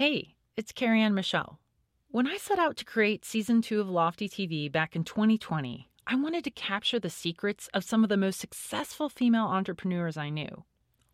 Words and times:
Hey, 0.00 0.34
it's 0.56 0.72
Carrie 0.72 1.02
Ann 1.02 1.12
Michelle. 1.12 1.60
When 2.10 2.26
I 2.26 2.38
set 2.38 2.58
out 2.58 2.78
to 2.78 2.86
create 2.86 3.22
season 3.22 3.60
two 3.60 3.82
of 3.82 3.90
Lofty 3.90 4.30
TV 4.30 4.72
back 4.72 4.96
in 4.96 5.04
2020, 5.04 5.90
I 6.06 6.14
wanted 6.14 6.42
to 6.44 6.50
capture 6.50 6.98
the 6.98 7.10
secrets 7.10 7.68
of 7.74 7.84
some 7.84 8.02
of 8.02 8.08
the 8.08 8.16
most 8.16 8.40
successful 8.40 9.10
female 9.10 9.44
entrepreneurs 9.44 10.16
I 10.16 10.30
knew. 10.30 10.64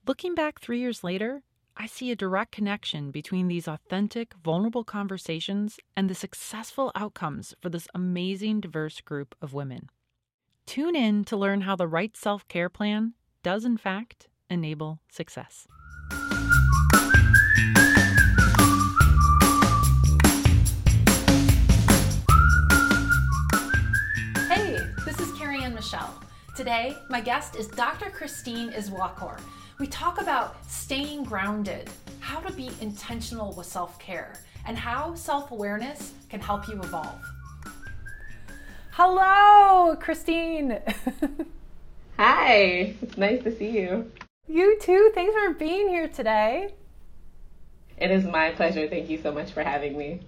Looking 0.06 0.36
back 0.36 0.60
three 0.60 0.78
years 0.78 1.02
later, 1.02 1.42
I 1.76 1.86
see 1.86 2.12
a 2.12 2.14
direct 2.14 2.52
connection 2.52 3.10
between 3.10 3.48
these 3.48 3.66
authentic, 3.66 4.34
vulnerable 4.44 4.84
conversations 4.84 5.80
and 5.96 6.08
the 6.08 6.14
successful 6.14 6.92
outcomes 6.94 7.56
for 7.60 7.68
this 7.68 7.88
amazing, 7.92 8.60
diverse 8.60 9.00
group 9.00 9.34
of 9.42 9.52
women. 9.52 9.90
Tune 10.64 10.94
in 10.94 11.24
to 11.24 11.36
learn 11.36 11.62
how 11.62 11.74
the 11.74 11.88
right 11.88 12.16
self 12.16 12.46
care 12.46 12.68
plan 12.68 13.14
does, 13.42 13.64
in 13.64 13.78
fact, 13.78 14.28
enable 14.48 15.00
success. 15.10 15.66
Michelle. 25.86 26.20
Today, 26.56 26.96
my 27.08 27.20
guest 27.20 27.54
is 27.54 27.68
Dr. 27.68 28.10
Christine 28.10 28.72
Izuakor. 28.72 29.38
We 29.78 29.86
talk 29.86 30.20
about 30.20 30.56
staying 30.68 31.22
grounded, 31.22 31.88
how 32.18 32.40
to 32.40 32.52
be 32.54 32.70
intentional 32.80 33.52
with 33.52 33.66
self 33.66 33.96
care, 34.00 34.32
and 34.66 34.76
how 34.76 35.14
self 35.14 35.52
awareness 35.52 36.12
can 36.28 36.40
help 36.40 36.66
you 36.66 36.74
evolve. 36.80 37.22
Hello, 38.90 39.94
Christine. 39.94 40.80
Hi, 42.16 42.96
it's 43.00 43.16
nice 43.16 43.44
to 43.44 43.56
see 43.56 43.78
you. 43.78 44.10
You 44.48 44.80
too. 44.80 45.12
Thanks 45.14 45.34
for 45.34 45.54
being 45.54 45.88
here 45.88 46.08
today. 46.08 46.74
It 47.96 48.10
is 48.10 48.24
my 48.24 48.50
pleasure. 48.50 48.88
Thank 48.88 49.08
you 49.08 49.22
so 49.22 49.30
much 49.30 49.52
for 49.52 49.62
having 49.62 49.96
me. 49.96 50.18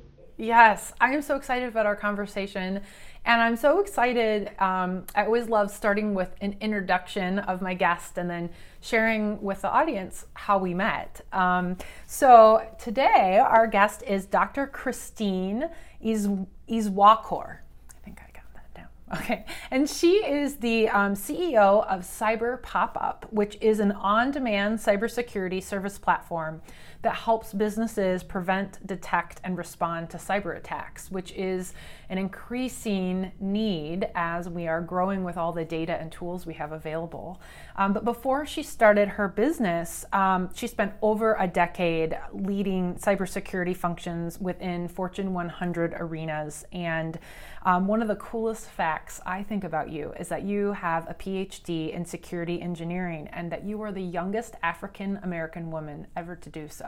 Yes, 0.41 0.93
I 1.01 1.13
am 1.15 1.21
so 1.21 1.35
excited 1.35 1.69
about 1.69 1.85
our 1.85 1.97
conversation. 1.97 2.81
And 3.25 3.43
I'm 3.43 3.57
so 3.57 3.81
excited. 3.81 4.53
Um, 4.61 5.05
I 5.17 5.25
always 5.25 5.49
love 5.49 5.69
starting 5.73 6.15
with 6.15 6.33
an 6.41 6.57
introduction 6.61 7.41
of 7.41 7.61
my 7.61 7.75
guest 7.75 8.17
and 8.19 8.31
then 8.31 8.49
sharing 8.81 9.43
with 9.43 9.63
the 9.63 9.69
audience 9.69 10.27
how 10.35 10.59
we 10.59 10.75
met. 10.75 11.23
Um, 11.33 11.77
so 12.07 12.65
today, 12.79 13.43
our 13.45 13.67
guest 13.67 14.05
is 14.07 14.27
Dr. 14.27 14.69
Christine 14.69 15.69
Is- 16.01 16.29
Izuakor. 16.71 17.59
I 17.91 18.05
think 18.05 18.21
I 18.21 18.31
got 18.33 18.55
that 18.55 18.75
down. 18.75 18.87
Okay. 19.21 19.45
And 19.73 19.91
she 19.91 20.25
is 20.25 20.59
the 20.59 20.89
um, 20.89 21.15
CEO 21.15 21.85
of 21.87 22.03
Cyber 22.03 22.63
Pop 22.63 22.97
Up, 23.01 23.27
which 23.31 23.59
is 23.61 23.81
an 23.81 23.91
on 23.91 24.31
demand 24.31 24.79
cybersecurity 24.79 25.61
service 25.63 25.99
platform 25.99 26.63
that 27.03 27.15
helps 27.15 27.53
businesses 27.53 28.25
prevent, 28.25 28.85
detect, 28.85 29.41
and 29.45 29.57
respond 29.57 30.11
to 30.11 30.17
cyber 30.17 30.57
attacks, 30.57 31.11
which 31.11 31.33
is 31.33 31.73
an 32.09 32.19
increasing 32.19 33.31
need 33.39 34.09
as 34.17 34.49
we 34.49 34.67
are 34.67 34.81
growing 34.81 35.23
with 35.23 35.37
all 35.37 35.53
the 35.53 35.65
data 35.65 35.97
and 36.01 36.11
tools 36.11 36.45
we 36.45 36.55
have 36.55 36.73
available. 36.73 37.41
Um, 37.77 37.93
but 37.93 38.05
before 38.05 38.47
she 38.47 38.65
started 38.65 39.09
her 39.11 39.29
business, 39.29 40.05
um, 40.13 40.51
she 40.55 40.67
spent 40.67 40.93
over 41.01 41.37
a 41.39 41.47
decade 41.47 42.19
leading 42.33 42.95
cybersecurity 42.97 43.77
functions 43.77 44.41
within 44.41 44.89
Fortune 44.89 45.33
100 45.33 45.95
arenas. 45.99 46.65
And 46.73 47.19
um, 47.65 47.87
one 47.87 48.03
of 48.03 48.09
the 48.09 48.17
coolest 48.17 48.67
facts 48.67 49.21
I 49.25 49.45
think 49.45 49.63
about 49.63 49.91
you 49.91 50.15
is 50.19 50.29
that 50.29 50.43
you 50.43 50.73
have 50.73 51.09
a 51.09 51.15
PhD 51.15 51.93
in 51.93 52.05
security 52.05 52.61
engineering 52.61 53.29
and 53.33 53.53
that 53.53 53.65
you 53.65 53.83
are 53.83 53.93
the 53.93 54.03
youngest 54.03 54.55
African 54.63 55.21
American 55.23 55.71
woman 55.71 56.07
ever 56.17 56.35
to 56.35 56.51
do 56.51 56.67
so 56.69 56.88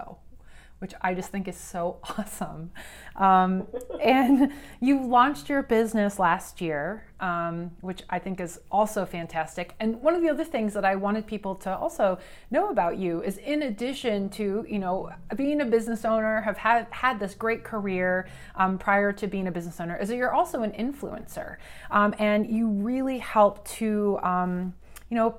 which 0.80 0.94
I 1.02 1.14
just 1.14 1.30
think 1.30 1.46
is 1.46 1.56
so 1.56 1.98
awesome. 2.18 2.72
Um, 3.16 3.66
and 4.02 4.52
you 4.80 5.06
launched 5.06 5.48
your 5.48 5.62
business 5.62 6.18
last 6.18 6.60
year, 6.60 7.06
um, 7.20 7.70
which 7.82 8.02
I 8.08 8.18
think 8.18 8.40
is 8.40 8.58
also 8.70 9.04
fantastic. 9.04 9.74
And 9.78 10.02
one 10.02 10.14
of 10.14 10.22
the 10.22 10.30
other 10.30 10.44
things 10.44 10.72
that 10.74 10.84
I 10.84 10.96
wanted 10.96 11.26
people 11.26 11.54
to 11.56 11.76
also 11.76 12.18
know 12.50 12.70
about 12.70 12.96
you 12.96 13.22
is, 13.22 13.36
in 13.36 13.62
addition 13.62 14.30
to 14.30 14.64
you 14.68 14.78
know 14.78 15.10
being 15.36 15.60
a 15.60 15.66
business 15.66 16.04
owner, 16.04 16.40
have 16.40 16.56
had 16.56 16.86
had 16.90 17.20
this 17.20 17.34
great 17.34 17.62
career 17.62 18.28
um, 18.56 18.78
prior 18.78 19.12
to 19.12 19.26
being 19.26 19.46
a 19.46 19.52
business 19.52 19.80
owner, 19.80 19.96
is 19.96 20.08
that 20.08 20.16
you're 20.16 20.32
also 20.32 20.62
an 20.62 20.72
influencer, 20.72 21.56
um, 21.90 22.14
and 22.18 22.46
you 22.46 22.68
really 22.68 23.18
help 23.18 23.66
to 23.68 24.18
um, 24.22 24.74
you 25.10 25.16
know 25.16 25.38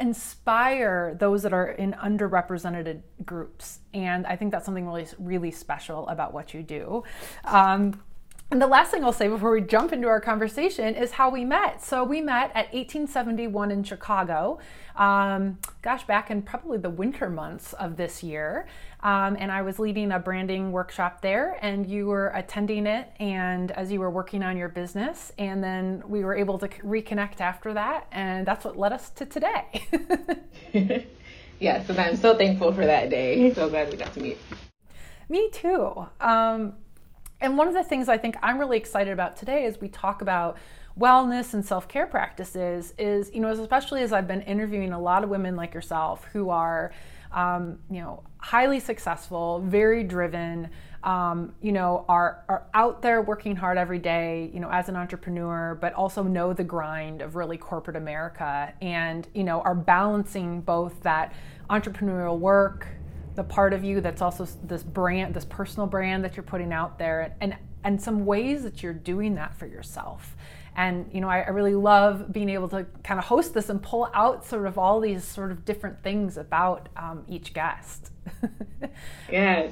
inspire 0.00 1.14
those 1.18 1.42
that 1.42 1.52
are 1.52 1.68
in 1.68 1.92
underrepresented 1.92 3.02
groups. 3.24 3.80
And 3.92 4.26
I 4.26 4.36
think 4.36 4.50
that's 4.50 4.64
something 4.64 4.86
really, 4.86 5.06
really 5.18 5.50
special 5.50 6.08
about 6.08 6.32
what 6.32 6.54
you 6.54 6.62
do. 6.62 7.04
Um, 7.44 8.02
and 8.50 8.60
the 8.60 8.66
last 8.66 8.90
thing 8.90 9.04
I'll 9.04 9.12
say 9.12 9.28
before 9.28 9.52
we 9.52 9.60
jump 9.60 9.92
into 9.92 10.08
our 10.08 10.20
conversation 10.20 10.96
is 10.96 11.12
how 11.12 11.30
we 11.30 11.44
met. 11.44 11.82
So 11.84 12.02
we 12.02 12.20
met 12.20 12.50
at 12.50 12.66
1871 12.72 13.70
in 13.70 13.84
Chicago, 13.84 14.58
um, 14.96 15.58
gosh, 15.82 16.04
back 16.04 16.32
in 16.32 16.42
probably 16.42 16.78
the 16.78 16.90
winter 16.90 17.30
months 17.30 17.74
of 17.74 17.96
this 17.96 18.24
year. 18.24 18.66
Um, 19.02 19.36
and 19.38 19.52
I 19.52 19.62
was 19.62 19.78
leading 19.78 20.10
a 20.10 20.18
branding 20.18 20.72
workshop 20.72 21.22
there, 21.22 21.58
and 21.62 21.86
you 21.86 22.06
were 22.06 22.32
attending 22.34 22.86
it, 22.86 23.10
and 23.20 23.70
as 23.70 23.90
you 23.92 24.00
were 24.00 24.10
working 24.10 24.42
on 24.42 24.56
your 24.56 24.68
business, 24.68 25.32
and 25.38 25.62
then 25.62 26.02
we 26.06 26.24
were 26.24 26.34
able 26.34 26.58
to 26.58 26.68
reconnect 26.68 27.40
after 27.40 27.72
that, 27.74 28.08
and 28.10 28.46
that's 28.46 28.64
what 28.64 28.76
led 28.76 28.92
us 28.92 29.10
to 29.10 29.26
today. 29.26 29.86
yes, 31.60 31.88
and 31.88 31.98
I'm 31.98 32.16
so 32.16 32.36
thankful 32.36 32.72
for 32.72 32.84
that 32.84 33.10
day. 33.10 33.54
So 33.54 33.70
glad 33.70 33.90
we 33.90 33.96
got 33.96 34.12
to 34.14 34.20
meet. 34.20 34.38
Me 35.28 35.48
too. 35.50 36.06
Um, 36.20 36.74
and 37.40 37.56
one 37.56 37.68
of 37.68 37.74
the 37.74 37.84
things 37.84 38.08
I 38.08 38.18
think 38.18 38.36
I'm 38.42 38.58
really 38.58 38.76
excited 38.76 39.12
about 39.12 39.36
today 39.36 39.64
as 39.64 39.80
we 39.80 39.88
talk 39.88 40.22
about 40.22 40.58
wellness 40.98 41.54
and 41.54 41.64
self-care 41.64 42.06
practices 42.06 42.92
is, 42.98 43.30
you 43.32 43.40
know, 43.40 43.48
especially 43.48 44.02
as 44.02 44.12
I've 44.12 44.28
been 44.28 44.42
interviewing 44.42 44.92
a 44.92 45.00
lot 45.00 45.24
of 45.24 45.30
women 45.30 45.56
like 45.56 45.72
yourself 45.72 46.24
who 46.32 46.50
are, 46.50 46.92
um, 47.32 47.78
you 47.90 48.00
know, 48.00 48.22
highly 48.38 48.80
successful, 48.80 49.60
very 49.60 50.02
driven, 50.02 50.68
um, 51.02 51.54
you 51.62 51.72
know, 51.72 52.04
are, 52.08 52.44
are 52.48 52.66
out 52.74 53.00
there 53.00 53.22
working 53.22 53.56
hard 53.56 53.78
every 53.78 53.98
day, 53.98 54.50
you 54.52 54.60
know, 54.60 54.68
as 54.68 54.88
an 54.88 54.96
entrepreneur, 54.96 55.78
but 55.80 55.94
also 55.94 56.22
know 56.22 56.52
the 56.52 56.64
grind 56.64 57.22
of 57.22 57.36
really 57.36 57.56
corporate 57.56 57.96
America 57.96 58.74
and, 58.82 59.26
you 59.32 59.44
know, 59.44 59.62
are 59.62 59.74
balancing 59.74 60.60
both 60.60 61.00
that 61.02 61.32
entrepreneurial 61.70 62.38
work, 62.38 62.88
the 63.40 63.44
part 63.44 63.72
of 63.72 63.82
you 63.82 64.02
that's 64.02 64.20
also 64.20 64.46
this 64.64 64.82
brand, 64.82 65.32
this 65.32 65.46
personal 65.46 65.86
brand 65.86 66.22
that 66.22 66.36
you're 66.36 66.44
putting 66.44 66.74
out 66.74 66.98
there, 66.98 67.34
and 67.40 67.56
and 67.84 67.98
some 67.98 68.26
ways 68.26 68.62
that 68.64 68.82
you're 68.82 68.92
doing 68.92 69.34
that 69.36 69.54
for 69.58 69.64
yourself. 69.64 70.36
And 70.76 71.10
you 71.12 71.20
know, 71.20 71.28
I, 71.28 71.40
I 71.40 71.48
really 71.50 71.74
love 71.74 72.32
being 72.32 72.48
able 72.48 72.68
to 72.70 72.86
kind 73.04 73.18
of 73.18 73.26
host 73.26 73.54
this 73.54 73.68
and 73.68 73.82
pull 73.82 74.08
out 74.14 74.46
sort 74.46 74.66
of 74.66 74.78
all 74.78 75.00
these 75.00 75.24
sort 75.24 75.50
of 75.50 75.64
different 75.64 76.02
things 76.02 76.36
about 76.36 76.88
um, 76.96 77.24
each 77.28 77.52
guest. 77.52 78.10
yeah, 79.30 79.68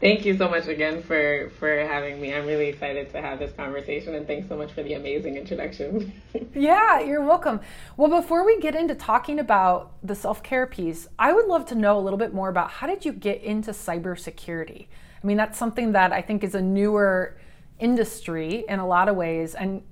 thank 0.00 0.24
you 0.24 0.36
so 0.36 0.48
much 0.48 0.66
again 0.66 1.02
for 1.02 1.50
for 1.58 1.68
having 1.86 2.20
me. 2.20 2.34
I'm 2.34 2.46
really 2.46 2.68
excited 2.68 3.10
to 3.10 3.20
have 3.20 3.38
this 3.38 3.52
conversation, 3.52 4.14
and 4.14 4.26
thanks 4.26 4.48
so 4.48 4.56
much 4.56 4.72
for 4.72 4.82
the 4.82 4.94
amazing 4.94 5.36
introduction. 5.36 6.12
yeah, 6.54 7.00
you're 7.00 7.24
welcome. 7.24 7.60
Well, 7.96 8.10
before 8.10 8.44
we 8.44 8.58
get 8.60 8.74
into 8.74 8.94
talking 8.94 9.38
about 9.38 9.92
the 10.02 10.14
self 10.14 10.42
care 10.42 10.66
piece, 10.66 11.08
I 11.18 11.32
would 11.32 11.46
love 11.46 11.66
to 11.66 11.74
know 11.74 11.98
a 11.98 12.00
little 12.00 12.18
bit 12.18 12.34
more 12.34 12.48
about 12.48 12.70
how 12.70 12.86
did 12.86 13.04
you 13.04 13.12
get 13.12 13.42
into 13.42 13.72
cybersecurity. 13.72 14.86
I 15.22 15.26
mean, 15.26 15.36
that's 15.36 15.58
something 15.58 15.92
that 15.92 16.12
I 16.12 16.22
think 16.22 16.42
is 16.42 16.54
a 16.54 16.62
newer 16.62 17.36
industry 17.78 18.64
in 18.68 18.78
a 18.78 18.86
lot 18.86 19.08
of 19.08 19.16
ways, 19.16 19.54
and 19.54 19.82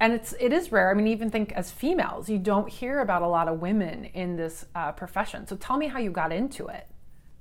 and 0.00 0.12
it's 0.12 0.34
it 0.38 0.52
is 0.52 0.70
rare. 0.70 0.90
I 0.90 0.94
mean, 0.94 1.06
even 1.08 1.30
think 1.30 1.52
as 1.52 1.70
females, 1.70 2.28
you 2.28 2.38
don't 2.38 2.68
hear 2.68 3.00
about 3.00 3.22
a 3.22 3.28
lot 3.28 3.48
of 3.48 3.60
women 3.60 4.04
in 4.06 4.36
this 4.36 4.66
uh, 4.74 4.92
profession. 4.92 5.46
So 5.46 5.56
tell 5.56 5.76
me 5.76 5.88
how 5.88 5.98
you 5.98 6.10
got 6.10 6.32
into 6.32 6.66
it. 6.68 6.86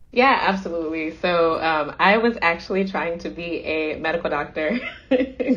Yeah, 0.10 0.40
absolutely. 0.42 1.12
So 1.12 1.60
um, 1.62 1.94
I 2.00 2.18
was 2.18 2.38
actually 2.42 2.86
trying 2.86 3.20
to 3.20 3.30
be 3.30 3.58
a 3.66 3.96
medical 4.00 4.30
doctor. 4.30 4.80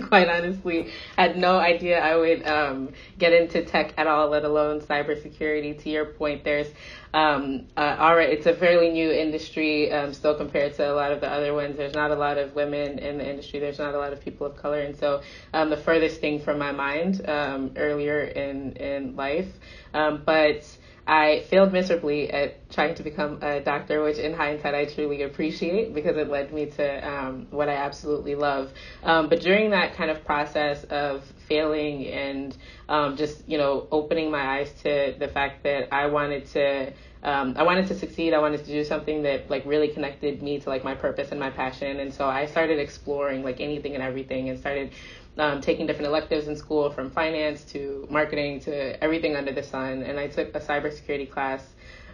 Quite 0.09 0.29
honestly, 0.29 0.91
had 1.17 1.37
no 1.37 1.59
idea 1.61 2.01
I 2.01 2.17
would 2.17 2.45
um, 2.47 2.91
get 3.17 3.33
into 3.33 3.63
tech 3.63 3.95
at 3.97 4.09
all, 4.09 4.29
let 4.29 4.45
alone 4.45 4.81
cybersecurity. 4.81 5.81
To 5.85 5.89
your 5.89 6.05
point, 6.05 6.43
there's 6.43 6.67
um, 7.15 7.69
uh, 7.77 7.97
it's 8.19 8.47
a 8.47 8.53
fairly 8.53 8.91
new 8.91 9.09
industry 9.11 9.91
um, 9.93 10.13
still 10.13 10.35
compared 10.35 10.75
to 10.75 10.93
a 10.93 10.95
lot 10.95 11.13
of 11.13 11.21
the 11.21 11.31
other 11.31 11.55
ones. 11.55 11.77
There's 11.77 11.95
not 11.95 12.11
a 12.11 12.17
lot 12.17 12.37
of 12.37 12.53
women 12.57 12.99
in 12.99 13.19
the 13.19 13.29
industry. 13.31 13.61
There's 13.61 13.79
not 13.79 13.95
a 13.95 13.99
lot 13.99 14.13
of 14.13 14.21
people 14.21 14.49
of 14.49 14.57
color, 14.57 14.81
and 14.81 14.97
so 14.97 15.23
um, 15.55 15.71
the 15.71 15.77
furthest 15.77 16.21
thing 16.21 16.41
from 16.41 16.59
my 16.59 16.73
mind 16.73 17.25
um, 17.29 17.71
earlier 17.77 18.25
in 18.25 18.73
in 18.73 19.15
life, 19.15 19.47
um, 19.95 20.23
but 20.27 20.65
I 21.07 21.41
failed 21.51 21.73
miserably 21.73 22.31
at 22.31 22.71
trying 22.71 22.95
to 22.97 23.03
become 23.03 23.39
a 23.43 23.61
doctor, 23.61 24.03
which 24.03 24.19
in 24.19 24.33
hindsight 24.33 24.75
I 24.75 24.85
truly 24.85 25.23
appreciate 25.23 25.95
because 25.95 26.17
it 26.17 26.29
led 26.29 26.53
me 26.53 26.67
to 26.67 27.09
um, 27.09 27.47
what 27.51 27.69
I 27.69 27.75
absolutely 27.75 28.35
love. 28.35 28.73
Um, 29.03 29.29
but 29.29 29.41
during 29.41 29.71
that 29.71 29.95
kind 29.95 30.11
of 30.11 30.25
process 30.25 30.85
of 30.85 31.25
failing 31.49 32.07
and 32.07 32.57
um, 32.89 33.17
just, 33.17 33.49
you 33.49 33.59
know, 33.59 33.87
opening 33.91 34.31
my 34.31 34.61
eyes 34.61 34.73
to 34.83 35.15
the 35.19 35.29
fact 35.29 35.65
that 35.65 35.93
I 35.93 36.07
wanted 36.07 36.47
to 36.49 36.93
um, 37.23 37.55
I 37.59 37.65
wanted 37.65 37.87
to 37.89 37.95
succeed. 37.99 38.33
I 38.33 38.39
wanted 38.39 38.65
to 38.65 38.67
do 38.67 38.83
something 38.83 39.23
that 39.25 39.51
like 39.51 39.67
really 39.67 39.89
connected 39.89 40.43
me 40.43 40.59
to 40.61 40.69
like 40.69 40.85
my 40.85 40.95
purpose 40.95 41.31
and 41.31 41.39
my 41.39 41.51
passion. 41.51 42.01
And 42.01 42.15
so 42.15 42.27
I 42.27 42.47
started 42.47 42.79
exploring 42.79 43.45
like 43.45 43.61
anything 43.61 43.95
and 43.95 44.03
everything 44.03 44.49
and 44.49 44.59
started 44.59 44.93
um, 45.41 45.63
taking 45.63 45.87
different 45.87 46.07
electives 46.07 46.49
in 46.49 46.57
school 46.57 46.91
from 46.91 47.11
finance 47.11 47.65
to 47.65 48.07
marketing 48.11 48.61
to 48.61 49.03
everything 49.03 49.37
under 49.37 49.53
the 49.53 49.63
sun. 49.63 50.03
And 50.03 50.21
I 50.21 50.27
took 50.29 50.55
a 50.55 50.61
cybersecurity 50.61 51.31
class 51.31 51.65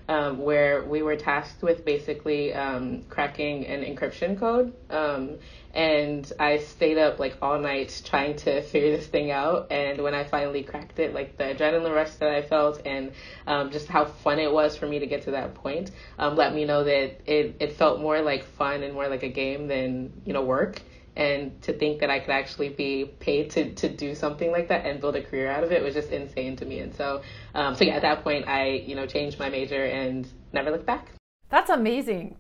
um, 0.09 0.39
where 0.39 0.85
we 0.85 1.03
were 1.03 1.17
tasked 1.17 1.61
with 1.61 1.85
basically 1.85 2.55
um, 2.55 3.03
cracking 3.09 3.67
an 3.67 3.83
encryption 3.83 4.39
code. 4.39 4.73
Um, 4.89 5.39
and 5.75 6.33
I 6.39 6.59
stayed 6.59 6.99
up 6.99 7.19
like 7.19 7.37
all 7.43 7.59
night 7.59 8.01
trying 8.05 8.37
to 8.37 8.63
figure 8.63 8.97
this 8.97 9.09
thing 9.09 9.33
out. 9.33 9.73
And 9.73 10.01
when 10.03 10.15
I 10.15 10.23
finally 10.23 10.63
cracked 10.63 11.01
it, 11.01 11.13
like 11.13 11.37
the 11.37 11.45
adrenaline 11.45 11.93
rush 11.93 12.15
that 12.21 12.31
I 12.31 12.43
felt 12.43 12.81
and 12.87 13.11
um, 13.49 13.73
just 13.73 13.89
how 13.89 14.05
fun 14.05 14.39
it 14.39 14.53
was 14.53 14.77
for 14.77 14.87
me 14.87 15.01
to 15.01 15.07
get 15.07 15.23
to 15.25 15.33
that 15.33 15.57
point, 15.57 15.91
um, 16.21 16.37
let 16.37 16.55
me 16.55 16.65
know 16.65 16.85
that 16.85 17.21
it, 17.27 17.57
it 17.59 17.73
felt 17.73 18.01
more 18.01 18.23
like 18.23 18.45
fun 18.45 18.85
and 18.85 18.95
more 18.95 19.09
like 19.09 19.25
a 19.25 19.29
game 19.29 19.67
than, 19.67 20.13
you 20.25 20.33
know, 20.33 20.43
work 20.43 20.81
and 21.17 21.61
to 21.63 21.73
think 21.73 22.01
that 22.01 22.11
I 22.11 22.21
could 22.21 22.31
actually 22.31 22.69
be 22.69 23.07
paid 23.21 23.51
to, 23.51 23.73
to 23.75 23.89
do 23.89 24.15
something 24.15 24.51
like 24.53 24.69
that 24.69 24.85
and 24.85 25.01
build 25.01 25.17
a 25.17 25.23
career 25.23 25.51
out 25.51 25.65
of 25.65 25.73
it 25.73 25.83
was 25.83 25.95
just 25.95 26.11
insane 26.11 26.57
to 26.57 26.67
me. 26.67 26.81
And 26.81 26.95
so, 26.95 27.23
um, 27.55 27.75
so 27.75 27.85
yeah, 27.85 27.95
at 27.95 28.03
that 28.03 28.23
point, 28.23 28.47
I 28.47 28.85
you 28.87 28.95
know 28.95 29.07
changed 29.07 29.39
my 29.39 29.49
major 29.49 29.85
and 29.85 30.29
never 30.53 30.71
looked 30.71 30.87
back. 30.87 31.13
That's 31.49 31.71
amazing. 31.71 32.37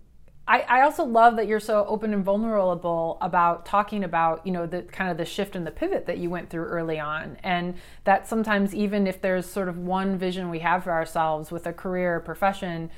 I, 0.48 0.60
I 0.60 0.80
also 0.82 1.04
love 1.04 1.36
that 1.36 1.48
you're 1.48 1.58
so 1.58 1.84
open 1.86 2.14
and 2.14 2.24
vulnerable 2.24 3.18
about 3.20 3.66
talking 3.66 4.04
about 4.04 4.46
you 4.46 4.52
know 4.52 4.66
the 4.66 4.82
kind 4.82 5.10
of 5.10 5.16
the 5.16 5.24
shift 5.24 5.56
and 5.56 5.66
the 5.66 5.72
pivot 5.72 6.06
that 6.06 6.18
you 6.18 6.30
went 6.30 6.50
through 6.50 6.66
early 6.66 7.00
on 7.00 7.36
and 7.42 7.74
that 8.04 8.28
sometimes 8.28 8.72
even 8.72 9.08
if 9.08 9.20
there's 9.20 9.46
sort 9.46 9.68
of 9.68 9.76
one 9.76 10.16
vision 10.16 10.48
we 10.48 10.60
have 10.60 10.84
for 10.84 10.92
ourselves 10.92 11.50
with 11.50 11.66
a 11.66 11.72
career 11.72 12.16
or 12.16 12.20
profession 12.20 12.90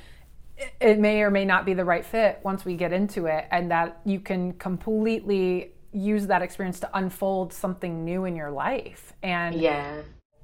it 0.79 0.99
may 0.99 1.21
or 1.21 1.31
may 1.31 1.45
not 1.45 1.65
be 1.65 1.73
the 1.73 1.85
right 1.85 2.05
fit 2.05 2.39
once 2.43 2.65
we 2.65 2.75
get 2.75 2.93
into 2.93 3.25
it 3.25 3.47
and 3.51 3.71
that 3.71 3.99
you 4.05 4.19
can 4.19 4.53
completely 4.53 5.71
use 5.91 6.27
that 6.27 6.41
experience 6.41 6.79
to 6.79 6.89
unfold 6.97 7.53
something 7.53 8.03
new 8.05 8.25
in 8.25 8.35
your 8.35 8.51
life. 8.51 9.13
And 9.23 9.55
yeah. 9.55 10.01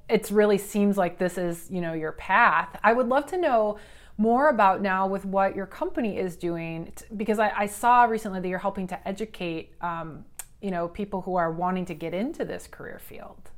it 0.09 0.29
really 0.31 0.57
seems 0.57 0.97
like 0.97 1.17
this 1.17 1.37
is 1.37 1.69
you 1.69 1.81
know 1.81 1.93
your 1.93 2.13
path. 2.13 2.79
I 2.83 2.93
would 2.93 3.07
love 3.07 3.25
to 3.27 3.37
know 3.37 3.77
more 4.17 4.49
about 4.49 4.81
now 4.81 5.07
with 5.07 5.25
what 5.25 5.55
your 5.55 5.65
company 5.65 6.17
is 6.17 6.37
doing 6.37 6.91
because 7.17 7.37
i, 7.37 7.51
I 7.53 7.65
saw 7.65 8.05
recently 8.05 8.39
that 8.39 8.47
you're 8.47 8.59
helping 8.59 8.87
to 8.87 9.07
educate 9.07 9.73
um, 9.81 10.23
you 10.61 10.71
know 10.71 10.87
people 10.87 11.21
who 11.21 11.35
are 11.35 11.51
wanting 11.51 11.85
to 11.87 11.93
get 11.93 12.13
into 12.13 12.45
this 12.45 12.65
career 12.67 12.99
field 12.99 13.51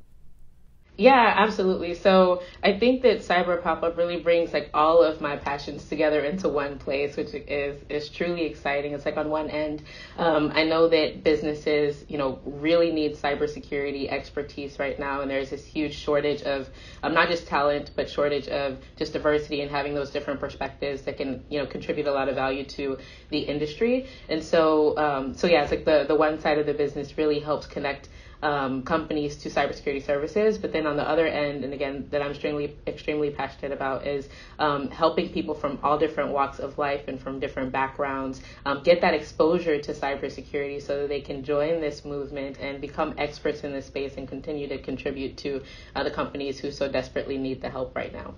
yeah, 1.00 1.34
absolutely. 1.38 1.94
So 1.94 2.42
I 2.64 2.80
think 2.80 3.04
that 3.04 3.20
Cyber 3.20 3.62
Pop 3.62 3.84
Up 3.84 3.98
really 3.98 4.20
brings 4.20 4.52
like 4.52 4.72
all 4.74 5.04
of 5.04 5.22
my 5.22 5.38
passions 5.38 5.88
together 5.88 6.22
into 6.22 6.50
one 6.50 6.80
place, 6.80 7.16
which 7.16 7.36
is 7.36 7.80
is 7.88 8.10
truly 8.10 8.46
exciting. 8.46 8.94
It's 8.94 9.06
like 9.06 9.16
on 9.16 9.30
one 9.30 9.48
end, 9.52 9.84
um, 10.18 10.52
I 10.56 10.64
know 10.64 10.88
that 10.88 11.24
businesses, 11.24 12.04
you 12.08 12.18
know, 12.18 12.40
really 12.46 12.92
need 12.92 13.16
cybersecurity 13.16 14.10
expertise 14.10 14.80
right 14.80 14.98
now, 14.98 15.22
and 15.22 15.30
there's 15.30 15.52
this 15.52 15.64
huge 15.64 15.94
shortage 15.94 16.42
of 16.42 16.68
um, 17.04 17.14
not 17.14 17.28
just 17.28 17.46
talent, 17.46 17.92
but 17.96 18.10
shortage 18.10 18.48
of 18.48 18.80
just 18.96 19.14
diversity 19.14 19.62
and 19.62 19.70
having 19.70 19.94
those 19.94 20.10
different 20.10 20.40
perspectives 20.40 21.04
that 21.04 21.16
can, 21.16 21.44
you 21.50 21.60
know, 21.60 21.68
contribute 21.68 22.08
a 22.08 22.12
lot 22.12 22.28
of 22.28 22.34
value 22.34 22.64
to 22.66 22.98
the 23.30 23.40
industry. 23.40 24.08
And 24.30 24.44
so, 24.44 24.98
um, 24.98 25.36
so 25.36 25.46
yeah, 25.46 25.62
it's 25.62 25.70
like 25.70 25.86
the 25.86 26.06
the 26.08 26.16
one 26.16 26.40
side 26.40 26.58
of 26.58 26.66
the 26.66 26.74
business 26.74 27.20
really 27.20 27.40
helps 27.40 27.68
connect 27.68 28.10
um, 28.42 28.84
companies 28.84 29.36
to 29.38 29.50
cybersecurity 29.50 30.06
services. 30.06 30.58
But 30.58 30.72
then 30.72 30.86
on 30.86 30.98
the 30.98 31.08
other 31.08 31.28
end, 31.28 31.64
and 31.64 31.74
again, 31.74 32.08
that 32.12 32.22
I'm 32.22 32.32
extremely 32.32 32.76
extremely 32.86 33.30
passionate 33.32 33.72
about 33.72 34.06
is 34.06 34.28
um, 34.60 34.90
helping 34.90 35.30
people 35.30 35.56
from 35.56 35.80
all 35.84 35.98
different 35.98 36.32
walks 36.32 36.60
of 36.60 36.78
life 36.78 37.08
and 37.08 37.20
from 37.20 37.40
different 37.40 37.72
backgrounds 37.72 38.42
um, 38.66 38.84
get 38.84 39.02
that 39.02 39.14
exposure 39.14 39.80
to 39.82 39.94
cybersecurity 39.94 40.82
so 40.82 41.02
that 41.02 41.10
they 41.10 41.22
can 41.22 41.44
join 41.44 41.82
this 41.82 42.06
movement 42.06 42.58
and 42.60 42.82
become 42.82 43.14
experts 43.18 43.64
in 43.64 43.74
this 43.74 43.86
space 43.86 44.14
and 44.18 44.28
continue 44.28 44.68
to 44.68 44.78
contribute 44.78 45.38
to 45.38 45.62
uh, 45.96 46.04
the 46.04 46.12
companies 46.12 46.60
who 46.60 46.72
so 46.72 46.88
desperately 46.88 47.38
need 47.38 47.62
the 47.62 47.70
help 47.70 47.96
right 47.96 48.14
now. 48.14 48.34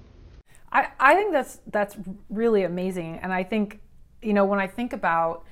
I, 0.72 0.88
I 1.00 1.16
think 1.16 1.32
that's 1.32 1.60
that's 1.68 1.98
really 2.30 2.64
amazing, 2.64 3.20
and 3.22 3.34
I 3.34 3.44
think 3.44 3.80
you 4.22 4.34
know 4.34 4.46
when 4.46 4.60
I 4.60 4.68
think 4.68 4.94
about 4.94 5.46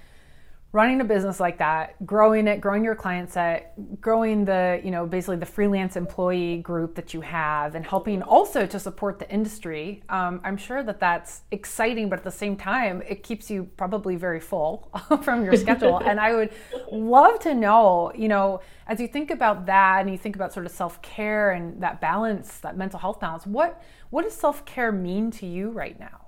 running 0.77 1.01
a 1.01 1.03
business 1.03 1.39
like 1.39 1.57
that, 1.57 1.95
growing 2.05 2.47
it, 2.47 2.61
growing 2.61 2.83
your 2.83 2.93
client 2.93 3.31
set, 3.31 3.73
growing 3.99 4.45
the, 4.45 4.79
you 4.83 4.91
know, 4.91 5.07
basically 5.07 5.35
the 5.35 5.45
freelance 5.45 5.95
employee 5.95 6.57
group 6.57 6.93
that 6.93 7.15
you 7.15 7.21
have, 7.21 7.73
and 7.73 7.83
helping 7.83 8.21
also 8.21 8.63
to 8.67 8.79
support 8.79 9.17
the 9.17 9.27
industry. 9.31 10.03
Um, 10.09 10.39
I'm 10.43 10.55
sure 10.55 10.83
that 10.83 10.99
that's 10.99 11.41
exciting, 11.49 12.09
but 12.09 12.19
at 12.19 12.23
the 12.23 12.37
same 12.43 12.55
time, 12.55 13.01
it 13.09 13.23
keeps 13.23 13.49
you 13.49 13.63
probably 13.75 14.17
very 14.17 14.39
full 14.39 14.91
from 15.23 15.43
your 15.43 15.55
schedule. 15.55 15.97
and 15.97 16.19
I 16.19 16.35
would 16.35 16.51
love 16.91 17.39
to 17.39 17.55
know, 17.55 18.11
you 18.15 18.27
know, 18.27 18.61
as 18.85 18.99
you 18.99 19.07
think 19.07 19.31
about 19.31 19.65
that 19.65 20.01
and 20.01 20.11
you 20.11 20.17
think 20.19 20.35
about 20.35 20.53
sort 20.53 20.67
of 20.67 20.71
self 20.71 21.01
care 21.01 21.53
and 21.53 21.81
that 21.81 21.99
balance, 21.99 22.59
that 22.59 22.77
mental 22.77 22.99
health 22.99 23.19
balance, 23.19 23.47
what 23.47 23.81
what 24.11 24.25
does 24.25 24.33
self 24.33 24.63
care 24.63 24.91
mean 24.91 25.31
to 25.31 25.47
you 25.47 25.71
right 25.71 25.99
now? 25.99 26.26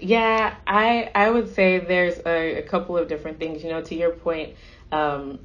Yeah, 0.00 0.54
I 0.66 1.10
I 1.14 1.30
would 1.30 1.54
say 1.54 1.78
there's 1.78 2.18
a, 2.24 2.58
a 2.58 2.62
couple 2.62 2.96
of 2.96 3.08
different 3.08 3.38
things. 3.38 3.62
You 3.62 3.70
know, 3.70 3.82
to 3.82 3.94
your 3.94 4.10
point, 4.10 4.56
um, 4.90 5.40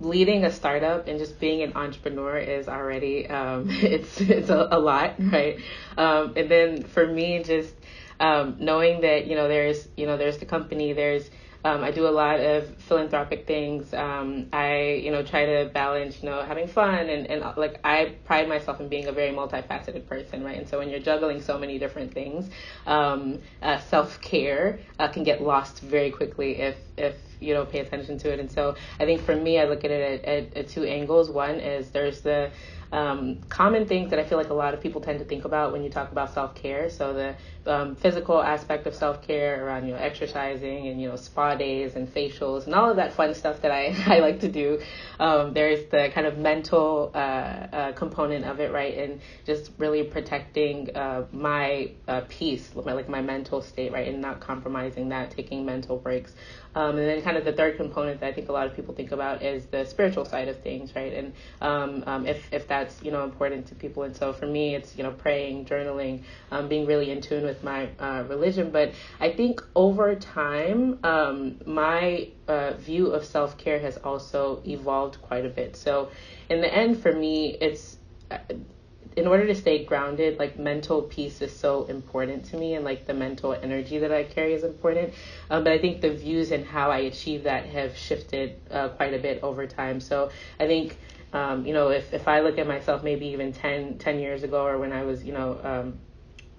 leading 0.00 0.44
a 0.44 0.50
startup 0.50 1.06
and 1.06 1.18
just 1.18 1.38
being 1.38 1.62
an 1.62 1.72
entrepreneur 1.76 2.36
is 2.38 2.68
already 2.68 3.28
um, 3.28 3.66
it's 3.70 4.20
it's 4.20 4.50
a, 4.50 4.68
a 4.72 4.78
lot, 4.78 5.14
right? 5.18 5.58
Um, 5.96 6.32
and 6.36 6.50
then 6.50 6.82
for 6.82 7.06
me, 7.06 7.42
just 7.42 7.74
um, 8.20 8.56
knowing 8.58 9.02
that 9.02 9.26
you 9.26 9.36
know 9.36 9.48
there's 9.48 9.88
you 9.96 10.06
know 10.06 10.16
there's 10.16 10.38
the 10.38 10.46
company, 10.46 10.92
there's 10.92 11.30
um, 11.64 11.84
I 11.84 11.90
do 11.90 12.08
a 12.08 12.10
lot 12.10 12.40
of 12.40 12.76
philanthropic 12.78 13.46
things. 13.46 13.94
Um, 13.94 14.48
I, 14.52 15.00
you 15.02 15.12
know, 15.12 15.22
try 15.22 15.46
to 15.46 15.70
balance, 15.72 16.22
you 16.22 16.28
know, 16.28 16.42
having 16.42 16.66
fun 16.66 17.08
and, 17.08 17.26
and 17.28 17.56
like 17.56 17.78
I 17.84 18.16
pride 18.24 18.48
myself 18.48 18.80
in 18.80 18.88
being 18.88 19.06
a 19.06 19.12
very 19.12 19.30
multifaceted 19.30 20.06
person, 20.06 20.42
right? 20.42 20.58
And 20.58 20.68
so 20.68 20.78
when 20.78 20.90
you're 20.90 21.00
juggling 21.00 21.40
so 21.40 21.58
many 21.58 21.78
different 21.78 22.12
things, 22.12 22.50
um, 22.86 23.38
uh, 23.62 23.78
self 23.78 24.20
care 24.20 24.80
uh, 24.98 25.08
can 25.08 25.22
get 25.22 25.40
lost 25.40 25.80
very 25.80 26.10
quickly 26.10 26.58
if 26.58 26.76
if 26.96 27.16
you 27.38 27.54
don't 27.54 27.70
pay 27.70 27.80
attention 27.80 28.18
to 28.18 28.32
it. 28.32 28.40
And 28.40 28.50
so 28.50 28.76
I 29.00 29.04
think 29.04 29.20
for 29.22 29.34
me, 29.34 29.58
I 29.58 29.64
look 29.64 29.84
at 29.84 29.90
it 29.90 30.20
at, 30.20 30.28
at, 30.28 30.56
at 30.56 30.68
two 30.68 30.84
angles. 30.84 31.30
One 31.30 31.56
is 31.56 31.90
there's 31.90 32.20
the 32.20 32.50
um, 32.92 33.38
common 33.48 33.86
things 33.86 34.10
that 34.10 34.18
I 34.18 34.24
feel 34.24 34.36
like 34.36 34.50
a 34.50 34.54
lot 34.54 34.74
of 34.74 34.80
people 34.80 35.00
tend 35.00 35.18
to 35.20 35.24
think 35.24 35.46
about 35.46 35.72
when 35.72 35.82
you 35.82 35.88
talk 35.88 36.12
about 36.12 36.34
self 36.34 36.54
care. 36.54 36.90
So 36.90 37.14
the 37.14 37.34
um, 37.72 37.96
physical 37.96 38.42
aspect 38.42 38.86
of 38.86 38.94
self 38.94 39.26
care 39.26 39.64
around 39.66 39.86
you 39.86 39.94
know 39.94 39.98
exercising 39.98 40.88
and 40.88 41.00
you 41.00 41.08
know 41.08 41.16
spa 41.16 41.54
days 41.54 41.96
and 41.96 42.06
facials 42.12 42.66
and 42.66 42.74
all 42.74 42.90
of 42.90 42.96
that 42.96 43.14
fun 43.14 43.34
stuff 43.34 43.62
that 43.62 43.70
I, 43.70 43.94
I 44.06 44.18
like 44.18 44.40
to 44.40 44.48
do. 44.48 44.80
Um, 45.18 45.54
there's 45.54 45.86
the 45.90 46.10
kind 46.14 46.26
of 46.26 46.36
mental 46.36 47.10
uh, 47.14 47.18
uh, 47.18 47.92
component 47.92 48.44
of 48.44 48.60
it, 48.60 48.72
right, 48.72 48.96
and 48.98 49.20
just 49.46 49.70
really 49.78 50.04
protecting 50.04 50.94
uh, 50.94 51.24
my 51.32 51.92
uh, 52.08 52.22
peace, 52.28 52.70
my, 52.74 52.92
like 52.92 53.08
my 53.08 53.22
mental 53.22 53.62
state, 53.62 53.92
right, 53.92 54.08
and 54.08 54.20
not 54.20 54.40
compromising 54.40 55.08
that, 55.08 55.30
taking 55.30 55.64
mental 55.64 55.96
breaks. 55.96 56.34
Um, 56.74 56.96
and 56.96 57.06
then 57.06 57.22
kind 57.22 57.36
of 57.36 57.44
the 57.44 57.52
third 57.52 57.76
component 57.76 58.20
that 58.20 58.26
I 58.26 58.32
think 58.32 58.48
a 58.48 58.52
lot 58.52 58.66
of 58.66 58.74
people 58.74 58.94
think 58.94 59.12
about 59.12 59.42
is 59.42 59.66
the 59.66 59.84
spiritual 59.84 60.24
side 60.24 60.48
of 60.48 60.60
things, 60.60 60.94
right? 60.94 61.12
And 61.12 61.32
um, 61.60 62.04
um, 62.06 62.26
if, 62.26 62.52
if 62.52 62.66
that's, 62.66 63.02
you 63.02 63.10
know, 63.10 63.24
important 63.24 63.66
to 63.66 63.74
people. 63.74 64.04
And 64.04 64.16
so 64.16 64.32
for 64.32 64.46
me, 64.46 64.74
it's, 64.74 64.96
you 64.96 65.02
know, 65.02 65.12
praying, 65.12 65.66
journaling, 65.66 66.22
um, 66.50 66.68
being 66.68 66.86
really 66.86 67.10
in 67.10 67.20
tune 67.20 67.44
with 67.44 67.62
my 67.62 67.88
uh, 67.98 68.24
religion. 68.28 68.70
But 68.70 68.92
I 69.20 69.32
think 69.32 69.62
over 69.74 70.14
time, 70.14 70.98
um, 71.04 71.60
my 71.66 72.28
uh, 72.48 72.72
view 72.74 73.08
of 73.08 73.24
self 73.24 73.58
care 73.58 73.78
has 73.78 73.98
also 73.98 74.62
evolved 74.66 75.20
quite 75.22 75.44
a 75.44 75.50
bit. 75.50 75.76
So 75.76 76.10
in 76.48 76.60
the 76.60 76.72
end, 76.72 77.02
for 77.02 77.12
me, 77.12 77.56
it's 77.60 77.98
uh, 78.30 78.38
in 79.16 79.26
order 79.26 79.46
to 79.46 79.54
stay 79.54 79.84
grounded, 79.84 80.38
like 80.38 80.58
mental 80.58 81.02
peace 81.02 81.40
is 81.42 81.54
so 81.54 81.84
important 81.84 82.46
to 82.46 82.56
me, 82.56 82.74
and 82.74 82.84
like 82.84 83.06
the 83.06 83.14
mental 83.14 83.52
energy 83.52 83.98
that 83.98 84.12
I 84.12 84.24
carry 84.24 84.54
is 84.54 84.64
important. 84.64 85.14
Um, 85.50 85.64
but 85.64 85.72
I 85.72 85.78
think 85.78 86.00
the 86.00 86.12
views 86.14 86.50
and 86.50 86.64
how 86.64 86.90
I 86.90 86.98
achieve 86.98 87.44
that 87.44 87.66
have 87.66 87.96
shifted 87.96 88.58
uh, 88.70 88.88
quite 88.90 89.14
a 89.14 89.18
bit 89.18 89.42
over 89.42 89.66
time. 89.66 90.00
So 90.00 90.30
I 90.58 90.66
think. 90.66 90.96
Um, 91.34 91.64
you 91.64 91.72
know, 91.72 91.88
if, 91.88 92.12
if 92.12 92.28
I 92.28 92.40
look 92.40 92.58
at 92.58 92.66
myself 92.66 93.02
maybe 93.02 93.28
even 93.28 93.54
10, 93.54 93.96
10 93.96 94.18
years 94.18 94.42
ago 94.42 94.66
or 94.66 94.76
when 94.76 94.92
I 94.92 95.04
was, 95.04 95.24
you 95.24 95.32
know, 95.32 95.58
um, 95.64 95.98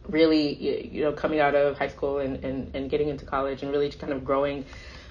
really, 0.10 0.90
you 0.92 1.04
know, 1.04 1.14
coming 1.14 1.40
out 1.40 1.54
of 1.54 1.78
high 1.78 1.90
school 1.90 2.18
and, 2.18 2.44
and, 2.44 2.76
and 2.76 2.90
getting 2.90 3.10
into 3.10 3.24
college 3.24 3.62
and 3.62 3.72
really 3.72 3.92
kind 3.92 4.12
of 4.12 4.26
growing 4.26 4.66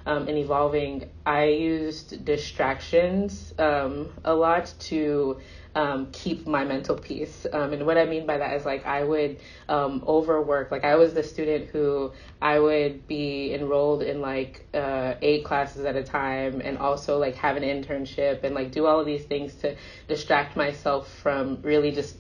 um, 0.06 0.28
and 0.28 0.36
evolving, 0.36 1.08
I 1.24 1.44
used 1.44 2.24
distractions 2.24 3.54
um, 3.58 4.12
a 4.24 4.34
lot 4.34 4.72
to 4.80 5.40
um, 5.74 6.08
keep 6.12 6.46
my 6.46 6.64
mental 6.64 6.96
peace. 6.96 7.46
Um, 7.52 7.72
and 7.72 7.86
what 7.86 7.96
I 7.96 8.04
mean 8.04 8.26
by 8.26 8.38
that 8.38 8.54
is 8.56 8.64
like 8.64 8.84
I 8.86 9.02
would 9.04 9.38
um, 9.68 10.04
overwork. 10.06 10.70
Like 10.70 10.84
I 10.84 10.96
was 10.96 11.14
the 11.14 11.22
student 11.22 11.68
who 11.68 12.12
I 12.40 12.58
would 12.58 13.06
be 13.06 13.54
enrolled 13.54 14.02
in 14.02 14.20
like 14.20 14.66
uh, 14.74 15.14
eight 15.22 15.44
classes 15.44 15.84
at 15.84 15.96
a 15.96 16.02
time 16.02 16.60
and 16.62 16.78
also 16.78 17.18
like 17.18 17.34
have 17.36 17.56
an 17.56 17.62
internship 17.62 18.44
and 18.44 18.54
like 18.54 18.72
do 18.72 18.86
all 18.86 19.00
of 19.00 19.06
these 19.06 19.24
things 19.24 19.54
to 19.56 19.76
distract 20.08 20.56
myself 20.56 21.10
from 21.22 21.60
really 21.62 21.90
just 21.90 22.16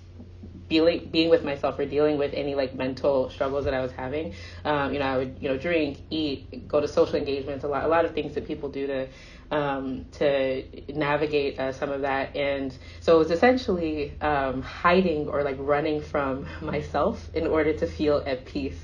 being 0.68 1.08
being 1.10 1.28
with 1.28 1.44
myself 1.44 1.78
or 1.78 1.84
dealing 1.84 2.18
with 2.18 2.32
any 2.34 2.54
like 2.54 2.74
mental 2.74 3.28
struggles 3.30 3.64
that 3.64 3.74
I 3.74 3.80
was 3.80 3.92
having. 3.92 4.34
Um, 4.64 4.92
you 4.92 4.98
know, 4.98 5.04
I 5.04 5.16
would 5.18 5.36
you 5.40 5.48
know 5.48 5.58
drink, 5.58 5.98
eat, 6.10 6.66
go 6.68 6.80
to 6.80 6.88
social 6.88 7.16
engagements, 7.16 7.64
a 7.64 7.68
lot 7.68 7.84
a 7.84 7.88
lot 7.88 8.04
of 8.04 8.14
things 8.14 8.34
that 8.34 8.46
people 8.46 8.70
do 8.70 8.86
to 8.86 9.08
um, 9.52 10.06
to 10.12 10.64
navigate 10.92 11.60
uh, 11.60 11.72
some 11.72 11.90
of 11.90 12.00
that. 12.00 12.34
And 12.34 12.76
so 13.00 13.16
it 13.16 13.18
was 13.18 13.30
essentially 13.30 14.18
um, 14.20 14.62
hiding 14.62 15.28
or 15.28 15.44
like 15.44 15.56
running 15.58 16.00
from 16.00 16.46
myself 16.62 17.30
in 17.34 17.46
order 17.46 17.74
to 17.74 17.86
feel 17.86 18.22
at 18.26 18.46
peace. 18.46 18.78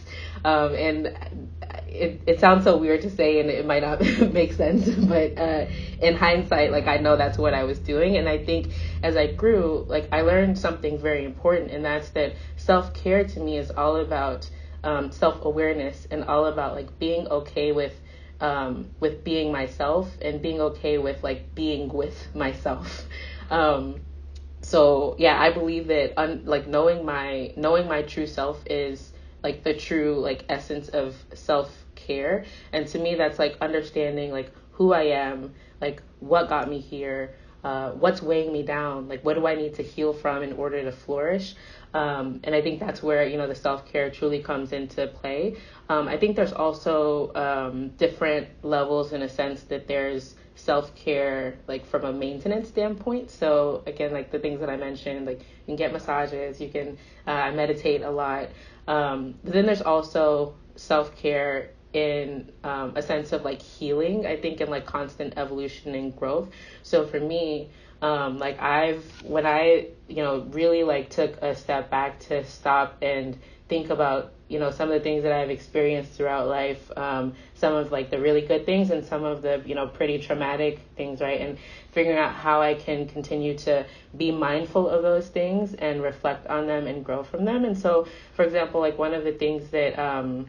Um, 0.45 0.75
and 0.75 1.07
it, 1.89 2.21
it 2.27 2.41
sounds 2.41 2.65
so 2.65 2.77
weird 2.77 3.01
to 3.03 3.11
say 3.11 3.41
and 3.41 3.49
it 3.49 3.65
might 3.65 3.83
not 3.83 4.01
make 4.33 4.53
sense, 4.53 4.87
but 5.09 5.39
uh, 5.39 5.67
in 6.03 6.15
hindsight, 6.15 6.71
like 6.71 6.87
I 6.87 6.99
know 6.99 7.17
that's 7.17 7.39
what 7.39 7.55
I 7.55 7.65
was 7.65 7.79
doing. 7.79 8.19
And 8.19 8.29
I 8.29 8.45
think 8.45 8.73
as 9.03 9.17
I 9.17 9.33
grew, 9.33 9.87
like 9.89 10.11
I 10.13 10.21
learned 10.21 10.59
something 10.59 10.99
very 11.01 11.25
important, 11.25 11.71
and 11.71 11.85
that's 11.85 12.11
that 12.11 12.35
self 12.57 12.93
care 12.93 13.25
to 13.25 13.41
me 13.41 13.57
is 13.57 13.71
all 13.71 13.97
about 13.97 14.49
um, 14.85 15.13
self 15.13 15.45
awareness 15.45 16.07
and 16.11 16.25
all 16.25 16.45
about 16.47 16.75
like 16.75 16.99
being 16.99 17.27
okay 17.29 17.73
with 17.73 17.95
um, 18.41 18.91
with 19.01 19.25
being 19.25 19.51
myself 19.53 20.11
and 20.23 20.41
being 20.41 20.61
okay 20.61 20.99
with 20.99 21.23
like 21.23 21.55
being 21.55 21.89
with 21.89 22.29
myself. 22.35 23.07
Um, 23.51 24.01
so 24.61 25.17
yeah, 25.19 25.41
I 25.41 25.53
believe 25.53 25.89
that 25.89 26.19
un- 26.19 26.43
like 26.45 26.67
knowing 26.67 27.05
my 27.05 27.53
knowing 27.57 27.89
my 27.89 28.03
true 28.03 28.27
self 28.27 28.63
is 28.67 29.13
like 29.43 29.63
the 29.63 29.75
true 29.75 30.19
like 30.21 30.45
essence 30.49 30.89
of 30.89 31.17
self 31.35 31.85
care, 31.95 32.45
and 32.73 32.87
to 32.89 32.99
me 32.99 33.15
that's 33.15 33.39
like 33.39 33.57
understanding 33.61 34.33
like 34.33 34.53
who 34.73 34.93
I 34.93 35.05
am, 35.05 35.55
like 35.81 36.03
what 36.21 36.49
got 36.49 36.69
me 36.69 36.81
here, 36.81 37.35
uh, 37.65 37.91
what's 37.93 38.23
weighing 38.23 38.53
me 38.53 38.63
down, 38.63 39.09
like 39.09 39.25
what 39.25 39.35
do 39.35 39.47
I 39.47 39.55
need 39.55 39.75
to 39.75 39.83
heal 39.83 40.13
from 40.13 40.43
in 40.43 40.53
order 40.55 40.83
to 40.83 40.93
flourish. 40.93 41.55
Um, 41.95 42.41
and 42.45 42.55
I 42.55 42.63
think 42.63 42.81
that's 42.81 43.03
where 43.03 43.27
you 43.27 43.37
know 43.37 43.47
the 43.47 43.55
self 43.55 43.87
care 43.87 44.11
truly 44.11 44.43
comes 44.43 44.73
into 44.73 45.07
play. 45.07 45.57
Um, 45.89 46.07
I 46.07 46.19
think 46.19 46.37
there's 46.37 46.53
also 46.53 47.33
um, 47.35 47.89
different 47.91 48.49
levels 48.63 49.13
in 49.13 49.23
a 49.23 49.29
sense 49.29 49.63
that 49.65 49.87
there's 49.87 50.35
self 50.55 50.95
care 50.95 51.57
like 51.67 51.87
from 51.87 52.05
a 52.05 52.13
maintenance 52.13 52.69
standpoint. 52.69 53.31
So 53.31 53.83
again, 53.87 54.13
like 54.13 54.31
the 54.31 54.39
things 54.39 54.61
that 54.61 54.69
I 54.69 54.77
mentioned, 54.77 55.27
like 55.27 55.41
you 55.41 55.47
can 55.67 55.77
get 55.77 55.93
massages, 55.93 56.61
you 56.61 56.69
can 56.69 56.99
uh, 57.27 57.53
meditate 57.53 58.03
a 58.03 58.11
lot. 58.11 58.49
Um, 58.87 59.35
then 59.45 59.67
there's 59.67 59.83
also 59.83 60.55
self 60.77 61.17
care 61.17 61.71
in 61.95 62.53
um, 62.65 62.93
a 62.95 63.03
sense 63.03 63.33
of 63.33 63.45
like 63.45 63.63
healing. 63.63 64.27
I 64.27 64.37
think 64.37 64.61
in 64.61 64.69
like 64.69 64.85
constant 64.85 65.35
evolution 65.39 65.95
and 65.95 66.15
growth. 66.15 66.51
So 66.83 67.07
for 67.07 67.21
me. 67.21 67.71
Um, 68.01 68.39
like 68.39 68.63
I've 68.63 69.05
when 69.25 69.45
I 69.45 69.89
you 70.07 70.23
know 70.23 70.47
really 70.51 70.85
like 70.85 71.11
took 71.11 71.43
a 71.43 71.57
step 71.57 71.91
back 71.91 72.21
to 72.29 72.45
stop 72.45 72.97
and 73.03 73.37
think 73.69 73.91
about 73.91 74.35
you 74.49 74.59
know 74.59 74.71
some 74.71 74.89
of 74.89 74.95
the 74.95 75.01
things 75.01 75.23
that 75.23 75.33
I've 75.33 75.51
experienced 75.51 76.13
throughout 76.13 76.49
life, 76.49 76.91
um, 76.97 77.35
some 77.55 77.75
of 77.75 77.93
like 77.93 78.11
the 78.11 78.19
really 78.19 78.41
good 78.41 78.65
things 78.65 78.91
and 78.91 79.05
some 79.05 79.25
of 79.25 79.43
the 79.43 79.63
you 79.67 79.75
know 79.75 79.87
pretty 79.87 80.19
traumatic 80.19 80.81
things, 80.97 81.21
right? 81.21 81.41
And 81.41 81.59
figuring 81.93 82.19
out 82.19 82.33
how 82.33 82.63
I 82.63 82.75
can 82.75 83.07
continue 83.07 83.57
to 83.59 83.85
be 84.17 84.31
mindful 84.31 84.89
of 84.89 85.03
those 85.03 85.29
things 85.29 85.75
and 85.75 86.03
reflect 86.03 86.47
on 86.47 86.67
them 86.67 86.87
and 86.87 87.05
grow 87.05 87.23
from 87.23 87.45
them. 87.45 87.65
And 87.65 87.77
so, 87.77 88.07
for 88.33 88.45
example, 88.45 88.81
like 88.81 88.99
one 88.99 89.15
of 89.15 89.25
the 89.25 89.33
things 89.33 89.69
that 89.71 89.99
um, 89.99 90.47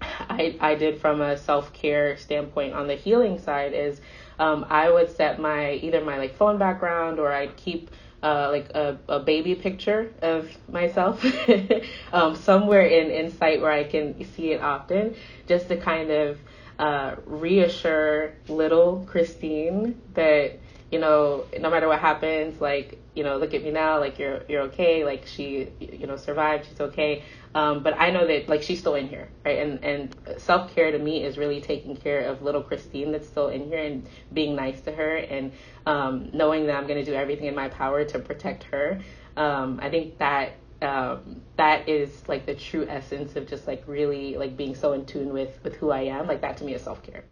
I 0.00 0.56
I 0.60 0.74
did 0.76 1.00
from 1.00 1.20
a 1.20 1.36
self 1.36 1.72
care 1.72 2.16
standpoint 2.16 2.74
on 2.74 2.86
the 2.86 2.94
healing 2.94 3.38
side 3.38 3.72
is 3.74 4.00
um, 4.38 4.66
I 4.68 4.90
would 4.90 5.10
set 5.10 5.40
my 5.40 5.72
either 5.74 6.04
my 6.04 6.18
like 6.18 6.36
phone 6.36 6.58
background 6.58 7.18
or 7.18 7.32
I'd 7.32 7.56
keep 7.56 7.90
uh, 8.22 8.48
like 8.50 8.70
a, 8.70 8.98
a 9.08 9.20
baby 9.20 9.54
picture 9.54 10.12
of 10.22 10.48
myself 10.68 11.24
um, 12.12 12.36
somewhere 12.36 12.82
in, 12.86 13.10
in 13.10 13.32
sight 13.32 13.60
where 13.60 13.72
I 13.72 13.84
can 13.84 14.24
see 14.34 14.52
it 14.52 14.62
often, 14.62 15.16
just 15.46 15.68
to 15.68 15.76
kind 15.76 16.10
of 16.10 16.38
uh, 16.78 17.16
reassure 17.26 18.34
little 18.48 19.06
Christine 19.08 20.00
that 20.14 20.58
you 20.90 20.98
know 20.98 21.46
no 21.58 21.70
matter 21.70 21.88
what 21.88 22.00
happens, 22.00 22.60
like 22.60 22.98
you 23.14 23.24
know 23.24 23.38
look 23.38 23.54
at 23.54 23.62
me 23.62 23.70
now, 23.70 23.98
like 23.98 24.18
you're 24.18 24.42
you're 24.48 24.62
okay, 24.62 25.04
like 25.04 25.26
she 25.26 25.68
you 25.80 26.06
know 26.06 26.16
survived, 26.16 26.66
she's 26.68 26.80
okay. 26.80 27.24
Um, 27.54 27.82
but 27.82 27.98
I 27.98 28.10
know 28.10 28.26
that 28.26 28.48
like 28.48 28.62
she's 28.62 28.78
still 28.78 28.94
in 28.94 29.08
here, 29.08 29.28
right? 29.44 29.58
And 29.58 29.84
and 29.84 30.16
self 30.38 30.74
care 30.74 30.90
to 30.90 30.98
me 30.98 31.24
is 31.24 31.36
really 31.36 31.60
taking 31.60 31.96
care 31.96 32.20
of 32.20 32.42
little 32.42 32.62
Christine 32.62 33.12
that's 33.12 33.28
still 33.28 33.48
in 33.48 33.68
here 33.68 33.78
and 33.78 34.08
being 34.32 34.56
nice 34.56 34.80
to 34.82 34.92
her 34.92 35.16
and 35.16 35.52
um, 35.86 36.30
knowing 36.32 36.66
that 36.66 36.76
I'm 36.76 36.86
going 36.86 37.04
to 37.04 37.10
do 37.10 37.14
everything 37.14 37.46
in 37.46 37.54
my 37.54 37.68
power 37.68 38.04
to 38.04 38.18
protect 38.18 38.64
her. 38.64 39.00
Um, 39.36 39.80
I 39.82 39.90
think 39.90 40.18
that 40.18 40.54
um, 40.80 41.42
that 41.56 41.88
is 41.88 42.26
like 42.26 42.46
the 42.46 42.54
true 42.54 42.86
essence 42.88 43.36
of 43.36 43.46
just 43.46 43.66
like 43.66 43.84
really 43.86 44.36
like 44.36 44.56
being 44.56 44.74
so 44.74 44.92
in 44.94 45.04
tune 45.04 45.32
with 45.32 45.58
with 45.62 45.76
who 45.76 45.90
I 45.90 46.02
am. 46.02 46.26
Like 46.26 46.40
that 46.40 46.56
to 46.58 46.64
me 46.64 46.74
is 46.74 46.82
self 46.82 47.02
care. 47.02 47.24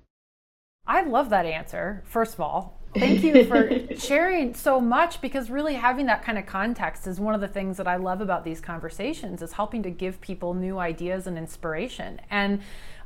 I 0.86 1.02
love 1.02 1.30
that 1.30 1.46
answer. 1.46 2.02
First 2.06 2.34
of 2.34 2.40
all, 2.40 2.79
Thank 2.94 3.22
you 3.22 3.44
for 3.44 3.70
sharing 3.96 4.54
so 4.54 4.80
much 4.80 5.20
because 5.20 5.48
really 5.48 5.74
having 5.74 6.06
that 6.06 6.24
kind 6.24 6.38
of 6.38 6.46
context 6.46 7.06
is 7.06 7.20
one 7.20 7.34
of 7.34 7.40
the 7.40 7.48
things 7.48 7.76
that 7.76 7.86
I 7.86 7.96
love 7.96 8.20
about 8.20 8.44
these 8.44 8.60
conversations 8.60 9.42
is 9.42 9.52
helping 9.52 9.82
to 9.84 9.90
give 9.90 10.20
people 10.20 10.54
new 10.54 10.78
ideas 10.78 11.26
and 11.26 11.38
inspiration. 11.38 12.20
And 12.30 12.60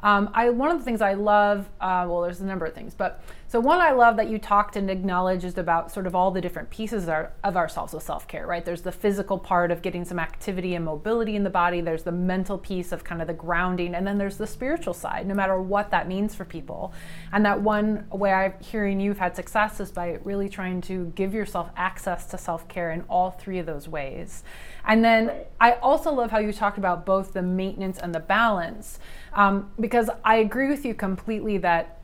um, 0.04 0.30
I 0.34 0.50
one 0.50 0.70
of 0.70 0.78
the 0.78 0.84
things 0.84 1.00
I 1.00 1.14
love, 1.14 1.68
uh, 1.80 2.06
well, 2.06 2.20
there's 2.20 2.40
a 2.40 2.44
number 2.44 2.66
of 2.66 2.74
things, 2.74 2.94
but 2.94 3.24
so 3.54 3.60
one 3.60 3.80
I 3.80 3.92
love 3.92 4.16
that 4.16 4.28
you 4.28 4.38
talked 4.38 4.74
and 4.74 4.90
acknowledged 4.90 5.44
is 5.44 5.56
about 5.56 5.90
sort 5.90 6.06
of 6.06 6.14
all 6.16 6.30
the 6.30 6.40
different 6.40 6.70
pieces 6.70 7.04
of, 7.04 7.08
our, 7.08 7.32
of 7.44 7.56
ourselves 7.56 7.92
with 7.94 8.02
self 8.02 8.26
care, 8.26 8.46
right? 8.46 8.64
There's 8.64 8.82
the 8.82 8.90
physical 8.92 9.38
part 9.38 9.70
of 9.70 9.80
getting 9.80 10.04
some 10.04 10.18
activity 10.18 10.74
and 10.74 10.84
mobility 10.84 11.36
in 11.36 11.44
the 11.44 11.50
body. 11.50 11.80
There's 11.80 12.02
the 12.02 12.12
mental 12.12 12.58
piece 12.58 12.92
of 12.92 13.04
kind 13.04 13.22
of 13.22 13.28
the 13.28 13.32
grounding, 13.32 13.94
and 13.94 14.06
then 14.06 14.18
there's 14.18 14.36
the 14.36 14.46
spiritual 14.46 14.92
side. 14.92 15.26
No 15.26 15.34
matter 15.34 15.58
what 15.62 15.90
that 15.92 16.08
means 16.08 16.34
for 16.34 16.44
people, 16.44 16.92
and 17.32 17.46
that 17.46 17.60
one 17.60 18.06
way 18.10 18.32
I'm 18.32 18.54
hearing 18.60 19.00
you've 19.00 19.18
had 19.18 19.36
success 19.36 19.80
is 19.80 19.90
by 19.90 20.18
really 20.24 20.48
trying 20.48 20.80
to 20.82 21.12
give 21.14 21.32
yourself 21.32 21.70
access 21.76 22.26
to 22.26 22.38
self 22.38 22.66
care 22.66 22.90
in 22.90 23.02
all 23.08 23.30
three 23.30 23.58
of 23.58 23.66
those 23.66 23.88
ways. 23.88 24.42
And 24.84 25.04
then 25.04 25.30
I 25.60 25.72
also 25.74 26.12
love 26.12 26.30
how 26.30 26.40
you 26.40 26.52
talked 26.52 26.76
about 26.76 27.06
both 27.06 27.32
the 27.32 27.42
maintenance 27.42 27.98
and 27.98 28.14
the 28.14 28.20
balance, 28.20 28.98
um, 29.34 29.70
because 29.78 30.08
I 30.24 30.36
agree 30.36 30.68
with 30.68 30.84
you 30.84 30.94
completely 30.94 31.58
that 31.58 32.00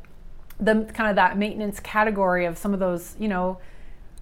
the 0.58 0.84
kind 0.94 1.08
of 1.08 1.16
that 1.16 1.38
maintenance 1.38 1.80
category 1.80 2.44
of 2.44 2.58
some 2.58 2.74
of 2.74 2.80
those, 2.80 3.16
you 3.18 3.28
know, 3.28 3.58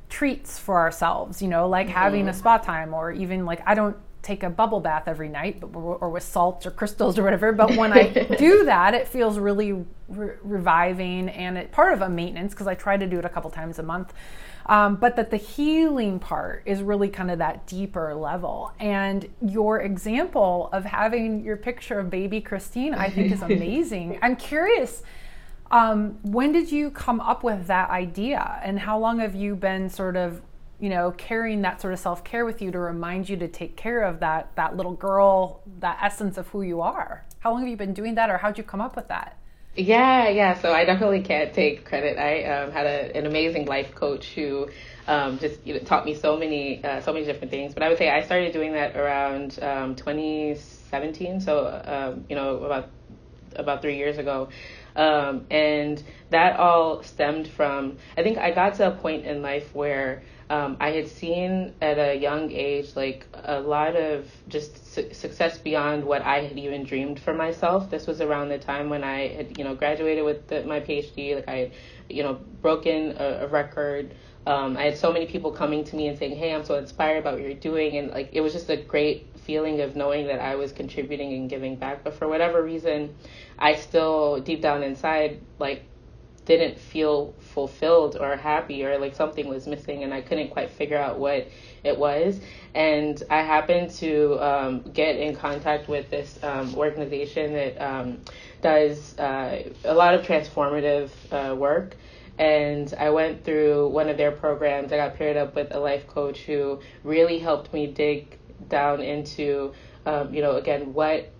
treats 0.08 0.58
for 0.58 0.78
ourselves, 0.78 1.42
you 1.42 1.48
know, 1.48 1.68
like 1.68 1.86
mm-hmm. 1.86 1.96
having 1.96 2.28
a 2.28 2.32
spa 2.32 2.58
time 2.58 2.94
or 2.94 3.10
even 3.12 3.44
like 3.44 3.60
I 3.66 3.74
don't 3.74 3.96
take 4.22 4.42
a 4.42 4.50
bubble 4.50 4.80
bath 4.80 5.04
every 5.06 5.28
night, 5.28 5.60
but 5.60 5.68
or 5.78 6.10
with 6.10 6.22
salts 6.22 6.66
or 6.66 6.70
crystals 6.70 7.18
or 7.18 7.22
whatever. 7.22 7.52
But 7.52 7.76
when 7.76 7.92
I 7.92 8.08
do 8.38 8.64
that, 8.64 8.94
it 8.94 9.08
feels 9.08 9.38
really 9.38 9.72
re- 10.08 10.36
reviving 10.42 11.28
and 11.28 11.56
it 11.56 11.72
part 11.72 11.92
of 11.92 12.02
a 12.02 12.08
maintenance 12.08 12.52
because 12.52 12.66
I 12.66 12.74
try 12.74 12.96
to 12.96 13.06
do 13.06 13.18
it 13.18 13.24
a 13.24 13.28
couple 13.28 13.50
times 13.50 13.78
a 13.78 13.82
month. 13.82 14.12
Um, 14.68 14.96
but 14.96 15.16
that 15.16 15.30
the 15.30 15.38
healing 15.38 16.18
part 16.18 16.62
is 16.66 16.82
really 16.82 17.08
kind 17.08 17.30
of 17.30 17.38
that 17.38 17.66
deeper 17.66 18.14
level. 18.14 18.72
And 18.78 19.26
your 19.40 19.80
example 19.80 20.68
of 20.74 20.84
having 20.84 21.42
your 21.42 21.56
picture 21.56 21.98
of 21.98 22.10
baby 22.10 22.42
Christine, 22.42 22.92
I 22.92 23.08
think, 23.08 23.32
is 23.32 23.40
amazing. 23.42 24.18
I'm 24.20 24.36
curious. 24.36 25.02
Um, 25.70 26.18
when 26.22 26.52
did 26.52 26.70
you 26.70 26.90
come 26.90 27.20
up 27.20 27.42
with 27.42 27.66
that 27.66 27.90
idea, 27.90 28.60
and 28.62 28.78
how 28.78 28.98
long 28.98 29.18
have 29.20 29.34
you 29.34 29.54
been 29.54 29.88
sort 29.88 30.16
of, 30.16 30.42
you 30.80 30.88
know, 30.88 31.12
carrying 31.12 31.62
that 31.62 31.80
sort 31.80 31.92
of 31.92 31.98
self 31.98 32.22
care 32.22 32.44
with 32.44 32.60
you 32.62 32.70
to 32.70 32.78
remind 32.78 33.28
you 33.28 33.36
to 33.38 33.48
take 33.48 33.76
care 33.76 34.02
of 34.02 34.20
that 34.20 34.54
that 34.56 34.76
little 34.76 34.94
girl, 34.94 35.62
that 35.80 35.98
essence 36.02 36.36
of 36.36 36.48
who 36.48 36.62
you 36.62 36.80
are? 36.80 37.24
How 37.40 37.52
long 37.52 37.60
have 37.60 37.68
you 37.68 37.76
been 37.76 37.94
doing 37.94 38.14
that, 38.16 38.28
or 38.28 38.38
how'd 38.38 38.58
you 38.58 38.64
come 38.64 38.80
up 38.80 38.96
with 38.96 39.08
that? 39.08 39.37
Yeah, 39.78 40.28
yeah. 40.30 40.60
So 40.60 40.72
I 40.72 40.84
definitely 40.84 41.22
can't 41.22 41.54
take 41.54 41.84
credit. 41.84 42.18
I 42.18 42.44
um, 42.44 42.72
had 42.72 42.86
a, 42.86 43.16
an 43.16 43.26
amazing 43.26 43.66
life 43.66 43.94
coach 43.94 44.34
who 44.34 44.68
um, 45.06 45.38
just 45.38 45.64
you 45.64 45.74
know, 45.74 45.80
taught 45.80 46.04
me 46.04 46.14
so 46.14 46.36
many 46.36 46.84
uh, 46.84 47.00
so 47.00 47.12
many 47.12 47.24
different 47.24 47.52
things. 47.52 47.74
But 47.74 47.84
I 47.84 47.88
would 47.88 47.98
say 47.98 48.10
I 48.10 48.22
started 48.24 48.52
doing 48.52 48.72
that 48.72 48.96
around 48.96 49.58
um, 49.62 49.94
2017. 49.96 51.40
So 51.40 51.82
um, 51.84 52.26
you 52.28 52.36
know 52.36 52.58
about 52.64 52.90
about 53.56 53.82
three 53.82 53.96
years 53.96 54.18
ago. 54.18 54.50
Um, 54.96 55.46
and 55.50 56.02
that 56.30 56.58
all 56.58 57.04
stemmed 57.04 57.48
from 57.48 57.98
I 58.16 58.24
think 58.24 58.38
I 58.38 58.50
got 58.50 58.74
to 58.76 58.88
a 58.88 58.96
point 58.96 59.26
in 59.26 59.42
life 59.42 59.74
where 59.74 60.24
um, 60.50 60.78
I 60.80 60.90
had 60.92 61.08
seen 61.08 61.74
at 61.82 61.98
a 61.98 62.14
young 62.14 62.50
age 62.52 62.96
like 62.96 63.26
a 63.34 63.60
lot 63.60 63.96
of 63.96 64.30
just 64.48 64.94
su- 64.94 65.12
success 65.12 65.58
beyond 65.58 66.04
what 66.04 66.22
I 66.22 66.40
had 66.40 66.58
even 66.58 66.84
dreamed 66.84 67.20
for 67.20 67.34
myself. 67.34 67.90
This 67.90 68.06
was 68.06 68.20
around 68.22 68.48
the 68.48 68.58
time 68.58 68.88
when 68.88 69.04
I 69.04 69.28
had 69.28 69.58
you 69.58 69.64
know 69.64 69.74
graduated 69.74 70.24
with 70.24 70.46
the, 70.48 70.64
my 70.64 70.80
PhD. 70.80 71.36
Like 71.36 71.48
I 71.48 71.56
had 71.56 71.72
you 72.08 72.22
know 72.22 72.40
broken 72.62 73.14
a, 73.18 73.40
a 73.42 73.46
record. 73.48 74.14
Um, 74.46 74.78
I 74.78 74.84
had 74.84 74.96
so 74.96 75.12
many 75.12 75.26
people 75.26 75.52
coming 75.52 75.84
to 75.84 75.96
me 75.96 76.08
and 76.08 76.18
saying, 76.18 76.36
"Hey, 76.36 76.54
I'm 76.54 76.64
so 76.64 76.76
inspired 76.76 77.18
about 77.18 77.34
what 77.34 77.42
you're 77.42 77.52
doing," 77.52 77.98
and 77.98 78.10
like 78.10 78.30
it 78.32 78.40
was 78.40 78.54
just 78.54 78.70
a 78.70 78.76
great 78.76 79.26
feeling 79.40 79.82
of 79.82 79.96
knowing 79.96 80.28
that 80.28 80.40
I 80.40 80.54
was 80.54 80.72
contributing 80.72 81.34
and 81.34 81.50
giving 81.50 81.76
back. 81.76 82.04
But 82.04 82.14
for 82.14 82.26
whatever 82.26 82.62
reason, 82.62 83.14
I 83.58 83.74
still 83.74 84.40
deep 84.40 84.62
down 84.62 84.82
inside 84.82 85.42
like 85.58 85.84
didn't 86.46 86.78
feel 86.78 87.34
fulfilled 87.58 88.16
or 88.20 88.36
happy 88.36 88.84
or 88.84 88.98
like 88.98 89.16
something 89.16 89.48
was 89.48 89.66
missing 89.66 90.04
and 90.04 90.14
I 90.14 90.20
couldn't 90.20 90.50
quite 90.50 90.70
figure 90.70 90.96
out 90.96 91.18
what 91.18 91.48
it 91.82 91.98
was. 91.98 92.40
And 92.72 93.20
I 93.28 93.42
happened 93.42 93.90
to 93.94 94.38
um, 94.38 94.82
get 94.92 95.16
in 95.16 95.34
contact 95.34 95.88
with 95.88 96.08
this 96.08 96.38
um, 96.44 96.76
organization 96.76 97.54
that 97.54 97.74
um, 97.84 98.20
does 98.62 99.18
uh, 99.18 99.72
a 99.84 99.92
lot 99.92 100.14
of 100.14 100.24
transformative 100.24 101.10
uh, 101.32 101.56
work. 101.56 101.96
And 102.38 102.94
I 102.96 103.10
went 103.10 103.44
through 103.44 103.88
one 103.88 104.08
of 104.08 104.16
their 104.16 104.30
programs. 104.30 104.92
I 104.92 104.96
got 104.98 105.16
paired 105.16 105.36
up 105.36 105.56
with 105.56 105.74
a 105.74 105.80
life 105.80 106.06
coach 106.06 106.42
who 106.42 106.78
really 107.02 107.40
helped 107.40 107.74
me 107.74 107.88
dig 107.88 108.38
down 108.68 109.00
into, 109.00 109.72
um, 110.06 110.32
you 110.32 110.42
know, 110.42 110.54
again, 110.54 110.92
what 110.92 111.32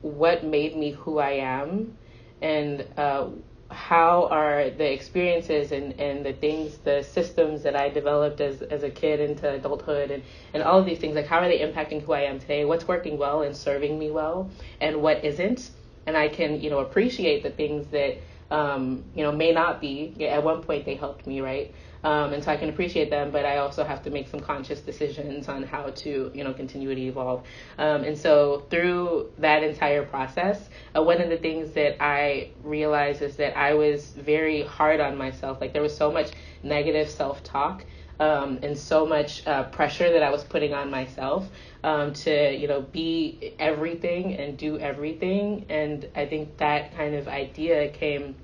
what 0.00 0.42
made 0.42 0.74
me 0.74 0.92
who 0.92 1.18
I 1.18 1.32
am, 1.32 1.98
and 2.40 2.86
uh, 2.96 3.28
how 3.70 4.28
are 4.30 4.70
the 4.70 4.92
experiences 4.92 5.72
and, 5.72 5.98
and 6.00 6.24
the 6.24 6.32
things, 6.32 6.78
the 6.78 7.02
systems 7.02 7.62
that 7.62 7.74
I 7.74 7.88
developed 7.88 8.40
as, 8.40 8.62
as 8.62 8.82
a 8.82 8.90
kid 8.90 9.20
into 9.20 9.50
adulthood 9.50 10.10
and, 10.10 10.22
and 10.54 10.62
all 10.62 10.78
of 10.78 10.86
these 10.86 10.98
things, 10.98 11.16
like 11.16 11.26
how 11.26 11.40
are 11.40 11.48
they 11.48 11.58
impacting 11.58 12.02
who 12.02 12.12
I 12.12 12.22
am 12.22 12.38
today? 12.38 12.64
What's 12.64 12.86
working 12.86 13.18
well 13.18 13.42
and 13.42 13.56
serving 13.56 13.98
me 13.98 14.10
well 14.10 14.50
and 14.80 15.02
what 15.02 15.24
isn't? 15.24 15.70
And 16.06 16.16
I 16.16 16.28
can, 16.28 16.60
you 16.60 16.70
know, 16.70 16.78
appreciate 16.78 17.42
the 17.42 17.50
things 17.50 17.86
that, 17.88 18.18
um, 18.50 19.04
you 19.14 19.24
know, 19.24 19.32
may 19.32 19.52
not 19.52 19.80
be. 19.80 20.14
At 20.26 20.44
one 20.44 20.62
point 20.62 20.84
they 20.84 20.94
helped 20.94 21.26
me, 21.26 21.40
right? 21.40 21.74
Um, 22.04 22.32
and 22.32 22.44
so 22.44 22.52
I 22.52 22.56
can 22.56 22.68
appreciate 22.68 23.10
them, 23.10 23.30
but 23.30 23.44
I 23.44 23.58
also 23.58 23.84
have 23.84 24.02
to 24.04 24.10
make 24.10 24.28
some 24.28 24.40
conscious 24.40 24.80
decisions 24.80 25.48
on 25.48 25.62
how 25.62 25.90
to, 25.90 26.30
you 26.34 26.44
know, 26.44 26.52
continue 26.52 26.94
to 26.94 27.00
evolve. 27.00 27.44
Um, 27.78 28.04
and 28.04 28.16
so 28.16 28.64
through 28.70 29.30
that 29.38 29.62
entire 29.62 30.04
process, 30.04 30.68
uh, 30.96 31.02
one 31.02 31.20
of 31.20 31.30
the 31.30 31.38
things 31.38 31.72
that 31.72 32.02
I 32.02 32.50
realized 32.62 33.22
is 33.22 33.36
that 33.36 33.56
I 33.56 33.74
was 33.74 34.10
very 34.12 34.62
hard 34.62 35.00
on 35.00 35.16
myself. 35.16 35.60
Like 35.60 35.72
there 35.72 35.82
was 35.82 35.96
so 35.96 36.12
much 36.12 36.30
negative 36.62 37.10
self-talk. 37.10 37.84
Um, 38.18 38.60
and 38.62 38.78
so 38.78 39.04
much 39.04 39.46
uh, 39.46 39.64
pressure 39.64 40.10
that 40.10 40.22
I 40.22 40.30
was 40.30 40.42
putting 40.42 40.72
on 40.72 40.90
myself 40.90 41.46
um, 41.84 42.14
to, 42.14 42.50
you 42.56 42.66
know, 42.66 42.80
be 42.80 43.52
everything 43.58 44.36
and 44.36 44.56
do 44.56 44.78
everything. 44.78 45.66
And 45.68 46.08
I 46.16 46.24
think 46.24 46.56
that 46.56 46.96
kind 46.96 47.14
of 47.14 47.28
idea 47.28 47.90
came 47.90 48.34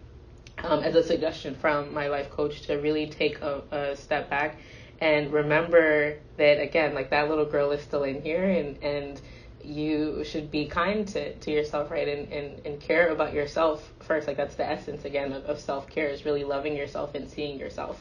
um, 0.65 0.83
as 0.83 0.95
a 0.95 1.03
suggestion 1.03 1.55
from 1.55 1.93
my 1.93 2.09
life 2.09 2.31
coach 2.31 2.63
to 2.63 2.75
really 2.75 3.07
take 3.07 3.41
a, 3.41 3.63
a 3.71 3.97
step 3.97 4.31
back 4.31 4.57
and 5.01 5.33
remember 5.33 6.19
that 6.37 6.61
again, 6.61 6.95
like 6.95 7.11
that 7.11 7.29
little 7.29 7.45
girl 7.45 7.73
is 7.73 7.83
still 7.83 8.05
in 8.05 8.23
here 8.23 8.45
and, 8.45 8.83
and 8.83 9.21
you 9.65 10.23
should 10.25 10.51
be 10.51 10.67
kind 10.67 11.07
to, 11.09 11.35
to 11.35 11.51
yourself, 11.51 11.91
right? 11.91 12.09
And, 12.09 12.33
and, 12.33 12.67
and 12.67 12.81
care 12.81 13.09
about 13.11 13.33
yourself 13.33 13.93
first. 14.01 14.27
Like 14.27 14.37
that's 14.37 14.55
the 14.55 14.65
essence 14.65 15.05
again 15.05 15.33
of, 15.33 15.45
of 15.45 15.59
self 15.59 15.89
care 15.89 16.09
is 16.09 16.25
really 16.25 16.45
loving 16.45 16.77
yourself 16.77 17.15
and 17.15 17.29
seeing 17.29 17.59
yourself. 17.59 18.01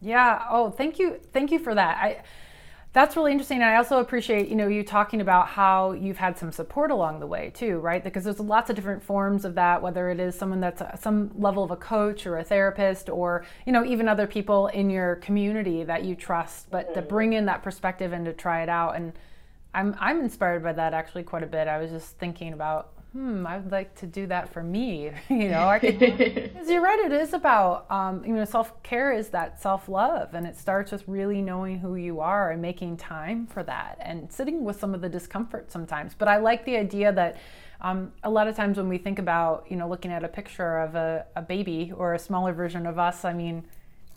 Yeah. 0.00 0.44
Oh, 0.50 0.70
thank 0.70 0.98
you. 0.98 1.20
Thank 1.32 1.50
you 1.50 1.58
for 1.58 1.74
that. 1.74 1.98
I, 1.98 2.22
that's 2.94 3.16
really 3.16 3.32
interesting 3.32 3.58
and 3.58 3.66
i 3.66 3.76
also 3.76 3.98
appreciate 3.98 4.48
you 4.48 4.56
know 4.56 4.66
you 4.66 4.82
talking 4.82 5.20
about 5.20 5.48
how 5.48 5.92
you've 5.92 6.16
had 6.16 6.38
some 6.38 6.50
support 6.50 6.90
along 6.90 7.20
the 7.20 7.26
way 7.26 7.50
too 7.54 7.78
right? 7.80 8.02
Because 8.02 8.24
there's 8.24 8.40
lots 8.40 8.70
of 8.70 8.76
different 8.76 9.02
forms 9.02 9.44
of 9.44 9.54
that 9.56 9.82
whether 9.82 10.08
it 10.08 10.18
is 10.18 10.34
someone 10.34 10.60
that's 10.60 10.80
a, 10.80 10.98
some 11.00 11.30
level 11.36 11.62
of 11.62 11.70
a 11.70 11.76
coach 11.76 12.26
or 12.26 12.38
a 12.38 12.44
therapist 12.44 13.10
or 13.10 13.44
you 13.66 13.72
know 13.72 13.84
even 13.84 14.08
other 14.08 14.26
people 14.26 14.68
in 14.68 14.88
your 14.88 15.16
community 15.16 15.84
that 15.84 16.04
you 16.04 16.14
trust 16.14 16.70
but 16.70 16.94
to 16.94 17.02
mm. 17.02 17.08
bring 17.08 17.34
in 17.34 17.44
that 17.44 17.62
perspective 17.62 18.12
and 18.12 18.24
to 18.24 18.32
try 18.32 18.62
it 18.62 18.68
out 18.68 18.96
and 18.96 19.12
i'm 19.74 19.94
i'm 19.98 20.20
inspired 20.20 20.62
by 20.62 20.72
that 20.72 20.94
actually 20.94 21.22
quite 21.22 21.42
a 21.42 21.46
bit. 21.46 21.68
I 21.68 21.78
was 21.78 21.90
just 21.90 22.16
thinking 22.18 22.52
about 22.52 22.93
hmm, 23.14 23.46
I 23.46 23.58
would 23.58 23.70
like 23.70 23.94
to 24.00 24.06
do 24.06 24.26
that 24.26 24.52
for 24.52 24.62
me. 24.62 25.12
you 25.30 25.48
know, 25.48 25.68
I 25.68 25.78
could, 25.78 25.98
because 25.98 26.68
you're 26.68 26.82
right, 26.82 26.98
it 26.98 27.12
is 27.12 27.32
about, 27.32 27.90
um, 27.90 28.24
you 28.24 28.34
know, 28.34 28.44
self 28.44 28.82
care 28.82 29.12
is 29.12 29.28
that 29.28 29.60
self 29.60 29.88
love, 29.88 30.34
and 30.34 30.46
it 30.46 30.56
starts 30.56 30.92
with 30.92 31.06
really 31.06 31.40
knowing 31.40 31.78
who 31.78 31.94
you 31.94 32.20
are 32.20 32.50
and 32.50 32.60
making 32.60 32.96
time 32.98 33.46
for 33.46 33.62
that 33.62 33.98
and 34.00 34.30
sitting 34.30 34.64
with 34.64 34.78
some 34.78 34.94
of 34.94 35.00
the 35.00 35.08
discomfort 35.08 35.70
sometimes. 35.70 36.14
But 36.14 36.28
I 36.28 36.36
like 36.36 36.64
the 36.64 36.76
idea 36.76 37.12
that. 37.12 37.38
Um, 37.80 38.12
a 38.22 38.30
lot 38.30 38.48
of 38.48 38.56
times 38.56 38.78
when 38.78 38.88
we 38.88 38.96
think 38.96 39.18
about, 39.18 39.66
you 39.68 39.76
know, 39.76 39.86
looking 39.86 40.10
at 40.10 40.24
a 40.24 40.28
picture 40.28 40.78
of 40.78 40.94
a, 40.94 41.26
a 41.36 41.42
baby 41.42 41.92
or 41.94 42.14
a 42.14 42.18
smaller 42.18 42.54
version 42.54 42.86
of 42.86 42.98
us, 42.98 43.26
I 43.26 43.34
mean, 43.34 43.62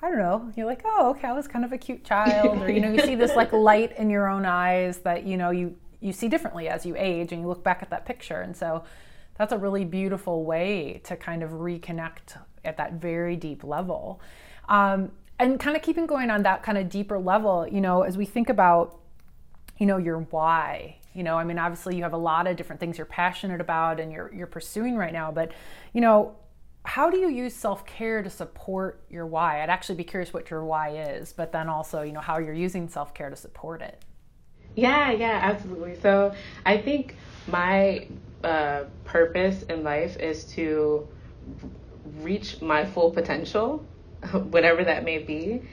I 0.02 0.10
don't 0.10 0.20
know, 0.20 0.54
you're 0.56 0.68
like, 0.68 0.84
oh, 0.86 1.10
okay, 1.10 1.28
I 1.28 1.34
was 1.34 1.50
kind 1.50 1.66
of 1.66 1.74
a 1.74 1.78
cute 1.78 2.04
child. 2.06 2.62
Or, 2.62 2.72
you 2.72 2.80
know, 2.80 2.92
you 2.92 3.02
see 3.02 3.16
this 3.16 3.36
like 3.36 3.52
light 3.52 3.98
in 3.98 4.10
your 4.10 4.30
own 4.30 4.46
eyes 4.46 5.00
that, 5.00 5.26
you 5.26 5.36
know, 5.36 5.50
you 5.50 5.76
you 6.00 6.14
see 6.14 6.28
differently 6.28 6.68
as 6.68 6.86
you 6.86 6.96
age 6.98 7.32
and 7.32 7.42
you 7.42 7.48
look 7.48 7.64
back 7.64 7.82
at 7.82 7.90
that 7.90 8.06
picture. 8.06 8.42
And 8.42 8.56
so 8.56 8.84
that's 9.38 9.52
a 9.54 9.58
really 9.58 9.86
beautiful 9.86 10.46
way 10.46 11.02
to 11.06 11.16
kind 11.16 11.44
of 11.44 11.52
reconnect 11.52 12.40
at 12.66 12.78
that 12.78 12.94
very 12.94 13.36
deep 13.36 13.64
level. 13.64 14.22
Um, 14.68 15.12
and 15.40 15.60
kind 15.60 15.76
of 15.76 15.84
keeping 15.84 16.08
going 16.08 16.30
on 16.30 16.44
that 16.44 16.64
kind 16.64 16.78
of 16.78 16.90
deeper 16.90 17.20
level, 17.20 17.68
you 17.68 17.82
know, 17.82 18.02
as 18.02 18.18
we 18.18 18.26
think 18.26 18.50
about, 18.50 19.00
you 19.78 19.86
know, 19.86 19.98
your 19.98 20.20
why, 20.32 20.98
you 21.14 21.24
know, 21.24 21.38
I 21.38 21.44
mean, 21.44 21.60
obviously 21.60 21.96
you 21.96 22.04
have 22.04 22.14
a 22.14 22.18
lot 22.18 22.48
of 22.48 22.58
different 22.58 22.80
things 22.80 22.98
you're 22.98 23.06
passionate 23.06 23.62
about 23.62 24.00
and 24.00 24.12
you're, 24.12 24.34
you're 24.34 24.48
pursuing 24.48 24.96
right 24.96 25.14
now, 25.14 25.32
but, 25.32 25.52
you 25.94 26.02
know, 26.02 26.36
how 26.84 27.10
do 27.10 27.18
you 27.18 27.28
use 27.28 27.54
self-care 27.54 28.24
to 28.24 28.30
support 28.30 29.02
your 29.10 29.26
why? 29.26 29.62
I'd 29.62 29.70
actually 29.70 29.96
be 29.96 30.04
curious 30.04 30.34
what 30.34 30.50
your 30.50 30.64
why 30.64 30.96
is, 30.96 31.34
but 31.34 31.52
then 31.52 31.70
also, 31.70 32.02
you 32.02 32.14
know, 32.14 32.22
how 32.22 32.38
you're 32.38 32.54
using 32.54 32.88
self-care 32.88 33.30
to 33.30 33.36
support 33.36 33.82
it. 33.82 34.02
Yeah, 34.78 35.12
yeah, 35.12 35.40
absolutely. 35.42 35.96
So 36.02 36.36
I 36.64 36.78
think 36.78 37.16
my 37.48 38.08
uh, 38.44 38.84
purpose 39.06 39.64
in 39.64 39.84
life 39.84 40.18
is 40.18 40.46
to 40.54 41.08
reach 42.22 42.62
my 42.62 42.86
full 42.86 43.10
potential, 43.12 43.84
whatever 44.32 44.84
that 44.84 45.04
may 45.04 45.18
be. 45.18 45.64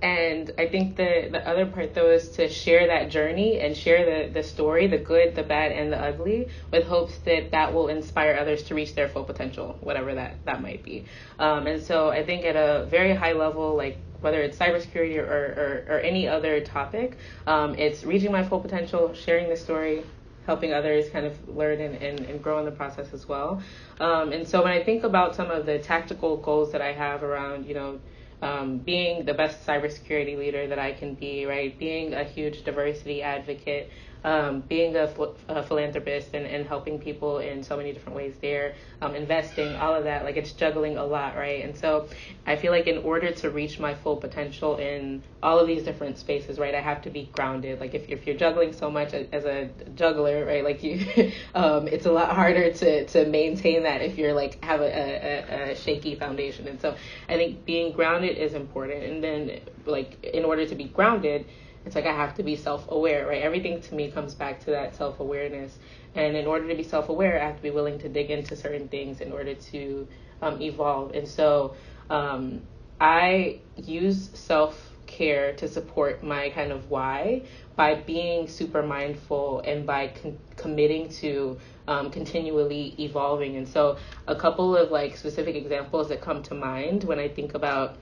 And 0.00 0.50
I 0.58 0.66
think 0.66 0.96
the, 0.96 1.28
the 1.30 1.46
other 1.46 1.66
part 1.66 1.94
though 1.94 2.10
is 2.10 2.30
to 2.30 2.48
share 2.48 2.86
that 2.86 3.10
journey 3.10 3.60
and 3.60 3.76
share 3.76 4.04
the, 4.04 4.32
the 4.32 4.42
story, 4.42 4.86
the 4.86 4.98
good, 4.98 5.34
the 5.34 5.42
bad, 5.42 5.72
and 5.72 5.92
the 5.92 6.00
ugly, 6.00 6.48
with 6.70 6.84
hopes 6.84 7.18
that 7.18 7.50
that 7.52 7.74
will 7.74 7.88
inspire 7.88 8.34
others 8.34 8.62
to 8.64 8.74
reach 8.74 8.94
their 8.94 9.08
full 9.08 9.24
potential, 9.24 9.76
whatever 9.80 10.14
that, 10.14 10.38
that 10.46 10.62
might 10.62 10.82
be. 10.82 11.04
Um, 11.38 11.66
and 11.66 11.82
so 11.82 12.08
I 12.08 12.24
think 12.24 12.46
at 12.46 12.56
a 12.56 12.86
very 12.86 13.14
high 13.14 13.32
level, 13.32 13.76
like 13.76 13.98
whether 14.24 14.40
it's 14.40 14.56
cybersecurity 14.56 15.18
or, 15.18 15.24
or, 15.24 15.96
or 15.96 15.98
any 16.00 16.26
other 16.26 16.60
topic. 16.60 17.18
Um, 17.46 17.74
it's 17.74 18.04
reaching 18.04 18.32
my 18.32 18.42
full 18.42 18.58
potential, 18.58 19.12
sharing 19.12 19.50
the 19.50 19.56
story, 19.56 20.02
helping 20.46 20.72
others 20.72 21.10
kind 21.10 21.26
of 21.26 21.48
learn 21.48 21.80
and, 21.80 21.94
and, 21.96 22.20
and 22.20 22.42
grow 22.42 22.58
in 22.58 22.64
the 22.64 22.70
process 22.70 23.12
as 23.12 23.28
well. 23.28 23.62
Um, 24.00 24.32
and 24.32 24.48
so 24.48 24.62
when 24.62 24.72
I 24.72 24.82
think 24.82 25.04
about 25.04 25.36
some 25.36 25.50
of 25.50 25.66
the 25.66 25.78
tactical 25.78 26.38
goals 26.38 26.72
that 26.72 26.80
I 26.80 26.92
have 26.92 27.22
around, 27.22 27.66
you 27.66 27.74
know, 27.74 28.00
um, 28.40 28.78
being 28.78 29.24
the 29.24 29.34
best 29.34 29.66
cybersecurity 29.66 30.36
leader 30.38 30.66
that 30.66 30.78
I 30.78 30.92
can 30.92 31.14
be, 31.14 31.46
right? 31.46 31.78
Being 31.78 32.14
a 32.14 32.24
huge 32.24 32.64
diversity 32.64 33.22
advocate, 33.22 33.90
um, 34.24 34.60
being 34.62 34.96
a, 34.96 35.12
a, 35.48 35.62
philanthropist 35.62 36.30
and, 36.32 36.46
and 36.46 36.66
helping 36.66 36.98
people 36.98 37.38
in 37.38 37.62
so 37.62 37.76
many 37.76 37.92
different 37.92 38.16
ways 38.16 38.34
there, 38.40 38.74
um, 39.02 39.14
investing, 39.14 39.76
all 39.76 39.94
of 39.94 40.04
that, 40.04 40.24
like 40.24 40.38
it's 40.38 40.52
juggling 40.52 40.96
a 40.96 41.04
lot, 41.04 41.36
right? 41.36 41.62
And 41.62 41.76
so 41.76 42.08
I 42.46 42.56
feel 42.56 42.72
like 42.72 42.86
in 42.86 42.98
order 42.98 43.32
to 43.32 43.50
reach 43.50 43.78
my 43.78 43.94
full 43.94 44.16
potential 44.16 44.78
in 44.78 45.22
all 45.42 45.58
of 45.58 45.66
these 45.66 45.82
different 45.82 46.16
spaces, 46.16 46.58
right, 46.58 46.74
I 46.74 46.80
have 46.80 47.02
to 47.02 47.10
be 47.10 47.28
grounded. 47.32 47.80
Like 47.80 47.92
if, 47.92 48.08
if 48.08 48.26
you're 48.26 48.36
juggling 48.36 48.72
so 48.72 48.90
much 48.90 49.12
as 49.12 49.44
a 49.44 49.68
juggler, 49.94 50.46
right, 50.46 50.64
like 50.64 50.82
you, 50.82 51.04
um, 51.54 51.86
it's 51.86 52.06
a 52.06 52.12
lot 52.12 52.34
harder 52.34 52.72
to, 52.72 53.06
to 53.06 53.26
maintain 53.26 53.82
that 53.82 54.00
if 54.00 54.16
you're 54.16 54.32
like 54.32 54.64
have 54.64 54.80
a, 54.80 54.84
a, 54.84 55.72
a 55.72 55.76
shaky 55.76 56.14
foundation. 56.14 56.66
And 56.66 56.80
so 56.80 56.96
I 57.28 57.36
think 57.36 57.66
being 57.66 57.92
grounded 57.92 58.38
is 58.38 58.54
important. 58.54 59.04
And 59.04 59.22
then 59.22 59.60
like 59.84 60.24
in 60.24 60.46
order 60.46 60.64
to 60.66 60.74
be 60.74 60.84
grounded, 60.84 61.44
it's 61.84 61.94
like 61.94 62.06
I 62.06 62.12
have 62.12 62.34
to 62.36 62.42
be 62.42 62.56
self 62.56 62.90
aware, 62.90 63.26
right? 63.26 63.42
Everything 63.42 63.80
to 63.80 63.94
me 63.94 64.10
comes 64.10 64.34
back 64.34 64.60
to 64.64 64.70
that 64.70 64.96
self 64.96 65.20
awareness. 65.20 65.78
And 66.14 66.36
in 66.36 66.46
order 66.46 66.68
to 66.68 66.74
be 66.74 66.82
self 66.82 67.08
aware, 67.08 67.40
I 67.40 67.46
have 67.46 67.56
to 67.56 67.62
be 67.62 67.70
willing 67.70 67.98
to 68.00 68.08
dig 68.08 68.30
into 68.30 68.56
certain 68.56 68.88
things 68.88 69.20
in 69.20 69.32
order 69.32 69.54
to 69.54 70.08
um, 70.42 70.60
evolve. 70.62 71.12
And 71.12 71.26
so 71.28 71.74
um, 72.10 72.62
I 73.00 73.60
use 73.76 74.30
self 74.34 74.90
care 75.06 75.52
to 75.54 75.68
support 75.68 76.22
my 76.22 76.48
kind 76.50 76.72
of 76.72 76.90
why 76.90 77.42
by 77.76 77.94
being 77.94 78.48
super 78.48 78.82
mindful 78.82 79.60
and 79.60 79.86
by 79.86 80.08
con- 80.08 80.38
committing 80.56 81.08
to 81.08 81.58
um, 81.86 82.10
continually 82.10 82.94
evolving. 82.98 83.56
And 83.56 83.68
so, 83.68 83.98
a 84.26 84.34
couple 84.34 84.76
of 84.76 84.90
like 84.90 85.16
specific 85.16 85.54
examples 85.54 86.08
that 86.08 86.20
come 86.20 86.42
to 86.44 86.54
mind 86.54 87.04
when 87.04 87.18
I 87.18 87.28
think 87.28 87.54
about 87.54 87.98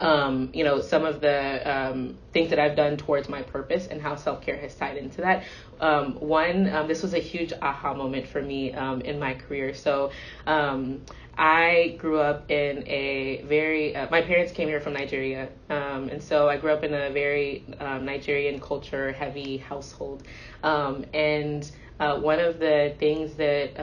um, 0.00 0.50
you 0.52 0.64
know, 0.64 0.80
some 0.80 1.04
of 1.04 1.20
the 1.20 1.70
um, 1.70 2.18
things 2.32 2.50
that 2.50 2.58
I've 2.58 2.76
done 2.76 2.96
towards 2.96 3.28
my 3.28 3.42
purpose 3.42 3.86
and 3.86 4.00
how 4.00 4.16
self 4.16 4.42
care 4.42 4.56
has 4.56 4.74
tied 4.74 4.96
into 4.96 5.20
that. 5.22 5.44
Um, 5.80 6.14
one, 6.14 6.68
um, 6.72 6.88
this 6.88 7.02
was 7.02 7.14
a 7.14 7.18
huge 7.18 7.52
aha 7.60 7.94
moment 7.94 8.26
for 8.26 8.42
me 8.42 8.72
um, 8.72 9.00
in 9.00 9.18
my 9.18 9.34
career. 9.34 9.74
So, 9.74 10.10
um, 10.46 11.02
I 11.40 11.96
grew 11.98 12.18
up 12.18 12.50
in 12.50 12.82
a 12.88 13.42
very, 13.46 13.94
uh, 13.94 14.10
my 14.10 14.22
parents 14.22 14.52
came 14.52 14.66
here 14.66 14.80
from 14.80 14.94
Nigeria. 14.94 15.48
and 15.68 16.20
so 16.20 16.48
I 16.48 16.56
grew 16.56 16.72
up 16.72 16.82
in 16.82 16.92
a 16.92 17.10
very 17.10 17.64
Nigerian 17.80 18.58
culture 18.58 19.12
heavy 19.12 19.58
household. 19.58 20.24
and 20.64 21.70
uh, 22.00 22.18
one 22.18 22.40
of 22.40 22.58
the 22.58 22.94
things 22.98 23.34
that 23.34 23.78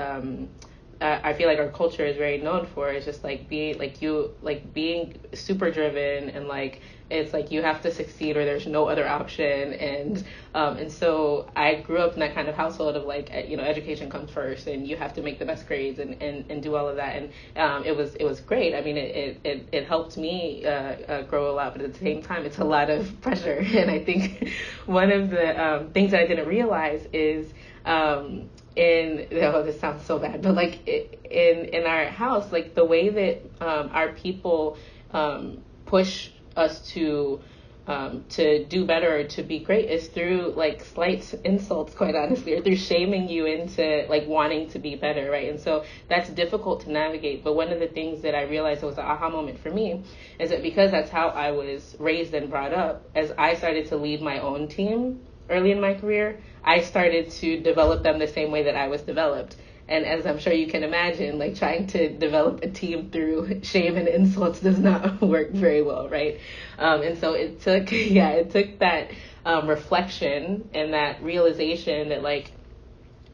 uh, 1.01 1.19
I 1.23 1.33
feel 1.33 1.47
like 1.47 1.59
our 1.59 1.69
culture 1.69 2.05
is 2.05 2.17
very 2.17 2.37
known 2.37 2.65
for 2.67 2.91
is 2.91 3.05
just 3.05 3.23
like 3.23 3.49
being 3.49 3.77
like 3.77 4.01
you 4.01 4.31
like 4.41 4.73
being 4.73 5.19
super 5.33 5.69
driven 5.69 6.29
and 6.29 6.47
like 6.47 6.81
it's 7.09 7.33
like 7.33 7.51
you 7.51 7.61
have 7.61 7.81
to 7.83 7.93
succeed 7.93 8.35
or 8.35 8.45
there's 8.45 8.65
no 8.65 8.87
other 8.87 9.07
option. 9.07 9.73
And 9.73 10.23
um, 10.55 10.77
and 10.77 10.91
so 10.91 11.47
I 11.55 11.75
grew 11.75 11.97
up 11.97 12.13
in 12.13 12.19
that 12.21 12.33
kind 12.33 12.47
of 12.47 12.55
household 12.55 12.95
of 12.95 13.03
like 13.03 13.31
you 13.47 13.57
know 13.57 13.63
education 13.63 14.09
comes 14.09 14.31
first 14.31 14.67
and 14.67 14.87
you 14.87 14.95
have 14.95 15.13
to 15.15 15.21
make 15.21 15.37
the 15.37 15.45
best 15.45 15.67
grades 15.67 15.99
and, 15.99 16.21
and, 16.21 16.49
and 16.49 16.63
do 16.63 16.75
all 16.75 16.87
of 16.87 16.95
that. 16.95 17.15
And 17.15 17.31
um, 17.57 17.83
it 17.83 17.95
was 17.95 18.15
it 18.15 18.23
was 18.23 18.39
great. 18.39 18.73
I 18.73 18.81
mean 18.81 18.97
it 18.97 19.39
it, 19.43 19.69
it, 19.71 19.85
helped 19.85 20.17
me 20.17 20.65
uh, 20.65 20.69
uh, 20.69 21.21
grow 21.23 21.51
a 21.51 21.53
lot 21.53 21.73
but 21.73 21.83
at 21.83 21.93
the 21.93 21.99
same 21.99 22.23
time 22.23 22.45
it's 22.45 22.57
a 22.57 22.63
lot 22.63 22.89
of 22.89 23.21
pressure. 23.21 23.59
And 23.59 23.91
I 23.91 24.03
think 24.03 24.49
one 24.85 25.11
of 25.11 25.29
the 25.29 25.63
um, 25.63 25.91
things 25.91 26.11
that 26.11 26.21
I 26.21 26.27
didn't 26.27 26.47
realize 26.47 27.05
is 27.13 27.53
um, 27.85 28.49
in 28.75 29.27
oh 29.41 29.63
this 29.63 29.79
sounds 29.79 30.05
so 30.05 30.19
bad 30.19 30.41
but 30.41 30.53
like 30.53 30.87
in 30.87 31.65
in 31.65 31.85
our 31.85 32.07
house 32.07 32.51
like 32.51 32.75
the 32.75 32.85
way 32.85 33.09
that 33.09 33.65
um, 33.65 33.89
our 33.93 34.11
people 34.13 34.77
um, 35.11 35.63
push 35.85 36.29
us 36.55 36.79
to 36.89 37.39
um, 37.87 38.25
to 38.29 38.65
do 38.65 38.85
better 38.85 39.19
or 39.19 39.23
to 39.25 39.43
be 39.43 39.59
great 39.59 39.89
is 39.89 40.07
through 40.07 40.53
like 40.55 40.83
slight 40.83 41.33
insults, 41.43 41.93
quite 41.93 42.15
honestly, 42.15 42.53
or 42.53 42.61
through 42.61 42.77
shaming 42.77 43.29
you 43.29 43.45
into 43.45 44.05
like 44.09 44.27
wanting 44.27 44.69
to 44.71 44.79
be 44.79 44.95
better, 44.95 45.29
right? 45.29 45.49
And 45.49 45.59
so 45.59 45.83
that's 46.09 46.29
difficult 46.29 46.81
to 46.81 46.91
navigate. 46.91 47.43
But 47.43 47.53
one 47.53 47.71
of 47.71 47.79
the 47.79 47.87
things 47.87 48.23
that 48.23 48.33
I 48.33 48.43
realized 48.43 48.81
was 48.81 48.97
an 48.97 49.05
aha 49.05 49.29
moment 49.29 49.59
for 49.59 49.69
me 49.69 50.03
is 50.39 50.49
that 50.49 50.63
because 50.63 50.91
that's 50.91 51.11
how 51.11 51.29
I 51.29 51.51
was 51.51 51.95
raised 51.99 52.33
and 52.33 52.49
brought 52.49 52.73
up, 52.73 53.07
as 53.13 53.31
I 53.37 53.55
started 53.55 53.87
to 53.89 53.97
lead 53.97 54.21
my 54.21 54.39
own 54.39 54.67
team 54.67 55.21
early 55.49 55.71
in 55.71 55.81
my 55.81 55.93
career, 55.93 56.39
I 56.63 56.81
started 56.81 57.31
to 57.31 57.59
develop 57.61 58.03
them 58.03 58.19
the 58.19 58.27
same 58.27 58.51
way 58.51 58.63
that 58.63 58.75
I 58.75 58.87
was 58.87 59.01
developed. 59.01 59.55
And 59.87 60.03
as 60.03 60.25
I'm 60.25 60.39
sure 60.39 60.51
you 60.51 60.67
can 60.67 60.83
imagine, 60.83 61.37
like 61.37 61.55
trying 61.55 61.85
to 61.87 62.09
develop 62.17 62.63
a 62.63 62.69
team 62.69 63.11
through 63.11 63.61
shame 63.63 63.97
and 63.97 64.07
insults 64.07 64.59
does 64.59 64.79
not 64.79 65.21
work 65.21 65.51
very 65.51 65.83
well, 65.83 66.09
right? 66.09 66.39
Um, 66.79 67.03
and 67.03 67.17
so 67.19 67.33
it 67.33 67.61
took, 67.61 67.91
yeah, 67.91 68.31
it 68.31 68.51
took 68.51 68.79
that 68.79 69.11
um, 69.45 69.67
reflection 69.67 70.69
and 70.73 70.93
that 70.93 71.21
realization 71.21 72.09
that, 72.09 72.23
like, 72.23 72.51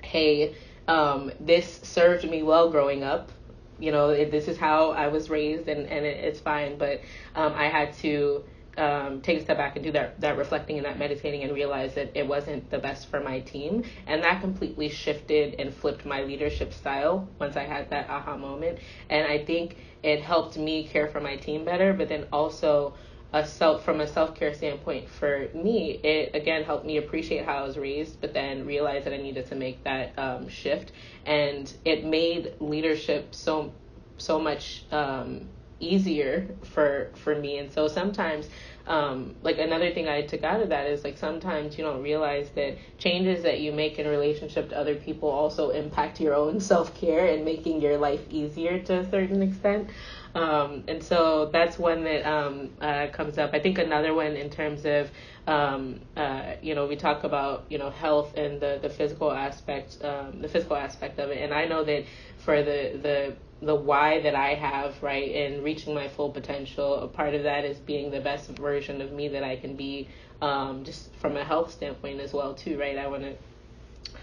hey, 0.04 0.56
um, 0.88 1.32
this 1.40 1.80
served 1.84 2.30
me 2.30 2.44
well 2.44 2.70
growing 2.70 3.04
up. 3.04 3.32
You 3.80 3.92
know, 3.92 4.14
this 4.14 4.48
is 4.48 4.58
how 4.58 4.92
I 4.92 5.08
was 5.08 5.30
raised, 5.30 5.68
and, 5.68 5.88
and 5.88 6.06
it, 6.06 6.24
it's 6.24 6.40
fine. 6.40 6.78
But 6.78 7.02
um, 7.34 7.54
I 7.54 7.68
had 7.68 7.94
to 8.00 8.44
um, 8.78 9.22
take 9.22 9.40
a 9.40 9.44
step 9.44 9.58
back 9.58 9.76
and 9.76 9.84
do 9.84 9.92
that 9.92 10.20
that 10.22 10.38
reflecting 10.38 10.78
and 10.78 10.86
that 10.86 10.98
meditating 10.98 11.44
and 11.44 11.54
realize 11.54 11.94
that 11.96 12.12
it 12.16 12.28
wasn't 12.28 12.70
the 12.70 12.80
best 12.80 13.08
for 13.08 13.20
my 13.20 13.40
team. 13.42 13.84
And 14.08 14.24
that 14.24 14.42
completely 14.42 14.90
shifted 14.90 15.56
and 15.60 15.74
flipped 15.74 16.06
my 16.06 16.24
leadership 16.24 16.74
style 16.74 17.30
once 17.40 17.58
I 17.58 17.64
had 17.64 17.90
that 17.90 18.10
aha 18.10 18.38
moment. 18.38 18.80
And 19.10 19.28
I 19.28 19.44
think 19.44 19.78
it 20.04 20.22
helped 20.22 20.58
me 20.58 20.88
care 20.88 21.08
for 21.08 21.20
my 21.20 21.36
team 21.36 21.66
better 21.66 21.94
but 21.94 22.10
then 22.10 22.26
also 22.32 22.96
a 23.34 23.46
self 23.46 23.86
from 23.86 24.02
a 24.02 24.08
self-care 24.08 24.54
standpoint 24.54 25.08
for 25.08 25.48
me 25.54 25.92
it 26.04 26.36
again 26.36 26.64
helped 26.64 26.86
me 26.86 26.98
appreciate 26.98 27.46
how 27.46 27.60
I 27.60 27.64
was 27.64 27.78
raised 27.78 28.20
but 28.20 28.34
then 28.34 28.66
realize 28.66 29.06
that 29.06 29.14
I 29.14 29.18
needed 29.18 29.48
to 29.48 29.56
make 29.56 29.84
that 29.84 30.18
um, 30.18 30.50
shift. 30.50 30.92
And 31.26 31.72
it 31.86 32.06
made 32.06 32.56
leadership 32.60 33.34
so 33.34 33.74
so 34.18 34.40
much 34.40 34.86
um, 34.92 35.50
easier 35.82 36.48
for 36.64 37.12
for 37.16 37.36
me 37.36 37.58
and 37.58 37.72
so 37.72 37.88
sometimes 37.88 38.48
um, 38.88 39.36
like 39.44 39.60
another 39.60 39.94
thing 39.94 40.08
I 40.08 40.24
took 40.24 40.44
out 40.44 40.62
of 40.62 40.70
that 40.70 40.88
is 40.88 41.04
like 41.04 41.18
sometimes 41.18 41.78
you 41.78 41.84
don't 41.84 42.02
realize 42.02 42.50
that 42.56 42.78
changes 42.98 43.44
that 43.44 43.60
you 43.60 43.72
make 43.72 44.00
in 44.00 44.08
relationship 44.08 44.70
to 44.70 44.78
other 44.78 44.96
people 44.96 45.30
also 45.30 45.70
impact 45.70 46.20
your 46.20 46.34
own 46.34 46.60
self 46.72 46.94
care 46.96 47.28
and 47.28 47.46
making 47.46 47.82
your 47.82 47.98
life 47.98 48.22
easier 48.30 48.80
to 48.80 49.00
a 49.00 49.10
certain 49.10 49.42
extent. 49.42 49.90
Um, 50.34 50.84
and 50.88 51.04
so 51.04 51.50
that's 51.52 51.78
one 51.78 52.04
that 52.06 52.26
um, 52.26 52.72
uh, 52.80 53.08
comes 53.12 53.38
up. 53.38 53.52
I 53.54 53.60
think 53.60 53.78
another 53.78 54.14
one 54.14 54.38
in 54.38 54.50
terms 54.50 54.86
of, 54.86 55.12
um, 55.46 56.00
uh, 56.16 56.54
you 56.62 56.74
know, 56.74 56.88
we 56.88 56.96
talk 56.96 57.26
about, 57.26 57.66
you 57.70 57.78
know, 57.78 57.90
health 57.90 58.36
and 58.38 58.60
the, 58.62 58.80
the 58.82 58.90
physical 58.90 59.32
aspect, 59.32 59.98
um, 60.04 60.42
the 60.42 60.48
physical 60.48 60.78
aspect 60.78 61.20
of 61.20 61.32
it. 61.32 61.40
And 61.40 61.54
I 61.54 61.66
know 61.66 61.84
that 61.84 62.06
for 62.38 62.64
the, 62.64 63.00
the 63.02 63.36
the 63.62 63.76
why 63.76 64.22
that 64.22 64.36
I 64.36 64.56
have, 64.56 65.02
right, 65.04 65.30
in 65.30 65.64
reaching 65.64 65.94
my 65.94 66.08
full 66.08 66.30
potential. 66.32 66.96
A 66.96 67.08
part 67.08 67.36
of 67.36 67.44
that 67.44 67.64
is 67.64 67.78
being 67.78 68.10
the 68.10 68.20
best 68.20 68.50
version 68.50 69.02
of 69.02 69.12
me 69.12 69.28
that 69.30 69.44
I 69.44 69.56
can 69.56 69.76
be, 69.76 70.08
um, 70.42 70.84
just 70.84 71.14
from 71.16 71.38
a 71.38 71.44
health 71.44 71.72
standpoint 71.72 72.20
as 72.20 72.34
well, 72.34 72.56
too, 72.56 72.80
right? 72.80 72.98
I 72.98 73.08
want 73.08 73.24
to, 73.24 73.36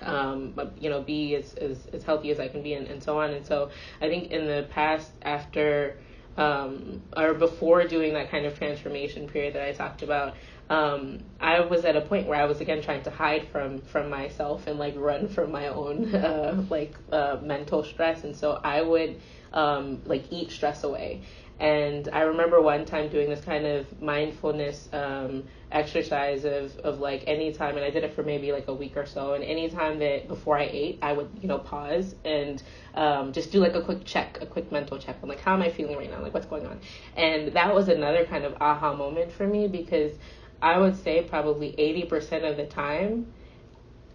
um, 0.02 0.54
you 0.80 0.90
know, 0.90 1.02
be 1.02 1.36
as, 1.36 1.54
as, 1.54 1.86
as 1.92 2.02
healthy 2.02 2.30
as 2.30 2.40
I 2.40 2.48
can 2.48 2.62
be 2.62 2.74
and, 2.74 2.88
and 2.88 3.02
so 3.02 3.20
on. 3.20 3.30
And 3.30 3.46
so 3.46 3.70
I 4.00 4.08
think 4.08 4.32
in 4.32 4.46
the 4.46 4.66
past, 4.70 5.10
after, 5.22 5.96
um, 6.36 7.02
or 7.16 7.34
before 7.34 7.84
doing 7.84 8.14
that 8.14 8.30
kind 8.30 8.44
of 8.44 8.58
transformation 8.58 9.28
period 9.28 9.54
that 9.54 9.62
I 9.62 9.72
talked 9.72 10.02
about, 10.02 10.34
um, 10.70 11.20
I 11.40 11.60
was 11.60 11.84
at 11.84 11.96
a 11.96 12.00
point 12.02 12.26
where 12.26 12.40
I 12.40 12.44
was 12.44 12.60
again 12.60 12.82
trying 12.82 13.02
to 13.04 13.10
hide 13.10 13.48
from 13.48 13.80
from 13.80 14.10
myself 14.10 14.66
and 14.66 14.78
like 14.78 14.94
run 14.96 15.28
from 15.34 15.50
my 15.50 15.68
own 15.68 16.14
uh, 16.14 16.64
like 16.70 16.94
uh, 17.12 17.38
mental 17.42 17.84
stress, 17.84 18.24
and 18.24 18.36
so 18.36 18.60
I 18.62 18.82
would 18.82 19.20
um, 19.52 20.02
like 20.04 20.24
eat 20.30 20.50
stress 20.50 20.84
away. 20.84 21.22
And 21.60 22.08
I 22.12 22.20
remember 22.20 22.60
one 22.62 22.84
time 22.84 23.08
doing 23.08 23.28
this 23.28 23.40
kind 23.40 23.66
of 23.66 24.00
mindfulness 24.00 24.88
um, 24.92 25.42
exercise 25.72 26.44
of, 26.44 26.76
of 26.78 27.00
like 27.00 27.24
anytime, 27.26 27.74
and 27.74 27.84
I 27.84 27.90
did 27.90 28.04
it 28.04 28.14
for 28.14 28.22
maybe 28.22 28.52
like 28.52 28.68
a 28.68 28.74
week 28.74 28.96
or 28.96 29.06
so. 29.06 29.34
And 29.34 29.42
anytime 29.42 29.98
that 29.98 30.28
before 30.28 30.56
I 30.56 30.68
ate, 30.70 31.00
I 31.02 31.12
would, 31.14 31.28
you 31.42 31.48
know, 31.48 31.58
pause 31.58 32.14
and 32.24 32.62
um, 32.94 33.32
just 33.32 33.50
do 33.50 33.58
like 33.58 33.74
a 33.74 33.82
quick 33.82 34.04
check, 34.04 34.38
a 34.40 34.46
quick 34.46 34.70
mental 34.70 34.98
check. 34.98 35.16
I'm 35.20 35.28
like, 35.28 35.40
how 35.40 35.52
am 35.52 35.62
I 35.62 35.70
feeling 35.70 35.96
right 35.96 36.08
now? 36.08 36.22
Like, 36.22 36.32
what's 36.32 36.46
going 36.46 36.64
on? 36.64 36.78
And 37.16 37.52
that 37.54 37.74
was 37.74 37.88
another 37.88 38.24
kind 38.24 38.44
of 38.44 38.54
aha 38.60 38.94
moment 38.94 39.32
for 39.32 39.46
me 39.46 39.66
because 39.66 40.12
I 40.60 40.78
would 40.78 40.96
say 40.96 41.22
probably 41.22 41.72
80% 41.78 42.48
of 42.50 42.56
the 42.56 42.66
time, 42.66 43.26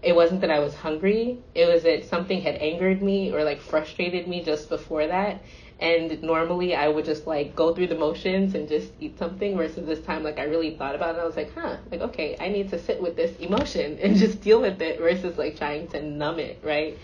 it 0.01 0.15
wasn't 0.15 0.41
that 0.41 0.51
I 0.51 0.59
was 0.59 0.75
hungry. 0.75 1.39
It 1.55 1.67
was 1.67 1.83
that 1.83 2.05
something 2.05 2.41
had 2.41 2.55
angered 2.55 3.01
me 3.01 3.31
or 3.31 3.43
like 3.43 3.59
frustrated 3.59 4.27
me 4.27 4.43
just 4.43 4.67
before 4.69 5.07
that. 5.07 5.41
And 5.79 6.21
normally 6.21 6.75
I 6.75 6.87
would 6.89 7.05
just 7.05 7.25
like 7.25 7.55
go 7.55 7.73
through 7.73 7.87
the 7.87 7.95
motions 7.95 8.53
and 8.55 8.67
just 8.67 8.91
eat 8.99 9.17
something 9.17 9.57
versus 9.57 9.85
this 9.85 10.01
time 10.01 10.23
like 10.23 10.39
I 10.39 10.43
really 10.43 10.75
thought 10.75 10.95
about 10.95 11.15
it. 11.15 11.19
I 11.19 11.25
was 11.25 11.37
like, 11.37 11.53
huh, 11.55 11.77
like 11.89 12.01
okay, 12.01 12.35
I 12.39 12.49
need 12.49 12.69
to 12.69 12.79
sit 12.79 13.01
with 13.01 13.15
this 13.15 13.35
emotion 13.37 13.97
and 14.01 14.15
just 14.23 14.41
deal 14.41 14.61
with 14.61 14.81
it 14.81 14.99
versus 14.99 15.37
like 15.37 15.57
trying 15.57 15.87
to 15.89 16.01
numb 16.01 16.39
it, 16.39 16.59
right? 16.63 16.97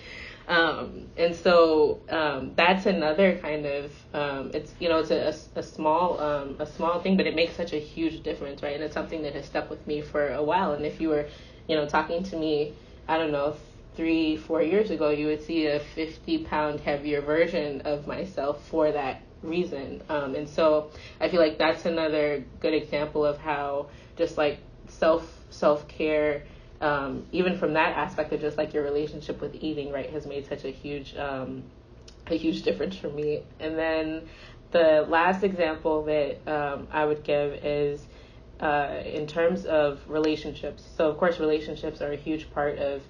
Um, 0.49 1.09
and 1.15 1.35
so 1.35 2.01
um, 2.09 2.53
that's 2.55 2.87
another 2.87 3.37
kind 3.37 3.67
of 3.67 3.91
um, 4.15 4.51
it's 4.53 4.73
you 4.79 4.89
know 4.89 4.97
it's 4.99 5.11
a, 5.11 5.27
a, 5.55 5.59
a 5.59 5.63
small 5.63 6.19
um, 6.19 6.55
a 6.59 6.65
small 6.65 6.99
thing, 7.01 7.15
but 7.17 7.27
it 7.27 7.35
makes 7.35 7.55
such 7.55 7.71
a 7.73 7.79
huge 7.79 8.23
difference, 8.23 8.63
right? 8.63 8.73
And 8.73 8.83
it's 8.83 8.95
something 8.95 9.21
that 9.21 9.35
has 9.35 9.45
stuck 9.45 9.69
with 9.69 9.85
me 9.85 10.01
for 10.01 10.33
a 10.33 10.43
while. 10.43 10.73
And 10.73 10.85
if 10.85 10.99
you 10.99 11.09
were 11.09 11.27
you 11.67 11.75
know 11.75 11.87
talking 11.87 12.23
to 12.23 12.35
me, 12.35 12.73
I 13.07 13.17
don't 13.17 13.31
know 13.31 13.55
three 13.95 14.37
four 14.37 14.63
years 14.63 14.89
ago, 14.89 15.09
you 15.11 15.27
would 15.27 15.43
see 15.43 15.67
a 15.67 15.79
50 15.79 16.39
pound 16.45 16.79
heavier 16.79 17.21
version 17.21 17.81
of 17.81 18.07
myself 18.07 18.65
for 18.67 18.91
that 18.91 19.21
reason. 19.43 20.01
Um, 20.09 20.33
and 20.33 20.49
so 20.49 20.89
I 21.21 21.29
feel 21.29 21.39
like 21.41 21.59
that's 21.59 21.85
another 21.85 22.43
good 22.59 22.73
example 22.73 23.23
of 23.23 23.37
how 23.37 23.89
just 24.17 24.35
like 24.37 24.59
self 24.87 25.45
self 25.51 25.87
care 25.87 26.43
um, 26.81 27.25
even 27.31 27.57
from 27.57 27.73
that 27.73 27.97
aspect 27.97 28.31
of 28.33 28.41
just 28.41 28.57
like 28.57 28.73
your 28.73 28.83
relationship 28.83 29.41
with 29.41 29.55
eating, 29.55 29.91
right, 29.91 30.09
has 30.11 30.25
made 30.25 30.47
such 30.47 30.63
a 30.63 30.71
huge 30.71 31.15
um, 31.17 31.63
a 32.27 32.37
huge 32.37 32.61
difference 32.63 32.95
for 32.95 33.09
me. 33.09 33.43
And 33.59 33.77
then 33.77 34.29
the 34.71 35.05
last 35.07 35.43
example 35.43 36.03
that 36.03 36.47
um, 36.47 36.87
I 36.91 37.05
would 37.05 37.23
give 37.23 37.53
is 37.63 38.05
uh, 38.59 39.01
in 39.05 39.25
terms 39.27 39.65
of 39.65 39.99
relationships. 40.07 40.83
So 40.95 41.09
of 41.09 41.17
course, 41.17 41.39
relationships 41.39 42.01
are 42.01 42.11
a 42.11 42.17
huge 42.17 42.51
part 42.51 42.77
of 42.77 43.01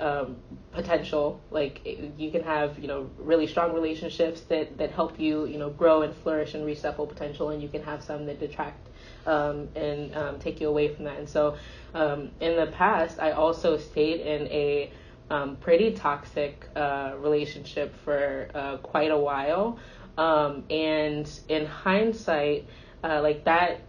um, 0.00 0.36
potential. 0.72 1.40
Like 1.50 1.80
you 2.18 2.30
can 2.30 2.42
have, 2.42 2.78
you 2.78 2.88
know, 2.88 3.10
really 3.18 3.46
strong 3.46 3.72
relationships 3.72 4.40
that, 4.42 4.76
that 4.78 4.90
help 4.90 5.20
you, 5.20 5.46
you 5.46 5.58
know, 5.58 5.70
grow 5.70 6.02
and 6.02 6.14
flourish 6.14 6.54
and 6.54 6.66
reach 6.66 6.82
that 6.82 6.96
full 6.96 7.06
potential, 7.06 7.50
and 7.50 7.62
you 7.62 7.68
can 7.68 7.82
have 7.82 8.02
some 8.02 8.26
that 8.26 8.40
detract 8.40 8.88
um, 9.26 9.68
and 9.74 10.14
um, 10.16 10.38
take 10.38 10.60
you 10.60 10.68
away 10.68 10.94
from 10.94 11.04
that. 11.04 11.18
And 11.18 11.28
so, 11.28 11.56
um, 11.94 12.30
in 12.40 12.56
the 12.56 12.66
past, 12.72 13.20
I 13.20 13.32
also 13.32 13.76
stayed 13.78 14.20
in 14.20 14.46
a 14.48 14.90
um, 15.30 15.56
pretty 15.56 15.92
toxic 15.92 16.68
uh, 16.76 17.14
relationship 17.18 17.94
for 18.04 18.48
uh, 18.54 18.76
quite 18.78 19.10
a 19.10 19.18
while. 19.18 19.78
Um, 20.16 20.64
and 20.70 21.28
in 21.48 21.66
hindsight, 21.66 22.68
uh, 23.02 23.20
like 23.22 23.44
that 23.44 23.80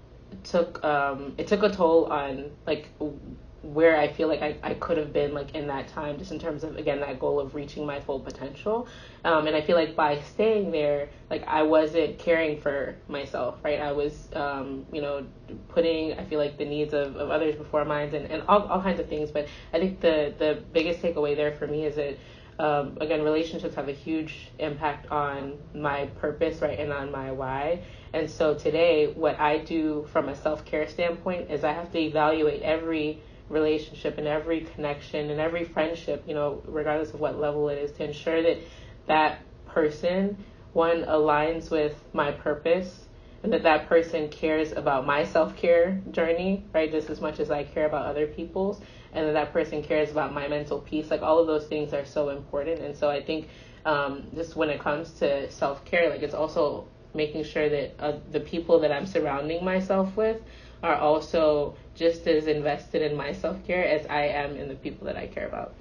took 0.44 0.84
um, 0.84 1.36
it 1.38 1.48
took 1.48 1.64
a 1.64 1.70
toll 1.70 2.06
on 2.06 2.52
like 2.66 2.90
where 3.66 3.98
I 3.98 4.12
feel 4.12 4.28
like 4.28 4.42
I, 4.42 4.56
I 4.62 4.74
could 4.76 4.98
have 4.98 5.12
been 5.12 5.34
like 5.34 5.56
in 5.56 5.68
that 5.68 5.88
time 5.88 6.20
just 6.20 6.32
in 6.32 6.38
terms 6.38 6.64
of 6.64 6.78
again 6.78 7.00
that 7.00 7.20
goal 7.20 7.40
of 7.40 7.56
reaching 7.56 7.86
my 7.86 8.00
full 8.00 8.20
potential. 8.20 8.88
Um, 9.24 9.48
and 9.48 9.56
I 9.56 9.62
feel 9.62 9.76
like 9.76 9.96
by 9.96 10.22
staying 10.22 10.72
there 10.72 11.10
like 11.32 11.44
I 11.48 11.64
wasn't 11.64 12.20
caring 12.20 12.62
for 12.62 12.96
myself 13.08 13.58
right? 13.64 13.80
I 13.80 13.92
was 13.92 14.30
um, 14.34 14.86
you 14.94 15.02
know 15.02 15.26
putting 15.70 16.14
I 16.14 16.26
feel 16.26 16.40
like 16.40 16.58
the 16.58 16.66
needs 16.66 16.94
of, 16.94 17.16
of 17.16 17.32
others 17.32 17.56
before 17.56 17.84
mine 17.86 18.14
and, 18.14 18.32
and 18.32 18.44
all, 18.48 18.64
all 18.68 18.82
kinds 18.82 19.00
of 19.00 19.10
things. 19.10 19.32
But 19.32 19.48
I 19.74 19.80
think 19.80 20.00
the 20.00 20.34
the 20.38 20.62
biggest 20.72 21.02
takeaway 21.02 21.36
there 21.36 21.54
for 21.54 21.66
me 21.66 21.86
is 21.86 21.96
that 21.96 22.18
um, 22.58 22.98
again, 23.02 23.22
relationships 23.22 23.76
have 23.76 23.90
a 23.90 23.94
huge 23.94 24.52
impact 24.60 25.12
on 25.12 25.58
my 25.74 26.06
purpose, 26.22 26.62
right, 26.62 26.80
and 26.80 26.94
on 26.94 27.12
my 27.12 27.32
why. 27.32 27.82
And 28.14 28.30
so 28.30 28.54
today, 28.54 29.08
what 29.08 29.38
I 29.40 29.58
do 29.58 30.08
from 30.14 30.30
a 30.30 30.36
self 30.36 30.64
care 30.64 30.88
standpoint 30.88 31.52
is 31.52 31.66
I 31.66 31.74
have 31.74 31.92
to 31.92 32.00
evaluate 32.00 32.62
every 32.62 33.22
relationship 33.50 34.18
and 34.18 34.28
every 34.28 34.62
connection 34.62 35.30
and 35.30 35.40
every 35.40 35.64
friendship, 35.64 36.24
you 36.28 36.34
know, 36.34 36.62
regardless 36.66 37.14
of 37.14 37.20
what 37.20 37.40
level 37.40 37.70
it 37.70 37.78
is, 37.78 37.92
to 37.94 38.04
ensure 38.04 38.42
that 38.42 38.58
that 39.08 39.40
person, 39.68 40.44
one, 40.74 41.04
aligns 41.04 41.70
with 41.70 41.96
my 42.14 42.32
purpose 42.32 43.06
and 43.44 43.54
that 43.54 43.64
that 43.64 43.88
person 43.88 44.28
cares 44.30 44.72
about 44.72 45.06
my 45.06 45.24
self 45.24 45.56
care 45.56 46.02
journey, 46.10 46.66
right, 46.74 46.92
just 46.92 47.10
as 47.12 47.22
much 47.22 47.40
as 47.40 47.52
I 47.52 47.64
care 47.64 47.86
about 47.86 48.08
other 48.08 48.26
people's, 48.26 48.82
and 49.14 49.28
that 49.28 49.34
that 49.34 49.54
person 49.54 49.84
cares 49.84 50.10
about 50.10 50.34
my 50.34 50.48
mental 50.48 50.80
peace. 50.80 51.12
Like 51.12 51.22
all 51.22 51.40
of 51.40 51.46
those 51.46 51.68
things 51.68 51.94
are 51.94 52.06
so 52.06 52.30
important. 52.30 52.82
And 52.82 52.98
so 52.98 53.08
I 53.10 53.24
think 53.24 53.50
um, 53.86 54.32
just 54.34 54.56
when 54.56 54.70
it 54.70 54.80
comes 54.80 55.12
to 55.20 55.52
self 55.52 55.86
care, 55.86 56.10
like 56.10 56.24
it's 56.24 56.34
also 56.34 56.88
making 57.14 57.44
sure 57.44 57.70
that 57.70 57.94
uh, 58.00 58.18
the 58.32 58.40
people 58.40 58.80
that 58.80 58.92
I'm 58.92 59.06
surrounding 59.06 59.64
myself 59.64 60.18
with 60.18 60.42
are 60.84 60.96
also 60.96 61.76
just 61.96 62.28
as 62.28 62.48
invested 62.48 63.02
in 63.02 63.16
my 63.16 63.32
self 63.32 63.66
care 63.66 63.88
as 63.88 64.06
I 64.08 64.28
am 64.28 64.56
in 64.56 64.68
the 64.68 64.76
people 64.76 65.06
that 65.08 65.16
I 65.16 65.28
care 65.28 65.48
about. 65.48 65.74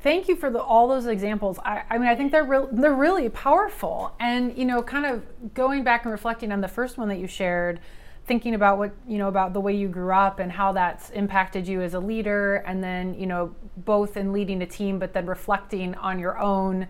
Thank 0.00 0.26
you 0.26 0.34
for 0.34 0.50
the, 0.50 0.60
all 0.60 0.88
those 0.88 1.06
examples. 1.06 1.60
I, 1.64 1.84
I 1.88 1.98
mean, 1.98 2.08
I 2.08 2.16
think 2.16 2.32
they're 2.32 2.42
re- 2.42 2.66
they're 2.72 2.92
really 2.92 3.28
powerful. 3.28 4.12
And 4.18 4.56
you 4.58 4.64
know, 4.64 4.82
kind 4.82 5.06
of 5.06 5.54
going 5.54 5.84
back 5.84 6.04
and 6.04 6.10
reflecting 6.10 6.50
on 6.50 6.60
the 6.60 6.68
first 6.68 6.98
one 6.98 7.08
that 7.08 7.18
you 7.18 7.28
shared, 7.28 7.78
thinking 8.26 8.54
about 8.54 8.78
what 8.78 8.92
you 9.06 9.16
know 9.16 9.28
about 9.28 9.52
the 9.52 9.60
way 9.60 9.76
you 9.76 9.86
grew 9.86 10.12
up 10.12 10.40
and 10.40 10.50
how 10.50 10.72
that's 10.72 11.10
impacted 11.10 11.68
you 11.68 11.82
as 11.82 11.94
a 11.94 12.00
leader, 12.00 12.56
and 12.66 12.82
then 12.82 13.14
you 13.14 13.26
know, 13.26 13.54
both 13.76 14.16
in 14.16 14.32
leading 14.32 14.60
a 14.60 14.66
team, 14.66 14.98
but 14.98 15.12
then 15.12 15.26
reflecting 15.26 15.94
on 15.94 16.18
your 16.18 16.36
own 16.36 16.88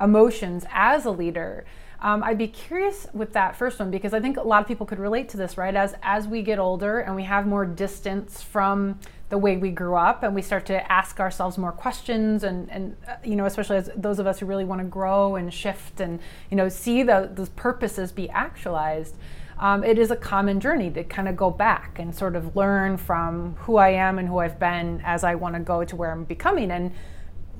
emotions 0.00 0.64
as 0.70 1.04
a 1.04 1.10
leader. 1.10 1.64
Um, 2.00 2.22
I'd 2.22 2.38
be 2.38 2.48
curious 2.48 3.06
with 3.12 3.32
that 3.32 3.56
first 3.56 3.78
one 3.78 3.90
because 3.90 4.12
I 4.12 4.20
think 4.20 4.36
a 4.36 4.42
lot 4.42 4.60
of 4.60 4.68
people 4.68 4.86
could 4.86 4.98
relate 4.98 5.28
to 5.30 5.36
this, 5.36 5.56
right? 5.56 5.74
As 5.74 5.94
as 6.02 6.28
we 6.28 6.42
get 6.42 6.58
older 6.58 7.00
and 7.00 7.16
we 7.16 7.24
have 7.24 7.46
more 7.46 7.64
distance 7.64 8.42
from 8.42 8.98
the 9.28 9.38
way 9.38 9.56
we 9.56 9.70
grew 9.70 9.96
up, 9.96 10.22
and 10.22 10.34
we 10.34 10.42
start 10.42 10.66
to 10.66 10.92
ask 10.92 11.18
ourselves 11.18 11.58
more 11.58 11.72
questions, 11.72 12.44
and 12.44 12.70
and 12.70 12.96
uh, 13.08 13.16
you 13.24 13.34
know, 13.34 13.46
especially 13.46 13.76
as 13.76 13.90
those 13.96 14.18
of 14.18 14.26
us 14.26 14.38
who 14.38 14.46
really 14.46 14.64
want 14.64 14.80
to 14.80 14.86
grow 14.86 15.36
and 15.36 15.52
shift 15.52 16.00
and 16.00 16.20
you 16.50 16.56
know 16.56 16.68
see 16.68 17.02
the, 17.02 17.30
those 17.32 17.48
purposes 17.50 18.12
be 18.12 18.28
actualized. 18.30 19.16
Um, 19.58 19.82
it 19.84 19.98
is 19.98 20.10
a 20.10 20.16
common 20.16 20.60
journey 20.60 20.90
to 20.90 21.02
kind 21.02 21.28
of 21.28 21.36
go 21.36 21.50
back 21.50 21.98
and 21.98 22.14
sort 22.14 22.36
of 22.36 22.54
learn 22.56 22.98
from 22.98 23.54
who 23.60 23.76
I 23.78 23.88
am 23.88 24.18
and 24.18 24.28
who 24.28 24.38
I've 24.38 24.58
been 24.58 25.00
as 25.02 25.24
I 25.24 25.34
want 25.34 25.54
to 25.54 25.60
go 25.60 25.82
to 25.82 25.96
where 25.96 26.12
I'm 26.12 26.24
becoming. 26.24 26.70
And 26.70 26.92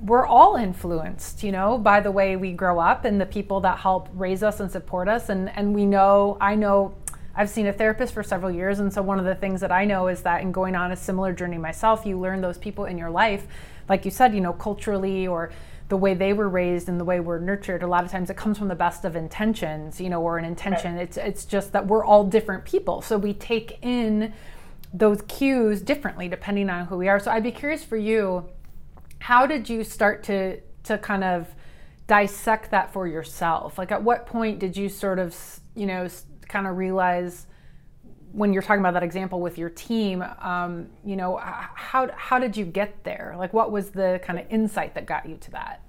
we're 0.03 0.27
all 0.27 0.57
influenced, 0.57 1.43
you 1.43 1.53
know, 1.53 1.79
by 1.79 2.01
the 2.01 2.11
way 2.11 2.37
we 2.37 2.53
grow 2.53 2.79
up 2.79 3.05
and 3.05 3.21
the 3.21 3.27
people 3.27 3.61
that 3.61 3.79
help 3.79 4.09
raise 4.13 4.43
us 4.43 4.61
and 4.61 4.71
support 4.71 5.09
us. 5.09 5.29
And, 5.29 5.51
and 5.57 5.75
we 5.75 5.87
know, 5.87 6.37
I 6.41 6.55
know, 6.55 6.95
I've 7.35 7.51
seen 7.51 7.67
a 7.67 7.73
therapist 7.73 8.15
for 8.15 8.23
several 8.23 8.51
years. 8.51 8.79
And 8.79 8.93
so 8.93 9.03
one 9.03 9.19
of 9.19 9.25
the 9.25 9.35
things 9.35 9.61
that 9.63 9.73
I 9.73 9.85
know 9.85 10.09
is 10.09 10.23
that 10.23 10.43
in 10.43 10.53
going 10.53 10.75
on 10.75 10.93
a 10.93 10.97
similar 10.97 11.33
journey 11.33 11.59
myself, 11.59 12.05
you 12.05 12.19
learn 12.19 12.41
those 12.41 12.59
people 12.59 12.85
in 12.85 12.99
your 12.99 13.11
life, 13.11 13.47
like 13.89 14.05
you 14.05 14.11
said, 14.11 14.35
you 14.35 14.41
know, 14.41 14.53
culturally 14.53 15.27
or 15.27 15.51
the 15.89 15.97
way 15.97 16.15
they 16.15 16.33
were 16.33 16.49
raised 16.49 16.89
and 16.89 16.99
the 16.99 17.05
way 17.05 17.21
we're 17.21 17.39
nurtured 17.39 17.83
a 17.83 17.87
lot 17.87 18.05
of 18.05 18.11
times 18.11 18.29
it 18.29 18.37
comes 18.37 18.59
from 18.59 18.69
the 18.69 18.75
best 18.75 19.05
of 19.05 19.15
intentions 19.15 20.01
you 20.01 20.11
know 20.11 20.21
or 20.21 20.37
an 20.37 20.45
intention 20.45 20.97
right. 20.97 21.03
it's 21.03 21.17
it's 21.17 21.45
just 21.45 21.73
that 21.73 21.87
we're 21.87 22.05
all 22.05 22.25
different 22.25 22.65
people 22.65 23.01
so 23.01 23.17
we 23.17 23.33
take 23.33 23.79
in 23.83 24.33
those 24.93 25.23
cues 25.29 25.81
differently 25.81 26.29
depending 26.29 26.69
on 26.69 26.87
who 26.87 26.97
we 26.97 27.09
are 27.09 27.21
so 27.21 27.31
i'd 27.31 27.43
be 27.43 27.53
curious 27.53 27.85
for 27.85 27.97
you 27.97 28.45
how 29.27 29.45
did 29.45 29.69
you 29.69 29.83
start 29.83 30.23
to 30.23 30.61
to 30.85 30.97
kind 30.99 31.25
of 31.25 31.53
dissect 32.07 32.71
that 32.71 32.93
for 32.93 33.09
yourself? 33.09 33.77
Like, 33.77 33.91
at 33.91 34.05
what 34.05 34.25
point 34.25 34.61
did 34.61 34.77
you 34.77 34.89
sort 34.89 35.19
of, 35.19 35.35
you 35.75 35.85
know, 35.85 36.07
kind 36.47 36.69
of 36.69 36.77
realize 36.77 37.49
when 38.31 38.53
you're 38.53 38.63
talking 38.63 38.79
about 38.79 38.95
that 38.95 39.03
example 39.03 39.41
with 39.41 39.59
your 39.59 39.69
team, 39.69 40.23
um, 40.41 40.91
you 41.05 41.17
know, 41.17 41.41
how 41.43 42.09
how 42.15 42.39
did 42.39 42.57
you 42.57 42.65
get 42.65 43.03
there? 43.03 43.35
Like, 43.37 43.53
what 43.53 43.73
was 43.73 43.91
the 43.91 44.21
kind 44.23 44.39
of 44.39 44.47
insight 44.49 44.95
that 44.95 45.07
got 45.07 45.29
you 45.29 45.37
to 45.39 45.51
that? 45.51 45.83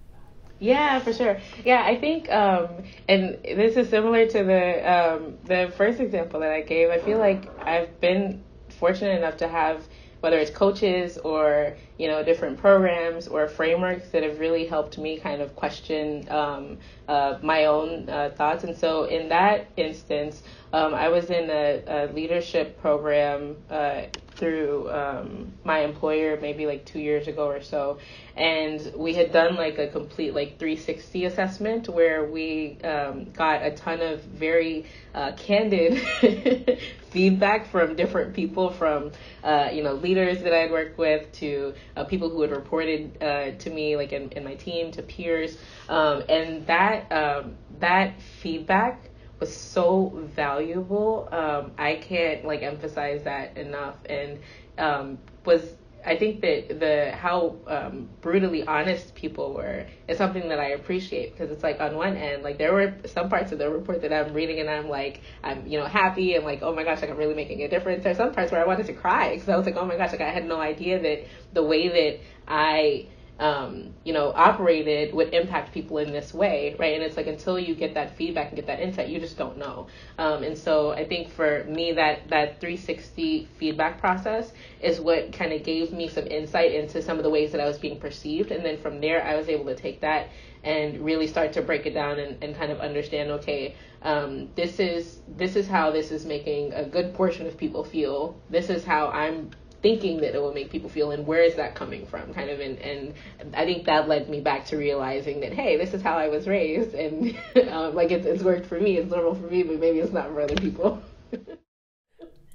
Yeah, 0.58 1.00
for 1.00 1.13
sure. 1.13 1.38
Yeah, 1.63 1.84
I 1.86 1.95
think, 1.95 2.32
um, 2.32 2.69
and 3.08 3.38
this 3.43 3.78
is 3.78 3.88
similar 3.88 4.26
to 4.26 4.43
the 4.43 4.93
um, 4.95 5.38
the 5.43 5.71
first 5.78 6.00
example 6.00 6.39
that 6.39 6.52
I 6.52 6.62
gave. 6.62 6.89
I 6.89 6.97
feel 6.97 7.19
like 7.19 7.47
I've 7.62 8.02
been 8.02 8.43
fortunate 8.80 9.15
enough 9.15 9.38
to 9.38 9.47
have 9.47 9.84
whether 10.21 10.38
it's 10.38 10.51
coaches 10.51 11.17
or 11.19 11.75
you 11.97 12.08
know 12.08 12.23
different 12.23 12.58
programs 12.58 13.27
or 13.27 13.47
frameworks 13.47 14.10
that 14.10 14.23
have 14.23 14.39
really 14.39 14.65
helped 14.65 14.97
me 14.97 15.17
kind 15.17 15.41
of 15.41 15.56
question 15.56 16.27
um, 16.30 16.77
uh, 17.08 17.38
my 17.41 17.65
own 17.65 18.10
uh, 18.10 18.32
thoughts. 18.36 18.63
And 18.63 18.75
so 18.75 19.06
in 19.06 19.30
that 19.30 19.67
instance 19.77 20.43
um, 20.73 20.93
i 20.93 21.08
was 21.10 21.30
in 21.30 21.49
a, 21.49 21.84
a 21.88 22.13
leadership 22.13 22.80
program 22.82 23.56
uh, 23.69 24.03
through 24.36 24.89
um, 24.91 25.53
my 25.63 25.80
employer 25.80 26.38
maybe 26.41 26.65
like 26.65 26.86
two 26.86 26.99
years 26.99 27.27
ago 27.27 27.47
or 27.47 27.62
so 27.62 27.97
and 28.38 28.93
we 28.95 29.13
had 29.13 29.32
done 29.32 29.56
like 29.56 29.78
a 29.78 29.88
complete 29.88 30.34
like 30.34 30.60
360 30.60 31.26
assessment 31.26 31.89
where 31.89 32.26
we 32.26 32.78
um, 32.84 33.32
got 33.32 33.63
a 33.63 33.71
ton 33.71 34.02
of 34.02 34.23
very 34.23 34.86
uh, 35.15 35.32
candid 35.34 36.00
feedback 37.10 37.69
from 37.71 37.95
different 37.95 38.34
people 38.34 38.69
from 38.69 39.12
uh, 39.43 39.69
you 39.73 39.84
know 39.84 39.93
leaders 39.93 40.41
that 40.43 40.54
i'd 40.54 40.71
worked 40.71 40.97
with 40.97 41.32
to 41.32 41.73
uh, 41.95 42.04
people 42.04 42.30
who 42.30 42.41
had 42.41 42.52
reported 42.52 43.21
uh, 43.21 43.52
to 43.58 43.69
me 43.69 43.95
like 43.95 44.13
in, 44.13 44.30
in 44.32 44.43
my 44.43 44.56
team 44.56 44.91
to 44.91 45.02
peers 45.02 45.58
um, 45.89 46.23
and 46.30 46.65
that 46.67 47.12
um, 47.12 47.56
that 47.80 48.21
feedback 48.21 49.10
was 49.39 49.56
so 49.56 50.12
valuable. 50.36 51.30
Um, 51.32 51.71
I 51.78 51.95
can't 51.95 52.45
like 52.45 52.63
emphasize 52.63 53.23
that 53.23 53.58
enough, 53.58 53.95
and 54.10 54.39
um, 54.78 55.17
was 55.45 55.62
I 56.08 56.17
think 56.17 56.39
that 56.41 56.80
the 56.80 57.12
how 57.12 57.58
um, 57.67 58.08
brutally 58.22 58.63
honest 58.65 59.13
people 59.13 59.54
were 59.54 59.86
is 60.08 60.17
something 60.17 60.48
that 60.48 60.58
I 60.58 60.70
appreciate 60.70 61.34
because 61.34 61.52
it's 61.52 61.63
like 61.63 61.82
on 61.82 61.98
one 61.98 62.15
end, 62.15 62.43
like 62.43 62.58
there 62.58 62.74
were 62.74 62.93
some 63.06 63.30
parts 63.30 63.52
of 63.52 63.60
the 63.60 63.70
report 63.70 64.02
that 64.04 64.13
I'm 64.13 64.34
reading 64.34 64.62
and 64.62 64.70
I'm 64.70 64.88
like 64.88 65.20
I'm 65.43 65.67
you 65.67 65.78
know 65.78 65.86
happy 65.86 66.36
and 66.36 66.46
like 66.46 66.62
oh 66.62 66.74
my 66.74 66.86
gosh 66.86 67.02
like 67.02 67.10
I'm 67.10 67.17
really 67.17 67.36
making 67.36 67.62
a 67.63 67.67
difference. 67.67 68.06
There's 68.06 68.17
some 68.17 68.34
parts 68.34 68.54
where 68.54 68.62
I 68.62 68.65
wanted 68.65 68.88
to 68.88 68.93
cry 68.93 69.34
because 69.34 69.50
I 69.50 69.58
was 69.58 69.65
like 69.65 69.76
oh 69.76 69.86
my 69.86 69.98
gosh 69.98 70.13
like 70.13 70.22
I 70.22 70.32
had 70.32 70.46
no 70.46 70.62
idea 70.62 71.02
that 71.02 71.28
the 71.54 71.63
way 71.63 71.89
that 71.89 72.20
I 72.48 73.08
um, 73.39 73.93
you 74.04 74.13
know, 74.13 74.32
operated 74.36 75.13
would 75.13 75.34
impact 75.34 75.73
people 75.73 76.00
in 76.00 76.12
this 76.12 76.34
way, 76.34 76.76
right? 76.80 76.95
And 76.95 77.04
it's 77.04 77.17
like 77.17 77.28
until 77.28 77.60
you 77.60 77.76
get 77.76 77.93
that 77.93 78.15
feedback 78.15 78.47
and 78.47 78.56
get 78.56 78.65
that 78.67 78.80
insight, 78.80 79.10
you 79.10 79.19
just 79.19 79.38
don't 79.38 79.58
know. 79.58 79.88
Um, 80.17 80.43
and 80.43 80.58
so 80.58 80.91
I 80.91 81.06
think 81.06 81.30
for 81.30 81.63
me, 81.65 81.93
that 81.93 82.28
that 82.30 82.60
360 82.60 83.47
feedback 83.58 84.00
process 84.00 84.52
is 84.82 85.00
what 85.00 85.32
kind 85.32 85.54
of 85.54 85.63
gave 85.63 85.93
me 85.93 86.08
some 86.08 86.26
insight 86.26 86.71
into 86.71 87.02
some 87.02 87.17
of 87.17 87.23
the 87.23 87.30
ways 87.30 87.52
that 87.52 87.62
I 87.62 87.65
was 87.65 87.78
being 87.78 88.00
perceived. 88.00 88.52
And 88.52 88.65
then 88.65 88.78
from 88.78 89.00
there, 89.02 89.23
I 89.23 89.36
was 89.36 89.50
able 89.50 89.65
to 89.65 89.76
take 89.76 90.02
that 90.02 90.30
and 90.63 91.00
really 91.06 91.28
start 91.28 91.54
to 91.54 91.62
break 91.62 91.86
it 91.86 91.93
down 91.93 92.19
and, 92.19 92.43
and 92.43 92.56
kind 92.56 92.71
of 92.71 92.80
understand, 92.80 93.30
okay, 93.32 93.76
um, 94.02 94.50
this 94.56 94.80
is 94.80 95.19
this 95.28 95.56
is 95.56 95.67
how 95.67 95.91
this 95.91 96.12
is 96.12 96.26
making 96.26 96.73
a 96.73 96.84
good 96.84 97.13
portion 97.13 97.45
of 97.45 97.58
people 97.58 97.84
feel. 97.84 98.39
This 98.50 98.69
is 98.69 98.84
how 98.84 99.08
I'm 99.10 99.52
thinking 99.82 100.20
that 100.22 100.36
it 100.36 100.42
will 100.42 100.54
make 100.54 100.70
people 100.70 100.90
feel 100.90 101.12
and 101.12 101.26
where 101.26 101.44
is 101.44 101.56
that 101.56 101.76
coming 101.76 102.06
from 102.08 102.34
kind 102.34 102.50
of 102.50 102.60
and, 102.60 102.78
and 102.80 103.13
i 103.56 103.63
think 103.63 103.86
that 103.86 104.08
led 104.08 104.30
me 104.30 104.42
back 104.42 104.66
to 104.66 104.78
realizing 104.78 105.40
that 105.40 105.54
hey 105.54 105.78
this 105.78 105.94
is 105.94 106.02
how 106.02 106.18
i 106.18 106.28
was 106.28 106.48
raised 106.48 106.94
and 106.94 107.38
um, 107.70 107.94
like 107.94 108.12
it's, 108.12 108.26
it's 108.26 108.44
worked 108.44 108.66
for 108.66 108.80
me 108.80 108.98
it's 108.98 109.12
normal 109.12 109.36
for 109.36 109.48
me 109.48 109.63
but 109.63 109.80
maybe 109.80 110.00
it's 110.00 110.13
not 110.13 110.28
for 110.30 110.42
other 110.42 110.56
people. 110.56 111.02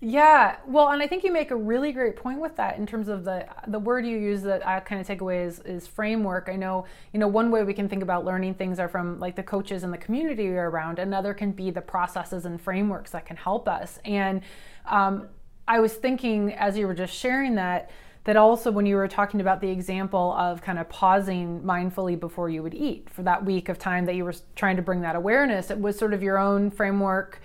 Yeah 0.05 0.57
well 0.67 0.89
and 0.89 1.01
i 1.01 1.07
think 1.07 1.23
you 1.23 1.31
make 1.31 1.53
a 1.53 1.57
really 1.57 1.93
great 1.93 2.17
point 2.17 2.41
with 2.41 2.57
that 2.57 2.77
in 2.77 2.87
terms 2.87 3.07
of 3.07 3.23
the 3.23 3.47
the 3.69 3.79
word 3.79 4.05
you 4.05 4.19
use 4.19 4.43
that 4.43 4.67
i 4.67 4.81
kind 4.81 5.01
of 5.01 5.07
take 5.07 5.21
away 5.21 5.45
is, 5.45 5.61
is 5.61 5.87
framework. 5.87 6.49
I 6.51 6.57
know 6.57 6.87
you 7.13 7.21
know 7.21 7.29
one 7.29 7.53
way 7.53 7.63
we 7.63 7.73
can 7.73 7.89
think 7.89 8.03
about 8.03 8.25
learning 8.25 8.55
things 8.55 8.81
are 8.81 8.89
from 8.89 9.21
like 9.21 9.37
the 9.37 9.45
coaches 9.45 9.85
and 9.85 9.93
the 9.93 9.99
community 9.99 10.49
we're 10.49 10.69
around 10.69 10.99
another 10.99 11.33
can 11.35 11.53
be 11.53 11.71
the 11.71 11.81
processes 11.81 12.47
and 12.47 12.61
frameworks 12.61 13.13
that 13.13 13.27
can 13.27 13.37
help 13.37 13.69
us. 13.69 14.01
And 14.05 14.43
um, 14.87 15.29
I 15.73 15.81
was 15.81 15.95
thinking 15.95 16.53
as 16.53 16.77
you 16.77 16.87
were 16.87 16.93
just 16.93 17.15
sharing 17.15 17.55
that, 17.55 17.91
that 18.25 18.37
also 18.37 18.71
when 18.71 18.85
you 18.85 18.95
were 18.95 19.09
talking 19.09 19.41
about 19.41 19.63
the 19.63 19.71
example 19.71 20.35
of 20.35 20.61
kind 20.61 20.79
of 20.79 20.87
pausing 20.91 21.63
mindfully 21.63 22.21
before 22.21 22.51
you 22.51 22.63
would 22.63 22.75
eat 22.75 23.09
for 23.09 23.23
that 23.23 23.43
week 23.43 23.71
of 23.71 23.79
time 23.79 24.05
that 24.05 24.15
you 24.15 24.23
were 24.23 24.35
trying 24.55 24.77
to 24.77 24.83
bring 24.83 25.01
that 25.01 25.17
awareness, 25.17 25.71
it 25.71 25.81
was 25.81 25.99
sort 25.99 26.13
of 26.13 26.23
your 26.23 26.37
own 26.37 26.71
framework 26.71 27.41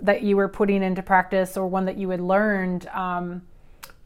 that 0.00 0.22
you 0.22 0.36
were 0.36 0.48
putting 0.48 0.82
into 0.82 1.02
practice 1.02 1.54
or 1.54 1.66
one 1.66 1.84
that 1.84 1.98
you 1.98 2.08
had 2.08 2.22
learned 2.22 2.86
um, 2.94 3.42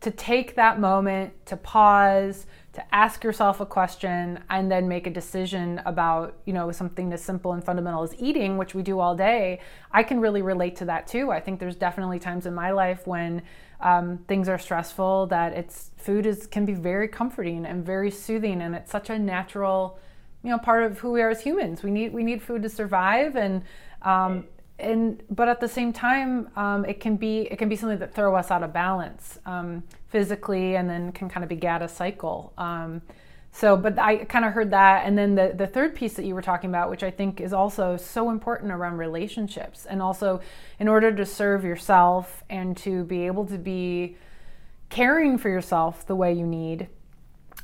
to 0.00 0.10
take 0.10 0.56
that 0.56 0.80
moment 0.80 1.32
to 1.46 1.56
pause 1.56 2.46
to 2.80 2.94
ask 2.94 3.22
yourself 3.22 3.60
a 3.60 3.66
question 3.66 4.38
and 4.48 4.70
then 4.70 4.88
make 4.88 5.06
a 5.06 5.10
decision 5.10 5.80
about 5.84 6.36
you 6.46 6.52
know 6.52 6.72
something 6.72 7.12
as 7.12 7.22
simple 7.22 7.52
and 7.52 7.62
fundamental 7.64 8.02
as 8.02 8.14
eating 8.18 8.56
which 8.56 8.74
we 8.74 8.82
do 8.82 8.98
all 8.98 9.14
day 9.14 9.60
i 9.92 10.02
can 10.02 10.20
really 10.20 10.42
relate 10.42 10.76
to 10.76 10.84
that 10.84 11.06
too. 11.06 11.30
I 11.30 11.40
think 11.40 11.60
there's 11.60 11.76
definitely 11.76 12.18
times 12.18 12.46
in 12.46 12.54
my 12.54 12.70
life 12.70 13.06
when 13.06 13.42
um, 13.80 14.18
things 14.28 14.48
are 14.48 14.58
stressful 14.58 15.26
that 15.28 15.52
it's 15.52 15.90
food 15.96 16.26
is 16.26 16.46
can 16.46 16.64
be 16.64 16.74
very 16.74 17.08
comforting 17.08 17.66
and 17.66 17.84
very 17.84 18.10
soothing 18.10 18.60
and 18.62 18.74
it's 18.74 18.90
such 18.90 19.10
a 19.10 19.18
natural 19.18 19.98
you 20.42 20.50
know 20.50 20.58
part 20.58 20.84
of 20.84 20.98
who 20.98 21.12
we 21.12 21.22
are 21.22 21.30
as 21.30 21.40
humans. 21.40 21.82
We 21.82 21.90
need 21.90 22.12
we 22.12 22.22
need 22.22 22.42
food 22.42 22.62
to 22.62 22.68
survive 22.68 23.36
and 23.36 23.62
um, 24.02 24.44
and 24.78 25.22
but 25.30 25.48
at 25.48 25.60
the 25.60 25.68
same 25.68 25.92
time 25.92 26.48
um, 26.56 26.84
it 26.84 27.00
can 27.00 27.16
be 27.16 27.42
it 27.42 27.56
can 27.56 27.68
be 27.68 27.76
something 27.76 27.98
that 27.98 28.14
throw 28.14 28.34
us 28.34 28.50
out 28.50 28.62
of 28.62 28.72
balance. 28.72 29.38
Um, 29.46 29.82
physically 30.10 30.76
and 30.76 30.88
then 30.88 31.12
can 31.12 31.28
kind 31.28 31.42
of 31.42 31.48
begat 31.48 31.82
a 31.82 31.88
cycle. 31.88 32.52
Um, 32.58 33.02
so 33.52 33.76
but 33.76 33.98
i 33.98 34.24
kind 34.24 34.44
of 34.44 34.52
heard 34.52 34.70
that. 34.70 35.06
And 35.06 35.16
then 35.16 35.34
the, 35.34 35.52
the 35.56 35.66
third 35.66 35.94
piece 35.94 36.14
that 36.14 36.24
you 36.24 36.34
were 36.34 36.42
talking 36.42 36.70
about 36.70 36.90
which 36.90 37.02
i 37.02 37.10
think 37.10 37.40
is 37.40 37.52
also 37.52 37.96
so 37.96 38.30
important 38.30 38.72
around 38.72 38.98
relationships 38.98 39.86
and 39.86 40.00
also 40.00 40.40
in 40.78 40.88
order 40.88 41.12
to 41.12 41.26
serve 41.26 41.64
yourself 41.64 42.44
and 42.48 42.76
to 42.78 43.04
be 43.04 43.26
able 43.26 43.46
to 43.46 43.58
be 43.58 44.16
caring 44.88 45.38
for 45.38 45.48
yourself 45.48 46.06
the 46.06 46.14
way 46.14 46.32
you 46.32 46.46
need 46.46 46.88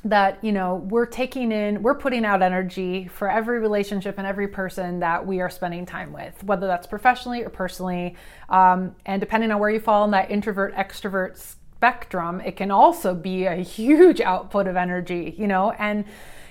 that 0.03 0.41
you 0.43 0.51
know 0.51 0.75
we're 0.89 1.05
taking 1.05 1.51
in 1.51 1.81
we're 1.81 1.95
putting 1.95 2.23
out 2.23 2.41
energy 2.41 3.07
for 3.07 3.29
every 3.29 3.59
relationship 3.59 4.15
and 4.17 4.27
every 4.27 4.47
person 4.47 4.99
that 4.99 5.25
we 5.25 5.41
are 5.41 5.49
spending 5.49 5.85
time 5.85 6.13
with 6.13 6.43
whether 6.43 6.67
that's 6.67 6.87
professionally 6.87 7.43
or 7.43 7.49
personally. 7.49 8.15
Um, 8.49 8.95
and 9.05 9.19
depending 9.19 9.51
on 9.51 9.59
where 9.59 9.69
you 9.69 9.79
fall 9.79 10.05
in 10.05 10.11
that 10.11 10.29
introvert 10.29 10.75
extrovert 10.75 11.55
spectrum 11.77 12.41
it 12.41 12.55
can 12.55 12.71
also 12.71 13.13
be 13.13 13.45
a 13.45 13.55
huge 13.55 14.19
output 14.21 14.67
of 14.67 14.75
energy 14.75 15.35
you 15.37 15.47
know? 15.47 15.71
And 15.71 16.05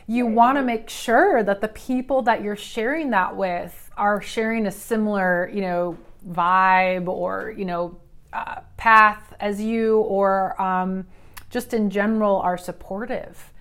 you 0.06 0.24
want 0.26 0.56
to 0.56 0.62
make 0.62 0.88
sure 0.88 1.42
that 1.42 1.60
the 1.60 1.68
people 1.68 2.22
that 2.22 2.42
you're 2.42 2.54
sharing 2.54 3.10
that 3.10 3.36
with 3.36 3.90
are 3.96 4.22
sharing 4.22 4.66
a 4.66 4.70
similar 4.70 5.50
you 5.52 5.60
know 5.60 5.96
vibe 6.28 7.08
or 7.08 7.52
you 7.56 7.64
know 7.64 7.98
uh, 8.32 8.60
path 8.76 9.34
as 9.40 9.60
you 9.60 9.98
or 10.00 10.60
um, 10.60 11.06
just 11.50 11.74
in 11.74 11.90
general 11.90 12.36
are 12.40 12.58
supportive 12.58 13.52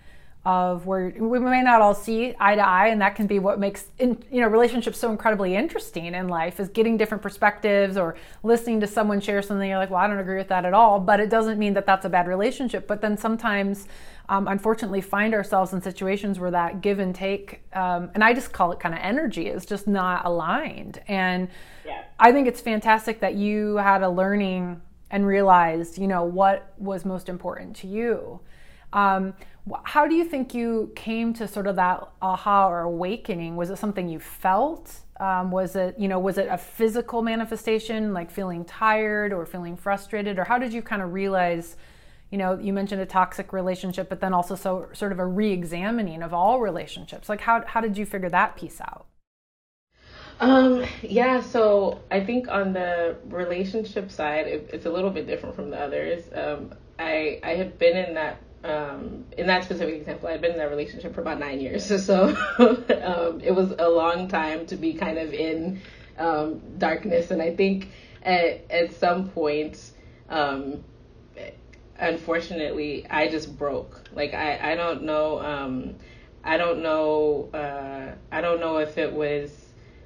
of 0.45 0.85
where 0.85 1.13
we 1.17 1.39
may 1.39 1.61
not 1.61 1.81
all 1.81 1.95
see 1.95 2.35
eye 2.39 2.55
to 2.55 2.61
eye 2.61 2.87
and 2.87 3.01
that 3.01 3.15
can 3.15 3.25
be 3.25 3.39
what 3.39 3.59
makes 3.59 3.87
in, 3.97 4.21
you 4.31 4.41
know 4.41 4.47
relationships 4.47 4.99
so 4.99 5.09
incredibly 5.09 5.55
interesting 5.55 6.13
in 6.13 6.27
life 6.27 6.59
is 6.59 6.69
getting 6.69 6.97
different 6.97 7.21
perspectives 7.21 7.97
or 7.97 8.15
listening 8.43 8.79
to 8.79 8.87
someone 8.87 9.19
share 9.19 9.41
something 9.41 9.67
you're 9.67 9.79
like 9.79 9.89
well 9.89 9.99
i 9.99 10.07
don't 10.07 10.19
agree 10.19 10.37
with 10.37 10.47
that 10.47 10.65
at 10.65 10.73
all 10.73 10.99
but 10.99 11.19
it 11.19 11.29
doesn't 11.29 11.57
mean 11.57 11.73
that 11.73 11.85
that's 11.85 12.05
a 12.05 12.09
bad 12.09 12.27
relationship 12.27 12.87
but 12.87 13.01
then 13.01 13.17
sometimes 13.17 13.87
um, 14.27 14.47
unfortunately 14.47 15.01
find 15.01 15.33
ourselves 15.33 15.73
in 15.73 15.81
situations 15.81 16.39
where 16.39 16.51
that 16.51 16.81
give 16.81 16.99
and 16.99 17.15
take 17.15 17.61
um, 17.73 18.11
and 18.13 18.23
i 18.23 18.33
just 18.33 18.53
call 18.53 18.71
it 18.71 18.79
kind 18.79 18.93
of 18.93 19.01
energy 19.01 19.47
is 19.47 19.65
just 19.65 19.87
not 19.87 20.25
aligned 20.25 21.01
and 21.07 21.47
yeah. 21.85 22.03
i 22.19 22.31
think 22.31 22.47
it's 22.47 22.61
fantastic 22.61 23.19
that 23.19 23.33
you 23.33 23.77
had 23.77 24.03
a 24.03 24.09
learning 24.09 24.79
and 25.11 25.25
realized, 25.25 25.97
you 25.97 26.07
know, 26.07 26.23
what 26.23 26.73
was 26.77 27.05
most 27.05 27.29
important 27.29 27.75
to 27.77 27.87
you. 27.87 28.39
Um, 28.93 29.33
how 29.83 30.05
do 30.07 30.15
you 30.15 30.25
think 30.25 30.53
you 30.53 30.91
came 30.95 31.33
to 31.33 31.47
sort 31.47 31.67
of 31.67 31.75
that 31.77 32.07
aha 32.21 32.67
or 32.69 32.81
awakening? 32.81 33.55
Was 33.55 33.69
it 33.69 33.77
something 33.77 34.07
you 34.07 34.19
felt? 34.19 34.99
Um, 35.19 35.49
was 35.49 35.75
it, 35.75 35.97
you 35.97 36.07
know, 36.07 36.19
was 36.19 36.37
it 36.37 36.47
a 36.49 36.57
physical 36.57 37.21
manifestation, 37.21 38.13
like 38.13 38.29
feeling 38.29 38.65
tired 38.65 39.33
or 39.33 39.45
feeling 39.45 39.77
frustrated, 39.77 40.37
or 40.37 40.43
how 40.43 40.57
did 40.57 40.73
you 40.73 40.81
kind 40.81 41.01
of 41.01 41.13
realize? 41.13 41.77
You 42.31 42.37
know, 42.37 42.59
you 42.59 42.73
mentioned 42.73 43.01
a 43.01 43.05
toxic 43.05 43.53
relationship, 43.53 44.09
but 44.09 44.19
then 44.19 44.33
also 44.33 44.55
so 44.55 44.89
sort 44.93 45.11
of 45.11 45.19
a 45.19 45.25
re-examining 45.25 46.21
of 46.21 46.33
all 46.33 46.59
relationships. 46.59 47.29
Like, 47.29 47.41
how 47.41 47.63
how 47.65 47.81
did 47.81 47.97
you 47.97 48.05
figure 48.05 48.29
that 48.29 48.55
piece 48.55 48.81
out? 48.81 49.05
Um, 50.41 50.83
yeah, 51.01 51.41
so 51.41 52.01
I 52.11 52.19
think 52.19 52.49
on 52.49 52.73
the 52.73 53.15
relationship 53.29 54.11
side, 54.11 54.47
it, 54.47 54.69
it's 54.73 54.85
a 54.85 54.91
little 54.91 55.09
bit 55.09 55.27
different 55.27 55.55
from 55.55 55.69
the 55.69 55.79
others. 55.79 56.25
Um, 56.33 56.73
I 56.99 57.39
I 57.41 57.51
had 57.51 57.79
been 57.79 57.95
in 57.95 58.13
that 58.15 58.37
um, 58.65 59.25
in 59.37 59.47
that 59.47 59.63
specific 59.63 59.95
example, 59.95 60.27
I'd 60.27 60.41
been 60.41 60.51
in 60.51 60.57
that 60.57 60.69
relationship 60.69 61.13
for 61.13 61.21
about 61.21 61.39
nine 61.39 61.59
years. 61.59 61.85
So 62.05 62.35
um, 62.59 63.41
it 63.41 63.53
was 63.53 63.73
a 63.77 63.87
long 63.87 64.27
time 64.27 64.65
to 64.67 64.75
be 64.75 64.93
kind 64.93 65.17
of 65.17 65.33
in 65.33 65.81
um, 66.17 66.61
darkness. 66.77 67.31
And 67.31 67.41
I 67.41 67.55
think 67.55 67.89
at, 68.23 68.65
at 68.69 68.93
some 68.93 69.29
point, 69.29 69.91
um, 70.29 70.83
unfortunately, 71.97 73.05
I 73.09 73.27
just 73.27 73.57
broke. 73.57 74.03
Like, 74.13 74.33
I, 74.33 74.73
I 74.73 74.75
don't 74.75 75.03
know. 75.03 75.39
Um, 75.39 75.95
I 76.43 76.57
don't 76.57 76.81
know. 76.81 77.49
Uh, 77.53 78.15
I 78.31 78.41
don't 78.41 78.59
know 78.59 78.77
if 78.77 78.97
it 78.97 79.11
was 79.11 79.51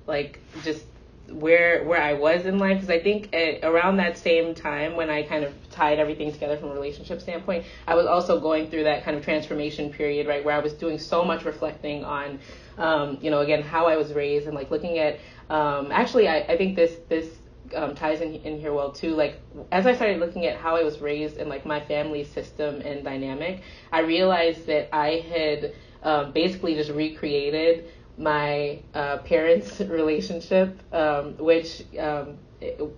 like 0.07 0.39
just 0.63 0.83
where 1.29 1.83
where 1.83 2.01
I 2.01 2.13
was 2.13 2.45
in 2.45 2.57
life 2.57 2.77
because 2.77 2.89
I 2.89 2.99
think 2.99 3.33
at, 3.35 3.63
around 3.63 3.97
that 3.97 4.17
same 4.17 4.55
time 4.55 4.95
when 4.95 5.09
I 5.09 5.23
kind 5.23 5.43
of 5.43 5.68
tied 5.79 5.97
everything 5.97 6.31
together 6.31 6.57
from 6.57 6.69
a 6.71 6.73
relationship 6.73 7.21
standpoint, 7.21 7.63
I 7.87 7.95
was 7.95 8.05
also 8.05 8.39
going 8.39 8.69
through 8.69 8.83
that 8.83 9.05
kind 9.05 9.15
of 9.15 9.23
transformation 9.23 9.91
period, 9.91 10.27
right, 10.27 10.43
where 10.43 10.55
I 10.55 10.59
was 10.59 10.73
doing 10.73 10.99
so 10.99 11.23
much 11.23 11.45
reflecting 11.45 12.03
on, 12.03 12.39
um, 12.77 13.17
you 13.21 13.31
know, 13.31 13.39
again 13.39 13.61
how 13.61 13.87
I 13.87 13.95
was 13.95 14.13
raised 14.13 14.45
and 14.45 14.55
like 14.55 14.69
looking 14.71 14.99
at. 14.99 15.19
Um, 15.49 15.91
actually, 15.91 16.27
I, 16.27 16.39
I 16.39 16.57
think 16.57 16.75
this 16.75 16.97
this 17.07 17.27
um, 17.73 17.95
ties 17.95 18.19
in 18.19 18.35
in 18.47 18.59
here 18.59 18.73
well 18.73 18.91
too. 18.91 19.15
Like 19.15 19.39
as 19.71 19.87
I 19.87 19.95
started 19.95 20.19
looking 20.19 20.45
at 20.45 20.57
how 20.57 20.75
I 20.75 20.83
was 20.83 20.99
raised 20.99 21.37
and 21.37 21.49
like 21.49 21.65
my 21.65 21.79
family 21.79 22.25
system 22.25 22.81
and 22.81 23.03
dynamic, 23.03 23.61
I 23.91 24.01
realized 24.01 24.67
that 24.67 24.93
I 24.93 25.09
had 25.33 25.73
um, 26.03 26.33
basically 26.33 26.75
just 26.75 26.91
recreated 26.91 27.85
my 28.17 28.81
uh, 28.93 29.19
parents' 29.19 29.79
relationship, 29.99 30.77
um, 30.93 31.37
which 31.37 31.83
um, 31.97 32.37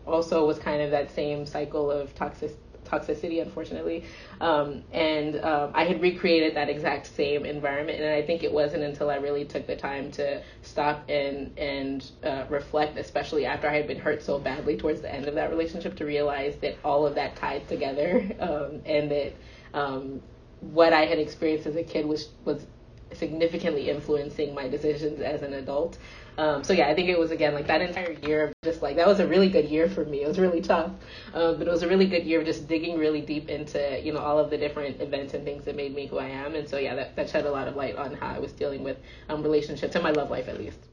also 0.08 0.48
was 0.48 0.58
kind 0.58 0.82
of 0.82 0.90
that 0.92 1.12
same 1.12 1.46
cycle 1.46 1.92
of 1.92 2.16
toxic 2.16 2.52
toxicity, 2.92 3.42
unfortunately. 3.42 4.04
Um, 4.40 4.84
and 4.92 5.38
um, 5.44 5.72
I 5.74 5.86
had 5.86 6.02
recreated 6.02 6.56
that 6.56 6.70
exact 6.70 7.08
same 7.08 7.46
environment, 7.46 8.02
and 8.02 8.14
I 8.14 8.22
think 8.22 8.44
it 8.44 8.52
wasn't 8.52 8.84
until 8.84 9.10
I 9.10 9.16
really 9.16 9.46
took 9.46 9.66
the 9.68 9.76
time 9.76 10.12
to 10.12 10.42
stop 10.62 11.04
and 11.10 11.58
and 11.58 12.12
uh, 12.24 12.46
reflect, 12.50 12.98
especially 12.98 13.46
after 13.46 13.70
I 13.70 13.76
had 13.76 13.88
been 13.88 14.00
hurt 14.00 14.22
so 14.22 14.40
badly 14.40 14.78
towards 14.78 15.02
the 15.02 15.14
end 15.14 15.28
of 15.28 15.36
that 15.36 15.50
relationship, 15.50 15.96
to 15.98 16.06
realize 16.06 16.56
that 16.62 16.76
all 16.84 17.06
of 17.06 17.16
that 17.16 17.36
tied 17.36 17.68
together, 17.68 18.30
um, 18.40 18.82
and 18.86 19.10
that 19.12 19.34
um, 19.74 20.22
what 20.60 20.94
I 20.94 21.06
had 21.06 21.20
experienced 21.20 21.68
as 21.68 21.76
a 21.76 21.84
kid 21.84 22.06
was 22.06 22.30
was 22.46 22.66
significantly 23.16 23.90
influencing 23.90 24.54
my 24.54 24.68
decisions 24.68 25.22
as 25.22 25.42
an 25.42 25.54
adult. 25.54 25.98
Um, 26.38 26.64
so 26.64 26.74
yeah, 26.74 26.88
I 26.88 26.96
think 26.96 27.10
it 27.10 27.20
was 27.20 27.32
again 27.32 27.54
like 27.54 27.68
that 27.68 27.82
entire 27.82 28.12
year 28.12 28.48
of 28.48 28.54
just 28.64 28.82
like 28.82 28.96
that 28.96 29.08
was 29.08 29.20
a 29.20 29.28
really 29.28 29.50
good 29.50 29.66
year 29.66 29.90
for 29.90 30.06
me. 30.06 30.24
It 30.24 30.28
was 30.28 30.40
really 30.40 30.62
tough, 30.62 30.92
um, 31.34 31.58
but 31.58 31.68
it 31.68 31.72
was 31.72 31.84
a 31.84 31.88
really 31.88 32.08
good 32.08 32.24
year 32.24 32.40
of 32.40 32.46
just 32.46 32.68
digging 32.68 32.98
really 32.98 33.22
deep 33.22 33.50
into 33.50 34.00
you 34.02 34.14
know 34.14 34.20
all 34.20 34.40
of 34.40 34.50
the 34.50 34.58
different 34.58 35.02
events 35.02 35.34
and 35.34 35.44
things 35.44 35.66
that 35.66 35.76
made 35.76 35.94
me 35.94 36.08
who 36.08 36.18
I 36.18 36.28
am. 36.28 36.56
And 36.56 36.68
so 36.68 36.78
yeah, 36.78 36.96
that, 36.96 37.16
that 37.16 37.30
shed 37.30 37.46
a 37.46 37.52
lot 37.52 37.68
of 37.68 37.76
light 37.76 37.96
on 37.96 38.14
how 38.14 38.28
I 38.28 38.40
was 38.40 38.54
dealing 38.54 38.84
with 38.84 38.98
um, 39.30 39.44
relationships 39.44 39.96
and 39.96 40.04
my 40.04 40.12
love 40.12 40.30
life 40.30 40.48
at 40.48 40.58
least. 40.58 40.91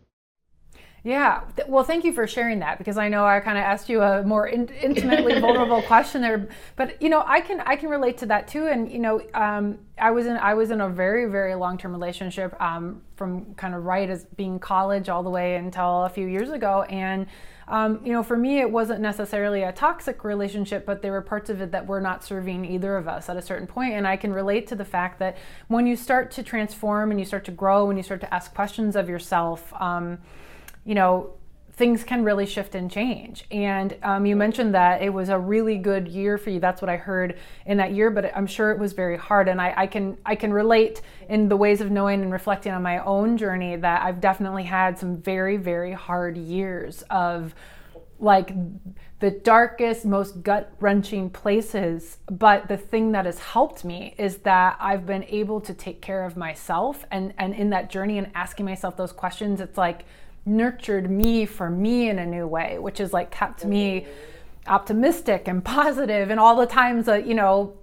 Yeah. 1.05 1.43
Well, 1.69 1.85
thank 1.85 2.05
you 2.05 2.13
for 2.13 2.27
sharing 2.27 2.59
that 2.59 2.79
because 2.79 2.99
I 2.99 3.09
know 3.09 3.25
I 3.25 3.41
kind 3.41 3.57
of 3.57 3.63
asked 3.63 3.89
you 3.89 4.03
a 4.03 4.23
more 4.25 4.49
in- 4.49 4.69
intimately 4.83 5.41
vulnerable 5.41 5.81
question 5.83 6.21
there, 6.21 6.49
but 6.77 7.01
you 7.01 7.09
know, 7.09 7.23
I 7.25 7.41
can 7.41 7.61
I 7.61 7.77
can 7.77 7.89
relate 7.89 8.19
to 8.19 8.27
that 8.27 8.49
too. 8.49 8.67
And 8.67 8.91
you 8.91 8.99
know, 8.99 9.23
um, 9.35 9.79
I 9.97 10.11
was 10.11 10.27
in 10.27 10.37
I 10.37 10.55
was 10.55 10.71
in 10.71 10.81
a 10.81 10.89
very 10.89 11.31
very 11.31 11.55
long 11.55 11.79
term 11.79 11.93
relationship 11.93 12.61
um, 12.61 13.03
from 13.17 13.55
kind 13.55 13.75
of 13.75 13.85
right 13.85 14.11
as 14.11 14.25
being 14.25 14.59
college 14.59 15.09
all 15.09 15.23
the 15.23 15.31
way 15.31 15.57
until 15.57 16.05
a 16.05 16.09
few 16.09 16.27
years 16.27 16.51
ago, 16.51 16.83
and 16.83 17.27
um, 17.69 18.01
you 18.05 18.13
know, 18.13 18.23
for 18.23 18.37
me, 18.37 18.61
it 18.61 18.71
wasn't 18.71 19.01
necessarily 19.01 19.63
a 19.63 19.73
toxic 19.73 20.25
relationship, 20.25 20.87
but 20.87 21.03
there 21.03 21.13
were 21.13 21.21
parts 21.21 21.51
of 21.51 21.61
it 21.61 21.71
that 21.73 21.87
were 21.87 22.01
not 22.01 22.25
serving 22.25 22.65
either 22.65 22.97
of 22.97 23.07
us 23.07 23.29
at 23.29 23.37
a 23.37 23.43
certain 23.43 23.67
point. 23.67 23.93
And 23.93 24.07
I 24.07 24.17
can 24.17 24.33
relate 24.33 24.67
to 24.69 24.75
the 24.75 24.87
fact 24.87 25.19
that 25.19 25.37
when 25.69 25.87
you 25.87 25.95
start 25.95 26.31
to 26.33 26.43
transform 26.43 27.11
and 27.11 27.21
you 27.21 27.27
start 27.27 27.45
to 27.45 27.51
grow, 27.51 27.91
and 27.91 27.99
you 27.99 28.03
start 28.03 28.23
to 28.23 28.35
ask 28.35 28.55
questions 28.55 28.97
of 28.97 29.09
yourself. 29.09 29.73
Um, 29.81 30.19
you 30.88 30.94
know, 30.94 31.35
things 31.74 32.03
can 32.03 32.24
really 32.24 32.46
shift 32.46 32.74
and 32.74 32.90
change. 32.90 33.44
And 33.51 33.94
um, 34.03 34.24
you 34.24 34.35
mentioned 34.35 34.74
that 34.74 35.03
it 35.03 35.11
was 35.11 35.29
a 35.29 35.38
really 35.38 35.77
good 35.77 36.09
year 36.09 36.38
for 36.38 36.48
you. 36.48 36.61
That's 36.61 36.81
what 36.81 36.88
I 36.88 36.96
heard 36.96 37.38
in 37.66 37.77
that 37.77 37.92
year, 37.92 38.11
but 38.11 38.35
I'm 38.35 38.46
sure 38.46 38.70
it 38.70 38.79
was 38.79 38.94
very 38.94 39.18
hard. 39.18 39.48
And 39.48 39.61
I, 39.61 39.74
I, 39.77 39.87
can 39.87 40.16
I 40.24 40.35
can 40.35 40.51
relate 40.51 41.03
in 41.29 41.51
the 41.51 41.59
ways 41.59 41.83
of 41.83 41.90
knowing 41.90 42.22
and 42.22 42.33
reflecting 42.33 42.72
on 42.72 42.83
my 42.83 43.05
own 43.05 43.37
journey 43.37 43.77
that 43.77 44.03
I've 44.03 44.18
definitely 44.18 44.64
had 44.64 44.98
some 44.98 45.18
very 45.18 45.59
very 45.59 45.92
hard 45.92 46.38
years 46.38 47.05
of 47.11 47.55
like 48.18 48.53
the 49.20 49.31
darkest, 49.31 50.07
most 50.07 50.42
gut 50.42 50.72
wrenching 50.81 51.29
places. 51.29 52.16
But 52.31 52.66
the 52.68 52.79
thing 52.79 53.12
that 53.12 53.27
has 53.27 53.38
helped 53.38 53.85
me 53.85 54.14
is 54.16 54.38
that 54.38 54.79
I've 54.81 55.05
been 55.05 55.24
able 55.24 55.60
to 55.60 55.75
take 55.75 56.00
care 56.00 56.25
of 56.25 56.37
myself. 56.37 57.04
And, 57.10 57.35
and 57.38 57.54
in 57.54 57.71
that 57.71 57.90
journey 57.90 58.19
and 58.19 58.31
asking 58.35 58.65
myself 58.65 58.96
those 58.96 59.13
questions, 59.13 59.60
it's 59.60 59.79
like, 59.79 60.04
nurtured 60.49 61.11
me 61.11 61.46
for 61.46 61.71
me 61.71 62.09
in 62.09 62.19
a 62.19 62.27
new 62.27 62.46
way, 62.46 62.79
which 62.79 63.01
is 63.01 63.13
like 63.13 63.31
kept 63.31 63.65
me 63.65 64.07
optimistic 64.67 65.49
and 65.49 65.65
positive 65.79 66.31
and 66.31 66.40
all 66.40 66.57
the 66.57 66.67
times 66.67 67.07
that, 67.07 67.27
you 67.27 67.35
know, 67.35 67.75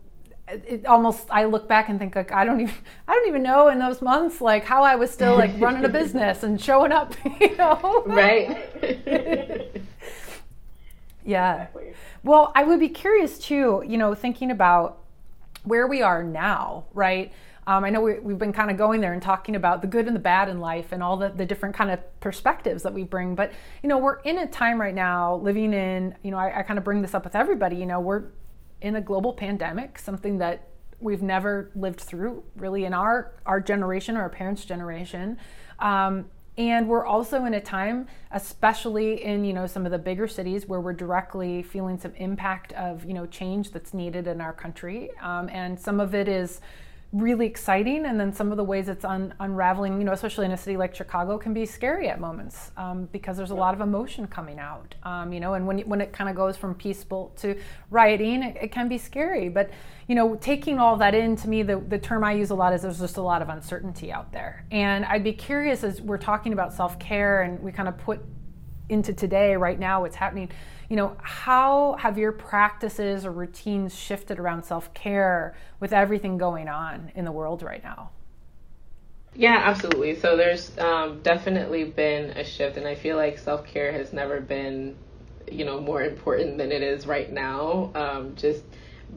it 0.48 0.86
almost 0.86 1.28
I 1.32 1.46
look 1.46 1.68
back 1.68 1.90
and 1.90 1.98
think 1.98 2.16
like 2.16 2.32
I 2.32 2.46
don't 2.46 2.62
even 2.62 2.76
I 3.08 3.14
don't 3.14 3.28
even 3.28 3.42
know 3.42 3.70
in 3.70 3.80
those 3.80 4.02
months 4.02 4.42
like 4.42 4.64
how 4.64 4.84
I 4.84 4.96
was 4.96 5.10
still 5.10 5.36
like 5.36 5.52
running 5.60 5.84
a 5.86 5.90
business 6.02 6.44
and 6.44 6.62
showing 6.62 6.92
up, 6.92 7.16
you 7.40 7.56
know. 7.58 8.04
Right. 8.06 8.50
yeah. 11.26 11.64
Exactly. 11.64 11.94
Well, 12.24 12.52
I 12.56 12.64
would 12.64 12.80
be 12.80 12.90
curious 12.90 13.40
too, 13.40 13.84
you 13.88 13.98
know, 13.98 14.14
thinking 14.14 14.52
about 14.52 15.00
where 15.64 15.88
we 15.88 16.02
are 16.02 16.24
now, 16.24 16.86
right? 16.94 17.32
Um, 17.68 17.84
I 17.84 17.90
know 17.90 18.02
we, 18.02 18.14
have 18.14 18.38
been 18.38 18.54
kind 18.54 18.70
of 18.70 18.78
going 18.78 19.02
there 19.02 19.14
and 19.14 19.22
talking 19.22 19.56
about 19.56 19.82
the 19.82 19.88
good 19.88 20.06
and 20.06 20.16
the 20.16 20.20
bad 20.20 20.50
in 20.50 20.60
life 20.60 20.92
and 20.92 21.02
all 21.02 21.18
the, 21.18 21.30
the 21.30 21.46
different 21.46 21.76
kind 21.76 21.90
of 21.90 22.00
perspectives 22.20 22.84
that 22.84 22.94
we 22.94 23.04
bring. 23.04 23.34
But, 23.34 23.52
you 23.82 23.90
know, 23.90 23.98
we're 23.98 24.20
in 24.22 24.38
a 24.38 24.48
time 24.48 24.80
right 24.80 24.94
now 24.94 25.38
living 25.38 25.74
in, 25.74 26.16
you 26.24 26.32
know, 26.32 26.38
I, 26.38 26.60
I 26.60 26.64
kind 26.64 26.78
of 26.78 26.86
bring 26.86 27.02
this 27.02 27.16
up 27.16 27.24
with 27.24 27.36
everybody, 27.36 27.76
you 27.76 27.88
know, 27.88 28.00
we're 28.00 28.26
in 28.82 28.96
a 28.96 29.02
global 29.02 29.34
pandemic, 29.34 29.98
something 29.98 30.38
that 30.38 30.68
we've 31.00 31.24
never 31.24 31.72
lived 31.76 32.00
through 32.00 32.44
really 32.56 32.86
in 32.86 32.94
our, 32.94 33.34
our 33.46 33.60
generation 33.60 34.16
or 34.16 34.22
our 34.22 34.30
parents' 34.30 34.64
generation. 34.64 35.38
Um, 35.80 36.26
and 36.58 36.88
we're 36.88 37.06
also 37.06 37.44
in 37.46 37.54
a 37.54 37.60
time 37.60 38.08
especially 38.32 39.24
in 39.24 39.44
you 39.44 39.52
know 39.52 39.68
some 39.68 39.86
of 39.86 39.92
the 39.92 39.98
bigger 39.98 40.28
cities 40.28 40.68
where 40.68 40.80
we're 40.80 40.94
directly 40.94 41.62
feeling 41.62 42.00
some 42.00 42.14
impact 42.16 42.72
of 42.74 43.04
you 43.04 43.14
know 43.14 43.26
change 43.26 43.72
that's 43.72 43.94
needed 43.94 44.26
in 44.26 44.40
our 44.40 44.54
country 44.54 45.10
um, 45.22 45.50
and 45.50 45.78
some 45.78 46.00
of 46.00 46.16
it 46.16 46.30
is 46.30 46.62
really 47.16 47.46
exciting 47.46 48.06
and 48.06 48.20
then 48.20 48.34
some 48.34 48.52
of 48.52 48.58
the 48.58 48.64
ways 48.64 48.90
it's 48.90 49.06
un- 49.06 49.34
unraveling 49.40 49.98
you 50.00 50.04
know 50.04 50.12
especially 50.12 50.46
in 50.46 50.52
a 50.52 50.58
city 50.58 50.76
like 50.76 50.94
chicago 50.94 51.38
can 51.38 51.54
be 51.54 51.66
scary 51.66 52.10
at 52.10 52.20
moments 52.20 52.72
um, 52.76 53.08
because 53.14 53.38
there's 53.38 53.52
a 53.52 53.56
lot 53.56 53.74
of 53.74 53.80
emotion 53.80 54.28
coming 54.28 54.60
out 54.60 54.96
um, 55.04 55.32
you 55.32 55.40
know 55.40 55.54
and 55.54 55.66
when, 55.66 55.80
when 55.82 56.02
it 56.02 56.12
kind 56.12 56.30
of 56.30 56.36
goes 56.36 56.58
from 56.58 56.76
peaceful 56.76 57.32
to 57.38 57.58
rioting 57.90 58.44
it, 58.44 58.58
it, 58.62 58.72
can 58.72 58.90
be 58.90 58.98
scary. 58.98 59.48
But 59.48 59.70
you 60.08 60.16
know 60.16 60.36
taking 60.36 60.78
all 60.78 60.98
that 60.98 61.16
in 61.16 61.38
to 61.38 61.48
me 61.48 61.64
the, 61.64 61.80
the 61.80 61.98
term 61.98 62.24
i 62.24 62.34
use 62.34 62.50
a 62.50 62.56
lot 62.56 62.74
is 62.74 62.82
there's 62.82 63.00
just 63.00 63.18
a 63.18 63.22
lot 63.22 63.42
of 63.42 63.48
uncertainty 63.50 64.12
out 64.12 64.34
there. 64.34 64.66
And 64.72 65.06
i'd 65.06 65.24
be 65.24 65.34
curious 65.34 65.84
as 65.84 66.02
we're 66.02 66.18
talking 66.18 66.52
about 66.52 66.74
self-care 66.74 67.44
and 67.44 67.62
we 67.62 67.72
kind 67.72 67.88
of 67.88 67.98
put 67.98 68.20
into 68.90 69.14
today 69.14 69.56
right 69.56 69.80
now 69.80 70.02
what's 70.02 70.16
happening 70.16 70.50
you 70.90 70.96
know, 70.96 71.18
how 71.22 71.96
have 72.00 72.18
your 72.18 72.32
practices 72.32 73.26
or 73.26 73.32
routines 73.32 73.96
shifted 73.96 74.40
around 74.40 74.64
self 74.64 74.94
care 74.94 75.56
with 75.80 75.94
everything 75.94 76.38
going 76.38 76.68
on 76.70 77.12
in 77.16 77.26
the 77.26 77.32
world 77.32 77.62
right 77.64 77.84
now? 77.84 78.12
Yeah, 79.34 79.62
absolutely. 79.66 80.16
So 80.16 80.38
there's 80.38 80.78
um, 80.78 81.22
definitely 81.22 81.84
been 81.86 82.32
a 82.32 82.44
shift, 82.44 82.78
and 82.78 82.88
I 82.88 82.96
feel 82.96 83.18
like 83.18 83.38
self 83.38 83.66
care 83.66 83.92
has 83.92 84.14
never 84.14 84.40
been, 84.40 84.98
you 85.52 85.66
know, 85.66 85.82
more 85.82 86.02
important 86.04 86.58
than 86.58 86.72
it 86.72 86.82
is 86.82 87.06
right 87.06 87.32
now. 87.32 87.92
Um, 87.96 88.36
just 88.36 88.64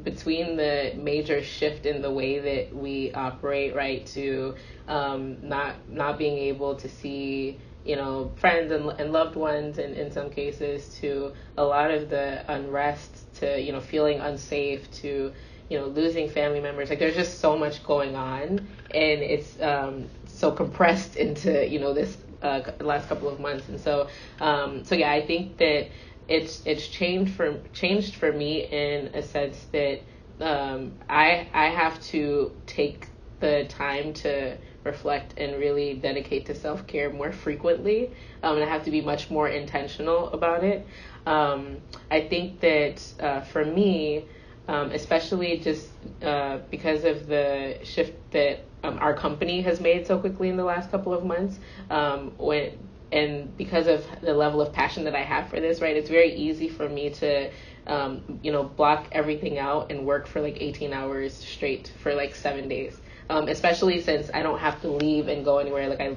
between 0.02 0.56
the 0.56 0.92
major 0.96 1.42
shift 1.42 1.86
in 1.86 2.02
the 2.02 2.10
way 2.10 2.38
that 2.40 2.74
we 2.76 3.12
operate, 3.12 3.74
right, 3.76 4.04
to 4.06 4.56
um, 4.88 5.38
not 5.48 5.88
not 5.88 6.18
being 6.18 6.36
able 6.38 6.74
to 6.76 6.88
see 6.88 7.60
you 7.84 7.96
know, 7.96 8.30
friends 8.36 8.72
and, 8.72 8.88
and 9.00 9.12
loved 9.12 9.36
ones 9.36 9.78
in, 9.78 9.94
in 9.94 10.10
some 10.10 10.30
cases 10.30 10.98
to 11.00 11.32
a 11.56 11.64
lot 11.64 11.90
of 11.90 12.10
the 12.10 12.44
unrest 12.52 13.32
to, 13.36 13.60
you 13.60 13.72
know, 13.72 13.80
feeling 13.80 14.20
unsafe 14.20 14.90
to, 14.90 15.32
you 15.68 15.78
know, 15.78 15.86
losing 15.86 16.28
family 16.28 16.60
members. 16.60 16.90
Like 16.90 16.98
there's 16.98 17.14
just 17.14 17.40
so 17.40 17.56
much 17.56 17.84
going 17.84 18.14
on 18.16 18.58
and 18.90 19.22
it's 19.22 19.60
um, 19.60 20.08
so 20.26 20.50
compressed 20.50 21.16
into, 21.16 21.66
you 21.66 21.78
know, 21.78 21.94
this 21.94 22.18
uh, 22.42 22.60
last 22.80 23.08
couple 23.08 23.28
of 23.28 23.40
months. 23.40 23.68
And 23.68 23.80
so, 23.80 24.08
um, 24.40 24.84
so 24.84 24.94
yeah, 24.94 25.12
I 25.12 25.26
think 25.26 25.56
that 25.58 25.88
it's, 26.28 26.62
it's 26.66 26.86
changed 26.88 27.34
for, 27.34 27.58
changed 27.72 28.16
for 28.16 28.32
me 28.32 28.66
in 28.66 29.14
a 29.14 29.22
sense 29.22 29.66
that 29.72 30.00
um, 30.40 30.92
I, 31.08 31.48
I 31.54 31.66
have 31.66 32.00
to 32.08 32.52
take 32.66 33.08
the 33.40 33.66
time 33.68 34.12
to 34.12 34.58
reflect 34.88 35.34
and 35.36 35.58
really 35.58 35.94
dedicate 35.94 36.46
to 36.46 36.54
self 36.54 36.86
care 36.86 37.10
more 37.10 37.32
frequently. 37.32 38.10
Um, 38.42 38.56
and 38.56 38.64
I 38.64 38.68
have 38.68 38.84
to 38.84 38.90
be 38.90 39.00
much 39.12 39.30
more 39.30 39.48
intentional 39.48 40.30
about 40.30 40.64
it. 40.64 40.86
Um, 41.26 41.78
I 42.10 42.20
think 42.22 42.60
that 42.60 42.96
uh, 43.20 43.40
for 43.52 43.64
me, 43.64 44.24
um, 44.66 44.90
especially 44.90 45.58
just 45.58 45.88
uh, 46.22 46.58
because 46.70 47.04
of 47.04 47.26
the 47.26 47.78
shift 47.84 48.14
that 48.32 48.64
um, 48.82 48.98
our 49.00 49.14
company 49.14 49.60
has 49.62 49.80
made 49.80 50.06
so 50.06 50.18
quickly 50.18 50.48
in 50.48 50.56
the 50.56 50.64
last 50.64 50.90
couple 50.90 51.12
of 51.12 51.24
months, 51.24 51.58
um, 51.90 52.32
when 52.38 52.72
and 53.10 53.56
because 53.56 53.86
of 53.86 54.04
the 54.20 54.34
level 54.34 54.60
of 54.60 54.70
passion 54.74 55.04
that 55.04 55.14
I 55.14 55.22
have 55.22 55.48
for 55.48 55.60
this, 55.60 55.80
right, 55.80 55.96
it's 55.96 56.10
very 56.10 56.34
easy 56.34 56.68
for 56.68 56.86
me 56.86 57.08
to 57.22 57.50
um, 57.88 58.38
you 58.42 58.52
know, 58.52 58.64
block 58.64 59.08
everything 59.12 59.58
out 59.58 59.90
and 59.90 60.04
work 60.04 60.26
for 60.26 60.40
like 60.42 60.58
18 60.60 60.92
hours 60.92 61.34
straight 61.34 61.90
for 62.02 62.14
like 62.14 62.34
seven 62.34 62.68
days 62.68 63.00
um, 63.30 63.48
especially 63.48 64.00
since 64.00 64.30
I 64.32 64.42
don't 64.42 64.58
have 64.58 64.80
to 64.82 64.88
leave 64.88 65.28
and 65.28 65.44
go 65.44 65.58
anywhere. 65.58 65.88
Like 65.88 66.00
I, 66.00 66.16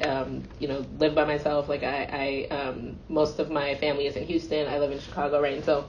I 0.00 0.04
um, 0.04 0.48
you 0.58 0.68
know, 0.68 0.86
live 0.98 1.14
by 1.14 1.24
myself. 1.24 1.68
Like 1.68 1.82
I, 1.82 2.48
I 2.50 2.54
um, 2.54 3.00
most 3.08 3.38
of 3.38 3.50
my 3.50 3.74
family 3.76 4.06
is 4.06 4.16
in 4.16 4.24
Houston. 4.24 4.68
I 4.68 4.78
live 4.78 4.92
in 4.92 4.98
Chicago, 4.98 5.40
right? 5.40 5.54
And 5.54 5.64
so 5.64 5.88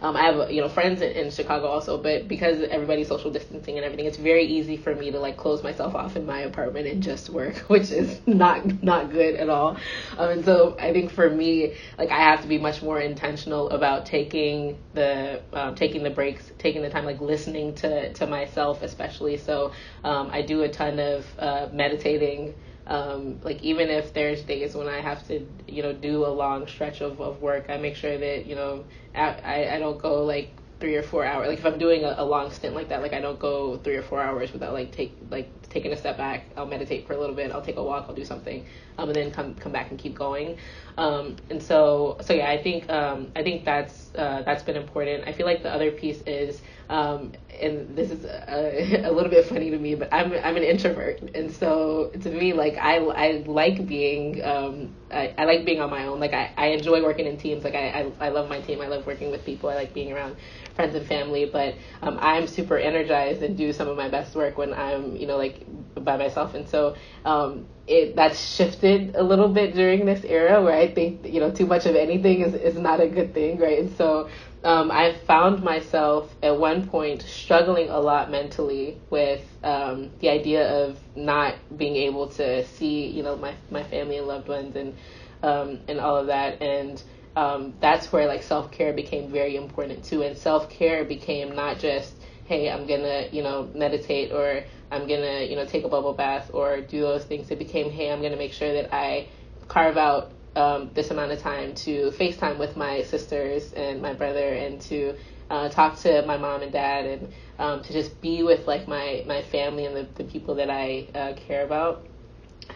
um, 0.00 0.16
I 0.16 0.22
have 0.22 0.50
you 0.50 0.60
know 0.60 0.68
friends 0.68 1.00
in, 1.00 1.12
in, 1.12 1.30
Chicago 1.30 1.66
also, 1.66 1.96
but 2.00 2.28
because 2.28 2.60
everybody's 2.62 3.08
social 3.08 3.30
distancing 3.30 3.76
and 3.76 3.84
everything, 3.84 4.06
it's 4.06 4.16
very 4.16 4.44
easy 4.44 4.76
for 4.76 4.94
me 4.94 5.10
to 5.10 5.18
like 5.18 5.36
close 5.36 5.62
myself 5.62 5.94
off 5.94 6.16
in 6.16 6.26
my 6.26 6.40
apartment 6.40 6.86
and 6.86 7.02
just 7.02 7.30
work, 7.30 7.56
which 7.68 7.90
is 7.90 8.20
not 8.26 8.82
not 8.82 9.10
good 9.10 9.34
at 9.36 9.48
all. 9.48 9.76
Um, 10.18 10.30
and 10.30 10.44
so 10.44 10.76
I 10.78 10.92
think 10.92 11.10
for 11.10 11.28
me, 11.28 11.74
like 11.98 12.10
I 12.10 12.18
have 12.18 12.42
to 12.42 12.48
be 12.48 12.58
much 12.58 12.82
more 12.82 13.00
intentional 13.00 13.70
about 13.70 14.06
taking 14.06 14.78
the 14.94 15.42
um, 15.52 15.74
taking 15.74 16.02
the 16.02 16.10
breaks, 16.10 16.52
taking 16.58 16.82
the 16.82 16.90
time, 16.90 17.04
like 17.04 17.20
listening 17.20 17.74
to 17.76 18.12
to 18.12 18.26
myself, 18.26 18.82
especially. 18.82 19.36
So 19.38 19.72
um, 20.02 20.30
I 20.32 20.42
do 20.42 20.62
a 20.62 20.68
ton 20.68 20.98
of 20.98 21.26
uh, 21.38 21.68
meditating. 21.72 22.54
Um, 22.86 23.40
like 23.42 23.62
even 23.62 23.88
if 23.88 24.12
there's 24.12 24.42
days 24.42 24.74
when 24.74 24.88
I 24.88 25.00
have 25.00 25.26
to, 25.28 25.46
you 25.66 25.82
know, 25.82 25.92
do 25.92 26.26
a 26.26 26.28
long 26.28 26.66
stretch 26.66 27.00
of, 27.00 27.20
of 27.20 27.40
work, 27.40 27.66
I 27.70 27.78
make 27.78 27.96
sure 27.96 28.16
that, 28.18 28.46
you 28.46 28.54
know, 28.54 28.84
I, 29.14 29.68
I 29.72 29.78
don't 29.78 30.00
go 30.00 30.24
like 30.24 30.50
three 30.80 30.96
or 30.96 31.02
four 31.02 31.24
hours. 31.24 31.48
Like 31.48 31.58
if 31.58 31.64
I'm 31.64 31.78
doing 31.78 32.04
a, 32.04 32.14
a 32.18 32.24
long 32.24 32.50
stint 32.50 32.74
like 32.74 32.88
that, 32.90 33.00
like 33.00 33.14
I 33.14 33.20
don't 33.20 33.38
go 33.38 33.78
three 33.78 33.96
or 33.96 34.02
four 34.02 34.20
hours 34.20 34.52
without 34.52 34.74
like 34.74 34.92
take 34.92 35.16
like 35.30 35.48
taking 35.70 35.92
a 35.92 35.96
step 35.96 36.18
back. 36.18 36.44
I'll 36.56 36.66
meditate 36.66 37.06
for 37.06 37.14
a 37.14 37.18
little 37.18 37.34
bit. 37.34 37.52
I'll 37.52 37.62
take 37.62 37.76
a 37.76 37.82
walk. 37.82 38.06
I'll 38.08 38.14
do 38.14 38.24
something, 38.24 38.66
um, 38.98 39.08
and 39.08 39.16
then 39.16 39.30
come 39.30 39.54
come 39.54 39.72
back 39.72 39.90
and 39.90 39.98
keep 39.98 40.14
going. 40.14 40.58
Um, 40.98 41.36
and 41.48 41.62
so 41.62 42.18
so 42.20 42.34
yeah, 42.34 42.50
I 42.50 42.62
think 42.62 42.90
um, 42.90 43.32
I 43.34 43.42
think 43.42 43.64
that's 43.64 44.14
uh, 44.14 44.42
that's 44.44 44.62
been 44.62 44.76
important. 44.76 45.26
I 45.26 45.32
feel 45.32 45.46
like 45.46 45.62
the 45.62 45.72
other 45.72 45.90
piece 45.90 46.20
is 46.26 46.60
um, 46.88 47.32
and 47.60 47.96
this 47.96 48.10
is 48.10 48.24
a, 48.24 49.04
a, 49.08 49.12
little 49.12 49.30
bit 49.30 49.46
funny 49.46 49.70
to 49.70 49.78
me, 49.78 49.94
but 49.94 50.12
I'm 50.12 50.32
I'm 50.32 50.56
an 50.56 50.62
introvert, 50.62 51.22
and 51.34 51.50
so 51.50 52.10
to 52.20 52.30
me, 52.30 52.52
like 52.52 52.76
I 52.76 52.96
I 52.96 53.44
like 53.46 53.86
being 53.86 54.44
um 54.44 54.94
I, 55.10 55.34
I 55.38 55.44
like 55.44 55.64
being 55.64 55.80
on 55.80 55.90
my 55.90 56.06
own. 56.06 56.20
Like 56.20 56.34
I, 56.34 56.52
I 56.56 56.66
enjoy 56.68 57.02
working 57.02 57.26
in 57.26 57.36
teams. 57.36 57.64
Like 57.64 57.74
I, 57.74 58.10
I 58.20 58.26
I 58.26 58.28
love 58.30 58.48
my 58.48 58.60
team. 58.60 58.80
I 58.80 58.88
love 58.88 59.06
working 59.06 59.30
with 59.30 59.44
people. 59.44 59.70
I 59.70 59.74
like 59.74 59.94
being 59.94 60.12
around 60.12 60.36
friends 60.74 60.94
and 60.94 61.06
family. 61.06 61.46
But 61.46 61.76
um, 62.02 62.18
I'm 62.20 62.46
super 62.46 62.76
energized 62.76 63.42
and 63.42 63.56
do 63.56 63.72
some 63.72 63.88
of 63.88 63.96
my 63.96 64.08
best 64.08 64.34
work 64.34 64.58
when 64.58 64.74
I'm 64.74 65.16
you 65.16 65.26
know 65.26 65.36
like 65.36 65.64
by 65.94 66.16
myself, 66.16 66.54
and 66.54 66.68
so 66.68 66.96
um 67.24 67.66
it 67.86 68.16
that's 68.16 68.40
shifted 68.40 69.14
a 69.14 69.22
little 69.22 69.48
bit 69.48 69.74
during 69.74 70.06
this 70.06 70.24
era 70.24 70.62
where 70.62 70.76
I 70.76 70.92
think 70.92 71.26
you 71.26 71.40
know 71.40 71.50
too 71.50 71.66
much 71.66 71.86
of 71.86 71.96
anything 71.96 72.40
is 72.40 72.54
is 72.54 72.78
not 72.78 73.00
a 73.00 73.08
good 73.08 73.32
thing, 73.32 73.58
right? 73.58 73.78
And 73.78 73.96
so 73.96 74.28
um, 74.64 74.90
I 74.90 75.12
found 75.26 75.62
myself 75.62 76.34
at 76.42 76.58
one 76.58 76.88
point 76.88 77.20
struggling 77.22 77.90
a 77.90 78.00
lot 78.00 78.30
mentally 78.30 78.98
with 79.10 79.42
um, 79.62 80.10
the 80.20 80.30
idea 80.30 80.66
of 80.84 80.98
not 81.14 81.54
being 81.76 81.96
able 81.96 82.28
to 82.28 82.64
see, 82.66 83.06
you 83.06 83.22
know, 83.22 83.36
my 83.36 83.54
my 83.70 83.82
family 83.84 84.16
and 84.16 84.26
loved 84.26 84.48
ones 84.48 84.74
and 84.74 84.96
um, 85.42 85.80
and 85.86 86.00
all 86.00 86.16
of 86.16 86.28
that. 86.28 86.62
And 86.62 87.02
um, 87.36 87.74
that's 87.80 88.10
where 88.10 88.26
like 88.26 88.42
self 88.42 88.70
care 88.70 88.94
became 88.94 89.30
very 89.30 89.56
important 89.56 90.02
too. 90.02 90.22
And 90.22 90.36
self 90.36 90.70
care 90.70 91.04
became 91.04 91.54
not 91.54 91.78
just, 91.78 92.14
hey, 92.46 92.70
I'm 92.70 92.86
gonna, 92.86 93.28
you 93.32 93.42
know, 93.42 93.68
meditate 93.74 94.32
or 94.32 94.64
I'm 94.90 95.06
gonna, 95.06 95.42
you 95.42 95.56
know, 95.56 95.66
take 95.66 95.84
a 95.84 95.88
bubble 95.90 96.14
bath 96.14 96.50
or 96.54 96.80
do 96.80 97.02
those 97.02 97.24
things. 97.24 97.50
It 97.50 97.58
became, 97.58 97.90
hey, 97.90 98.10
I'm 98.10 98.22
gonna 98.22 98.36
make 98.36 98.54
sure 98.54 98.72
that 98.72 98.94
I 98.94 99.28
carve 99.68 99.98
out 99.98 100.32
um, 100.56 100.90
this 100.94 101.10
amount 101.10 101.32
of 101.32 101.40
time 101.40 101.74
to 101.74 102.10
FaceTime 102.12 102.58
with 102.58 102.76
my 102.76 103.02
sisters 103.02 103.72
and 103.72 104.00
my 104.00 104.12
brother 104.12 104.54
and 104.54 104.80
to 104.82 105.14
uh, 105.50 105.68
talk 105.68 105.98
to 106.00 106.24
my 106.26 106.36
mom 106.36 106.62
and 106.62 106.72
dad 106.72 107.04
and 107.06 107.32
um, 107.58 107.82
to 107.82 107.92
just 107.92 108.20
be 108.20 108.42
with 108.42 108.66
like 108.66 108.88
my, 108.88 109.24
my 109.26 109.42
family 109.42 109.86
and 109.86 109.96
the, 109.96 110.06
the 110.14 110.24
people 110.24 110.54
that 110.56 110.70
I 110.70 111.06
uh, 111.14 111.34
care 111.34 111.64
about. 111.64 112.06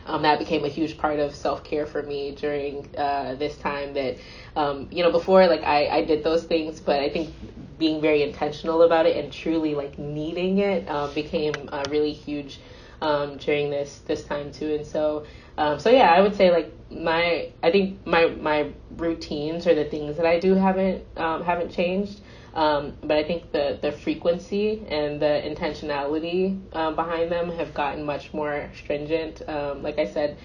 Um, 0.06 0.22
that 0.22 0.38
became 0.38 0.64
a 0.64 0.68
huge 0.68 0.98
part 0.98 1.18
of 1.18 1.34
self 1.34 1.64
care 1.64 1.86
for 1.86 2.02
me 2.02 2.34
during 2.34 2.94
uh, 2.96 3.34
this 3.36 3.56
time. 3.56 3.94
That 3.94 4.18
um, 4.54 4.88
you 4.90 5.02
know, 5.02 5.10
before 5.10 5.46
like 5.46 5.62
I, 5.62 5.86
I 5.88 6.04
did 6.04 6.22
those 6.22 6.44
things, 6.44 6.78
but 6.80 7.00
I 7.00 7.08
think 7.08 7.34
being 7.78 8.00
very 8.00 8.22
intentional 8.22 8.82
about 8.82 9.06
it 9.06 9.16
and 9.16 9.32
truly 9.32 9.74
like 9.74 9.98
needing 9.98 10.58
it 10.58 10.86
uh, 10.88 11.08
became 11.14 11.70
uh, 11.72 11.86
really 11.88 12.12
huge 12.12 12.60
um, 13.00 13.38
during 13.38 13.70
this 13.70 14.00
this 14.06 14.24
time 14.24 14.52
too. 14.52 14.74
And 14.74 14.86
so 14.86 15.24
um, 15.56 15.78
so 15.78 15.90
yeah, 15.90 16.12
I 16.12 16.20
would 16.20 16.34
say 16.36 16.50
like 16.50 16.72
my 16.90 17.50
I 17.62 17.70
think 17.70 18.06
my 18.06 18.26
my 18.26 18.72
routines 18.96 19.66
or 19.66 19.74
the 19.74 19.84
things 19.84 20.16
that 20.16 20.26
I 20.26 20.38
do 20.38 20.54
haven't 20.54 21.04
um, 21.16 21.42
haven't 21.42 21.70
changed. 21.70 22.20
Um, 22.54 22.96
but 23.02 23.18
I 23.18 23.24
think 23.24 23.52
the, 23.52 23.78
the 23.80 23.92
frequency 23.92 24.84
and 24.88 25.20
the 25.20 25.42
intentionality 25.44 26.58
um, 26.74 26.96
behind 26.96 27.30
them 27.30 27.50
have 27.50 27.72
gotten 27.72 28.04
much 28.04 28.32
more 28.32 28.70
stringent. 28.74 29.48
Um, 29.48 29.82
like 29.82 29.98
I 29.98 30.06
said 30.06 30.38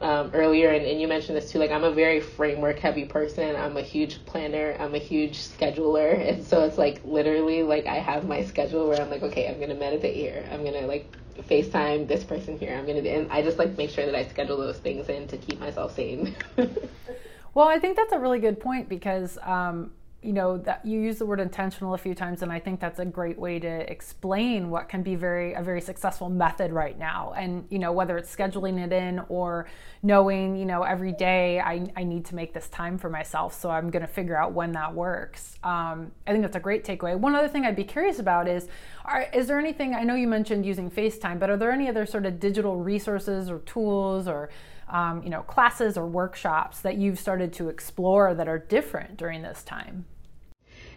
um, 0.00 0.30
earlier, 0.34 0.70
and, 0.70 0.86
and 0.86 1.00
you 1.00 1.08
mentioned 1.08 1.36
this 1.36 1.50
too, 1.50 1.58
like 1.58 1.72
I'm 1.72 1.82
a 1.84 1.90
very 1.90 2.20
framework 2.20 2.78
heavy 2.78 3.06
person. 3.06 3.56
I'm 3.56 3.76
a 3.76 3.82
huge 3.82 4.24
planner. 4.26 4.76
I'm 4.78 4.94
a 4.94 4.98
huge 4.98 5.38
scheduler. 5.38 6.28
And 6.28 6.46
so 6.46 6.62
it's 6.64 6.78
like 6.78 7.00
literally 7.04 7.62
like 7.62 7.86
I 7.86 7.96
have 7.96 8.28
my 8.28 8.44
schedule 8.44 8.86
where 8.86 9.00
I'm 9.00 9.10
like, 9.10 9.22
okay, 9.22 9.48
I'm 9.48 9.58
to 9.70 9.74
meditate 9.74 10.14
here. 10.14 10.46
I'm 10.52 10.62
to 10.64 10.86
like 10.86 11.12
FaceTime 11.42 12.08
this 12.08 12.24
person 12.24 12.58
here. 12.58 12.74
I'm 12.76 12.86
to, 12.86 13.08
and 13.08 13.30
I 13.30 13.42
just 13.42 13.58
like 13.58 13.76
make 13.76 13.90
sure 13.90 14.04
that 14.06 14.14
I 14.14 14.26
schedule 14.26 14.56
those 14.56 14.78
things 14.78 15.08
in 15.08 15.28
to 15.28 15.36
keep 15.36 15.60
myself 15.60 15.94
sane. 15.94 16.36
well, 17.54 17.68
I 17.68 17.78
think 17.78 17.96
that's 17.96 18.12
a 18.12 18.18
really 18.18 18.40
good 18.40 18.60
point 18.60 18.88
because 18.88 19.38
um, 19.42 19.92
you 20.20 20.32
know 20.32 20.58
that 20.58 20.84
you 20.84 21.00
use 21.00 21.18
the 21.18 21.26
word 21.26 21.38
intentional 21.38 21.94
a 21.94 21.98
few 21.98 22.12
times 22.12 22.42
and 22.42 22.50
i 22.50 22.58
think 22.58 22.80
that's 22.80 22.98
a 22.98 23.04
great 23.04 23.38
way 23.38 23.60
to 23.60 23.90
explain 23.90 24.68
what 24.68 24.88
can 24.88 25.00
be 25.00 25.14
very 25.14 25.52
a 25.52 25.62
very 25.62 25.80
successful 25.80 26.28
method 26.28 26.72
right 26.72 26.98
now. 26.98 27.32
And 27.36 27.66
you 27.70 27.78
know 27.78 27.92
whether 27.92 28.18
it's 28.18 28.34
scheduling 28.34 28.84
it 28.84 28.92
in 28.92 29.20
or 29.28 29.66
knowing 30.02 30.56
you 30.56 30.64
know 30.64 30.82
every 30.82 31.12
day 31.12 31.60
i, 31.60 31.86
I 31.96 32.02
need 32.02 32.24
to 32.26 32.34
make 32.34 32.52
this 32.52 32.68
time 32.68 32.98
for 32.98 33.08
myself 33.08 33.58
so 33.58 33.70
i'm 33.70 33.90
going 33.90 34.02
to 34.04 34.08
figure 34.08 34.36
out 34.36 34.52
when 34.52 34.72
that 34.72 34.92
works. 34.92 35.56
Um, 35.62 36.10
i 36.26 36.32
think 36.32 36.42
that's 36.42 36.56
a 36.56 36.60
great 36.60 36.84
takeaway. 36.84 37.16
One 37.16 37.34
other 37.36 37.48
thing 37.48 37.64
i'd 37.64 37.76
be 37.76 37.84
curious 37.84 38.18
about 38.18 38.48
is 38.48 38.68
are, 39.04 39.28
is 39.32 39.46
there 39.46 39.58
anything 39.58 39.94
i 39.94 40.02
know 40.02 40.14
you 40.16 40.28
mentioned 40.28 40.66
using 40.66 40.90
facetime 40.90 41.38
but 41.38 41.48
are 41.48 41.56
there 41.56 41.70
any 41.70 41.88
other 41.88 42.06
sort 42.06 42.26
of 42.26 42.40
digital 42.40 42.76
resources 42.76 43.48
or 43.50 43.60
tools 43.60 44.26
or 44.26 44.50
um, 44.90 45.22
you 45.22 45.30
know, 45.30 45.42
classes 45.42 45.96
or 45.96 46.06
workshops 46.06 46.80
that 46.80 46.96
you've 46.96 47.18
started 47.18 47.52
to 47.54 47.68
explore 47.68 48.34
that 48.34 48.48
are 48.48 48.58
different 48.58 49.16
during 49.16 49.42
this 49.42 49.62
time? 49.62 50.06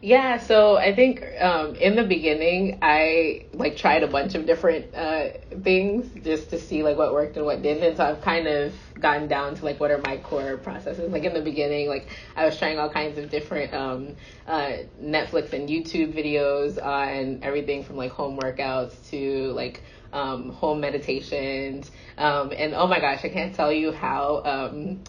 Yeah, 0.04 0.40
so 0.40 0.78
I 0.78 0.96
think 0.96 1.24
um, 1.40 1.76
in 1.76 1.96
the 1.96 2.04
beginning, 2.04 2.80
I 2.82 3.46
like 3.54 3.78
tried 3.78 4.02
a 4.02 4.08
bunch 4.08 4.34
of 4.34 4.48
different 4.48 4.96
uh, 4.96 5.28
things 5.62 6.08
just 6.24 6.50
to 6.50 6.60
see 6.60 6.82
like 6.82 6.98
what 6.98 7.14
worked 7.14 7.38
and 7.38 7.46
what 7.46 7.62
didn't. 7.62 7.84
And 7.84 7.98
so 7.98 8.06
I've 8.06 8.22
kind 8.22 8.48
of 8.48 8.74
gotten 9.00 9.28
down 9.28 9.54
to 9.56 9.64
like 9.64 9.80
what 9.80 9.92
are 9.92 10.00
my 10.00 10.18
core 10.18 10.58
processes. 10.58 11.12
Like 11.12 11.24
in 11.24 11.36
the 11.36 11.42
beginning, 11.42 11.88
like 11.88 12.08
I 12.36 12.46
was 12.46 12.58
trying 12.58 12.80
all 12.80 12.90
kinds 12.90 13.20
of 13.20 13.30
different 13.30 13.76
um, 13.76 14.16
uh, 14.48 14.78
Netflix 15.00 15.54
and 15.54 15.70
YouTube 15.70 16.14
videos 16.14 16.84
on 16.84 17.40
everything 17.44 17.84
from 17.84 17.96
like 17.96 18.12
home 18.12 18.40
workouts 18.40 18.96
to 19.12 19.52
like 19.54 19.84
um, 20.14 20.50
home 20.50 20.80
meditations. 20.80 21.92
Um, 22.18 22.52
and 22.56 22.74
oh 22.74 22.88
my 22.88 23.00
gosh, 23.00 23.24
I 23.24 23.30
can't 23.30 23.56
tell 23.56 23.72
you 23.72 23.92
how 23.92 24.42
um, 24.46 25.04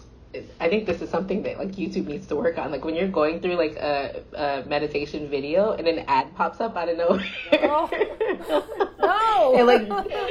I 0.59 0.67
think 0.67 0.85
this 0.87 1.01
is 1.01 1.09
something 1.09 1.43
that 1.43 1.59
like 1.59 1.73
YouTube 1.73 2.07
needs 2.07 2.27
to 2.27 2.35
work 2.35 2.57
on. 2.57 2.71
Like 2.71 2.83
when 2.83 2.95
you're 2.95 3.07
going 3.07 3.39
through 3.39 3.55
like 3.55 3.75
a, 3.75 4.23
a 4.33 4.67
meditation 4.67 5.29
video 5.29 5.73
and 5.73 5.87
an 5.87 6.05
ad 6.07 6.33
pops 6.35 6.59
up 6.59 6.75
out 6.75 6.89
of 6.89 6.97
nowhere. 6.97 7.23
Oh. 7.53 7.89
no. 8.99 9.59
it 9.59 9.63
like 9.63 9.87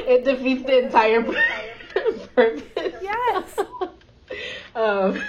it 0.07 0.25
defeats 0.25 0.63
the 0.63 0.85
entire 0.85 1.23
purpose. 2.35 2.93
Yes. 3.01 3.59
um, 4.75 5.21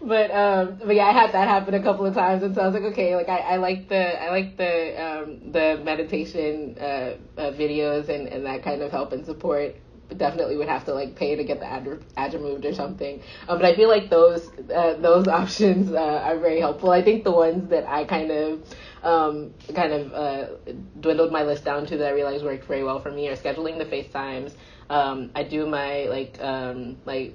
but 0.00 0.30
um, 0.30 0.78
but 0.84 0.94
yeah, 0.94 1.06
I 1.06 1.12
had 1.12 1.32
that 1.32 1.48
happen 1.48 1.74
a 1.74 1.82
couple 1.82 2.06
of 2.06 2.14
times, 2.14 2.42
and 2.42 2.54
so 2.54 2.62
I 2.62 2.66
was 2.66 2.74
like, 2.74 2.92
okay, 2.92 3.16
like 3.16 3.28
I, 3.28 3.38
I 3.38 3.56
like 3.56 3.88
the 3.88 4.22
I 4.22 4.30
like 4.30 4.56
the 4.56 5.02
um, 5.02 5.52
the 5.52 5.80
meditation 5.82 6.76
uh, 6.78 7.14
uh, 7.38 7.52
videos 7.52 8.08
and 8.08 8.28
and 8.28 8.46
that 8.46 8.62
kind 8.62 8.82
of 8.82 8.90
help 8.90 9.12
and 9.12 9.24
support 9.24 9.76
definitely 10.16 10.56
would 10.56 10.68
have 10.68 10.84
to 10.84 10.94
like 10.94 11.16
pay 11.16 11.34
to 11.34 11.44
get 11.44 11.58
the 11.60 11.66
ad, 11.66 11.88
ad 12.16 12.34
removed 12.34 12.64
or 12.64 12.72
something. 12.72 13.20
Um, 13.48 13.58
but 13.58 13.64
I 13.64 13.74
feel 13.74 13.88
like 13.88 14.10
those 14.10 14.48
uh, 14.74 14.94
those 14.98 15.28
options 15.40 15.92
uh, 15.92 16.22
are 16.24 16.38
very 16.38 16.60
helpful. 16.60 16.90
I 16.90 17.02
think 17.02 17.24
the 17.24 17.32
ones 17.32 17.68
that 17.70 17.88
I 17.88 18.04
kind 18.04 18.30
of 18.30 18.62
um, 19.02 19.54
kind 19.74 19.92
of 19.92 20.12
uh, 20.12 20.46
dwindled 21.00 21.32
my 21.32 21.42
list 21.42 21.64
down 21.64 21.86
to 21.86 21.96
that 21.98 22.08
I 22.08 22.10
realized 22.12 22.44
worked 22.44 22.64
very 22.64 22.84
well 22.84 23.00
for 23.00 23.10
me 23.10 23.28
are 23.28 23.36
scheduling 23.36 23.78
the 23.78 23.84
FaceTimes. 23.84 24.52
Um, 24.88 25.30
I 25.34 25.42
do 25.42 25.66
my 25.66 26.04
like 26.04 26.38
um, 26.40 26.98
like 27.04 27.34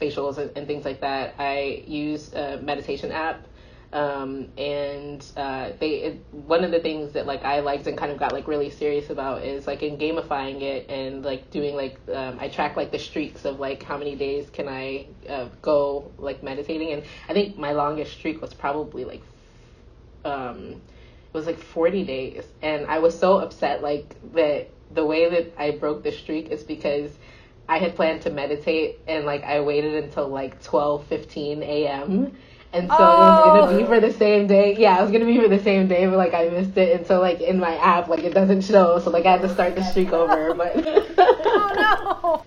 facials 0.00 0.38
and, 0.38 0.50
and, 0.56 0.66
things 0.66 0.84
like 0.84 1.00
that. 1.00 1.34
I 1.38 1.84
use 1.86 2.32
a 2.32 2.58
meditation 2.62 3.12
app 3.12 3.46
um, 3.94 4.48
and 4.58 5.24
uh, 5.36 5.70
they 5.78 5.90
it, 6.02 6.24
one 6.32 6.64
of 6.64 6.72
the 6.72 6.80
things 6.80 7.12
that 7.12 7.26
like 7.26 7.44
I 7.44 7.60
liked 7.60 7.86
and 7.86 7.96
kind 7.96 8.10
of 8.10 8.18
got 8.18 8.32
like 8.32 8.48
really 8.48 8.68
serious 8.68 9.08
about 9.08 9.44
is 9.44 9.68
like 9.68 9.84
in 9.84 9.96
gamifying 9.96 10.62
it 10.62 10.90
and 10.90 11.24
like 11.24 11.48
doing 11.52 11.76
like 11.76 12.00
um, 12.12 12.38
I 12.40 12.48
track 12.48 12.76
like 12.76 12.90
the 12.90 12.98
streaks 12.98 13.44
of 13.44 13.60
like 13.60 13.84
how 13.84 13.96
many 13.96 14.16
days 14.16 14.50
can 14.50 14.68
I 14.68 15.06
uh, 15.28 15.48
go 15.62 16.10
like 16.18 16.42
meditating 16.42 16.90
and 16.90 17.04
I 17.28 17.34
think 17.34 17.56
my 17.56 17.70
longest 17.70 18.14
streak 18.14 18.40
was 18.40 18.52
probably 18.52 19.04
like 19.04 19.22
um, 20.24 20.70
it 20.70 21.32
was 21.32 21.46
like 21.46 21.58
40 21.58 22.04
days 22.04 22.44
and 22.62 22.86
I 22.86 22.98
was 22.98 23.16
so 23.16 23.38
upset 23.38 23.80
like 23.80 24.16
that 24.32 24.70
the 24.90 25.04
way 25.04 25.28
that 25.28 25.54
I 25.56 25.70
broke 25.70 26.02
the 26.02 26.10
streak 26.10 26.48
is 26.48 26.64
because 26.64 27.16
I 27.68 27.78
had 27.78 27.96
planned 27.96 28.22
to 28.22 28.30
meditate 28.30 29.00
and 29.06 29.24
like 29.24 29.42
I 29.44 29.60
waited 29.60 30.04
until 30.04 30.28
like 30.28 30.62
12 30.62 31.06
15 31.06 31.62
a.m 31.62 32.36
and 32.74 32.88
so 32.88 32.96
oh. 32.98 33.04
it 33.04 33.60
was 33.60 33.66
gonna 33.66 33.76
be 33.78 33.84
oh. 33.84 33.86
for 33.86 34.00
the 34.00 34.12
same 34.12 34.48
day. 34.48 34.74
Yeah, 34.76 34.98
it 34.98 35.02
was 35.02 35.12
gonna 35.12 35.24
be 35.26 35.40
for 35.40 35.48
the 35.48 35.62
same 35.62 35.86
day, 35.86 36.06
but 36.06 36.16
like 36.16 36.34
I 36.34 36.48
missed 36.48 36.76
it, 36.76 36.96
and 36.96 37.06
so 37.06 37.20
like 37.20 37.40
in 37.40 37.60
my 37.60 37.76
app, 37.76 38.08
like 38.08 38.24
it 38.24 38.34
doesn't 38.34 38.62
show, 38.62 38.98
so 38.98 39.10
like 39.10 39.26
I 39.26 39.32
had 39.32 39.42
to 39.42 39.48
start 39.48 39.76
the 39.76 39.84
streak 39.84 40.12
over. 40.12 40.54
But 40.54 40.72
oh 41.18 42.42
no. 42.42 42.44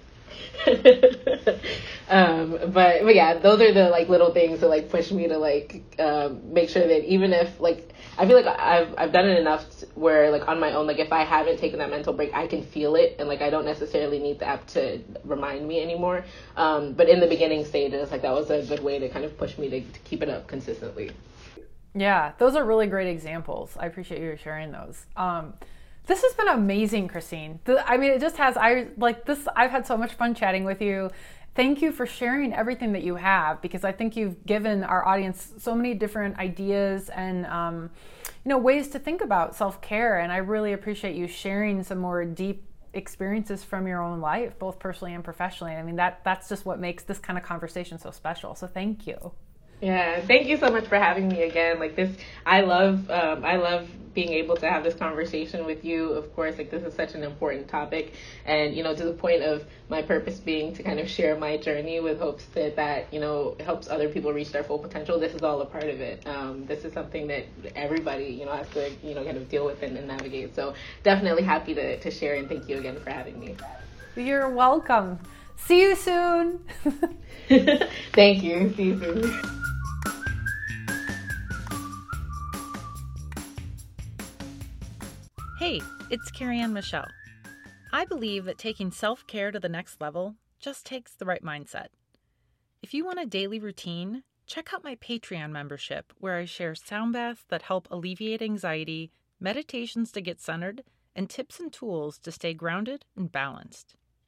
um, 2.10 2.52
but 2.74 3.04
but 3.04 3.16
yeah, 3.16 3.36
those 3.36 3.62
are 3.62 3.72
the 3.72 3.90
like 3.90 4.10
little 4.10 4.34
things 4.34 4.60
that 4.60 4.68
like 4.68 4.90
push 4.90 5.12
me 5.12 5.30
to 5.30 5.38
like 5.38 5.82
um, 5.98 6.54
make 6.54 6.70
sure 6.70 6.86
that 6.86 7.06
even 7.06 7.32
if 7.32 7.62
like 7.62 7.94
I 8.18 8.26
feel 8.26 8.36
like 8.36 8.48
I've 8.48 8.94
I've 8.98 9.12
done 9.12 9.30
it 9.30 9.38
enough 9.38 9.64
where 9.94 10.32
like 10.32 10.48
on 10.48 10.60
my 10.60 10.74
own, 10.74 10.88
like 10.88 11.00
if 11.00 11.12
I 11.12 11.24
haven't 11.24 11.60
taken 11.60 11.80
that 11.80 11.90
mental 11.90 12.14
break, 12.14 12.34
I 12.34 12.48
can 12.48 12.64
feel 12.64 12.96
it, 12.96 13.16
and 13.20 13.28
like 13.28 13.42
I 13.42 13.50
don't 13.50 13.66
necessarily 13.66 14.20
need 14.20 14.40
the 14.40 14.48
app 14.48 14.66
to 14.68 15.02
remind 15.24 15.68
me 15.68 15.82
anymore. 15.82 16.26
Um, 16.56 16.94
but 16.94 17.10
in 17.10 17.20
the 17.20 17.28
beginning 17.28 17.64
stages, 17.66 18.12
like 18.12 18.24
that 18.24 18.34
was 18.34 18.50
a 18.50 18.64
good 18.64 18.84
way 18.84 18.98
to 19.00 19.10
kind 19.10 19.24
of 19.24 19.38
push 19.38 19.58
me 19.58 19.70
to, 19.70 19.82
to 19.82 20.00
keep 20.00 20.24
it 20.24 20.30
up 20.30 20.48
consistently. 20.48 21.12
Yeah, 21.94 22.34
those 22.38 22.56
are 22.56 22.66
really 22.66 22.88
great 22.88 23.08
examples. 23.08 23.76
I 23.80 23.86
appreciate 23.86 24.22
you 24.22 24.36
sharing 24.36 24.72
those. 24.72 25.06
Um, 25.16 25.54
this 26.08 26.22
has 26.24 26.34
been 26.34 26.48
amazing, 26.48 27.10
Christine. 27.10 27.60
I 27.86 27.98
mean, 27.98 28.12
it 28.12 28.22
just 28.22 28.38
has. 28.38 28.58
I 28.58 28.88
like 28.98 29.26
this. 29.26 29.48
I've 29.56 29.72
had 29.72 29.86
so 29.86 29.98
much 29.98 30.14
fun 30.14 30.34
chatting 30.34 30.64
with 30.64 30.82
you 30.82 31.12
thank 31.58 31.82
you 31.82 31.92
for 31.92 32.06
sharing 32.06 32.54
everything 32.54 32.94
that 32.94 33.04
you 33.04 33.16
have 33.16 33.62
because 33.64 33.84
I 33.84 33.92
think 33.92 34.16
you've 34.16 34.46
given 34.46 34.84
our 34.84 35.06
audience 35.06 35.54
so 35.58 35.74
many 35.74 35.96
different 35.96 36.38
ideas 36.38 37.10
and 37.10 37.48
um, 37.48 37.90
you 38.46 38.50
know 38.50 38.60
ways 38.60 38.88
to 38.90 39.00
think 39.00 39.22
about 39.22 39.56
self 39.56 39.82
care. 39.82 40.20
And 40.20 40.32
I 40.32 40.38
really 40.38 40.72
appreciate 40.72 41.16
you 41.16 41.28
sharing 41.28 41.84
some 41.84 41.98
more 41.98 42.24
deep 42.24 42.64
experiences 42.94 43.64
from 43.64 43.88
your 43.88 44.02
own 44.02 44.22
life, 44.22 44.58
both 44.60 44.78
personally 44.78 45.16
and 45.16 45.24
professionally. 45.24 45.74
I 45.74 45.82
mean 45.82 45.96
that 45.98 46.24
that's 46.24 46.48
just 46.48 46.64
what 46.66 46.80
makes 46.80 47.04
this 47.04 47.18
kind 47.18 47.38
of 47.38 47.44
conversation 47.44 47.98
so 47.98 48.12
special. 48.12 48.54
So 48.54 48.68
thank 48.68 49.08
you. 49.08 49.34
Yeah, 49.82 50.22
thank 50.26 50.48
you 50.48 50.58
so 50.58 50.72
much 50.72 50.88
for 50.88 50.98
having 50.98 51.28
me 51.28 51.44
again. 51.44 51.80
Like 51.80 51.96
this, 51.96 52.16
I 52.46 52.62
love, 52.62 53.10
um, 53.12 53.46
I 53.46 53.58
love 53.58 53.88
being 54.18 54.34
able 54.34 54.56
to 54.58 54.68
have 54.68 54.84
this 54.84 54.96
conversation 54.96 55.64
with 55.64 55.86
you. 55.86 56.10
Of 56.14 56.36
course, 56.36 56.58
like 56.58 56.72
this 56.72 56.82
is 56.82 56.96
such 56.96 57.14
an 57.14 57.22
important 57.22 57.68
topic, 57.68 58.14
and 58.48 58.76
you 58.76 58.82
know, 58.82 58.96
to 58.96 59.04
the 59.04 59.14
point 59.14 59.44
of 59.44 59.64
my 59.90 60.02
purpose 60.02 60.40
being 60.40 60.74
to 60.74 60.82
kind 60.82 61.00
of 61.00 61.08
share 61.08 61.38
my 61.38 61.58
journey 61.58 62.00
with 62.00 62.18
hopes 62.18 62.46
that 62.56 62.76
that 62.78 63.14
you 63.14 63.20
know 63.20 63.56
helps 63.60 63.88
other 63.88 64.10
people 64.10 64.34
reach 64.34 64.52
their 64.52 64.64
full 64.64 64.80
potential. 64.80 65.20
This 65.20 65.36
is 65.36 65.44
all 65.44 65.62
a 65.62 65.68
part 65.68 65.84
of 65.84 66.02
it. 66.02 66.26
Um, 66.26 66.66
this 66.66 66.84
is 66.84 66.94
something 66.94 67.28
that 67.28 67.46
everybody 67.76 68.26
you 68.26 68.46
know 68.46 68.54
has 68.54 68.68
to 68.70 68.90
you 69.04 69.14
know 69.14 69.24
kind 69.24 69.38
of 69.38 69.48
deal 69.48 69.68
with 69.68 69.84
and, 69.84 69.96
and 69.96 70.08
navigate. 70.08 70.56
So 70.56 70.74
definitely 71.04 71.44
happy 71.44 71.76
to 71.76 72.00
to 72.00 72.10
share, 72.10 72.34
and 72.34 72.50
thank 72.50 72.68
you 72.68 72.80
again 72.80 73.00
for 73.00 73.12
having 73.12 73.40
me. 73.40 73.56
You're 74.16 74.50
welcome. 74.50 75.20
See 75.58 75.82
you 75.82 75.96
soon. 75.96 76.66
thank 78.14 78.42
you. 78.42 78.74
See 78.76 78.84
you 78.84 79.00
soon. 79.00 79.64
Hey, 85.68 85.82
it's 86.10 86.32
Karianne 86.32 86.72
Michelle. 86.72 87.10
I 87.92 88.06
believe 88.06 88.46
that 88.46 88.58
taking 88.58 88.90
self 88.90 89.28
care 89.28 89.52
to 89.52 89.60
the 89.60 89.68
next 89.68 90.00
level 90.00 90.36
just 90.62 90.86
takes 90.86 91.14
the 91.14 91.26
right 91.26 91.44
mindset. 91.44 91.88
If 92.82 92.94
you 92.94 93.04
want 93.04 93.20
a 93.20 93.26
daily 93.26 93.60
routine, 93.60 94.24
check 94.46 94.74
out 94.74 94.86
my 94.86 94.96
Patreon 94.96 95.52
membership 95.52 96.14
where 96.20 96.38
I 96.38 96.46
share 96.46 96.74
sound 96.74 97.12
baths 97.12 97.44
that 97.50 97.64
help 97.64 97.90
alleviate 97.92 98.42
anxiety, 98.42 99.12
meditations 99.42 100.10
to 100.14 100.22
get 100.22 100.40
centered, 100.40 100.84
and 101.14 101.30
tips 101.30 101.60
and 101.60 101.74
tools 101.74 102.18
to 102.20 102.32
stay 102.32 102.54
grounded 102.54 103.04
and 103.18 103.30
balanced. 103.30 103.98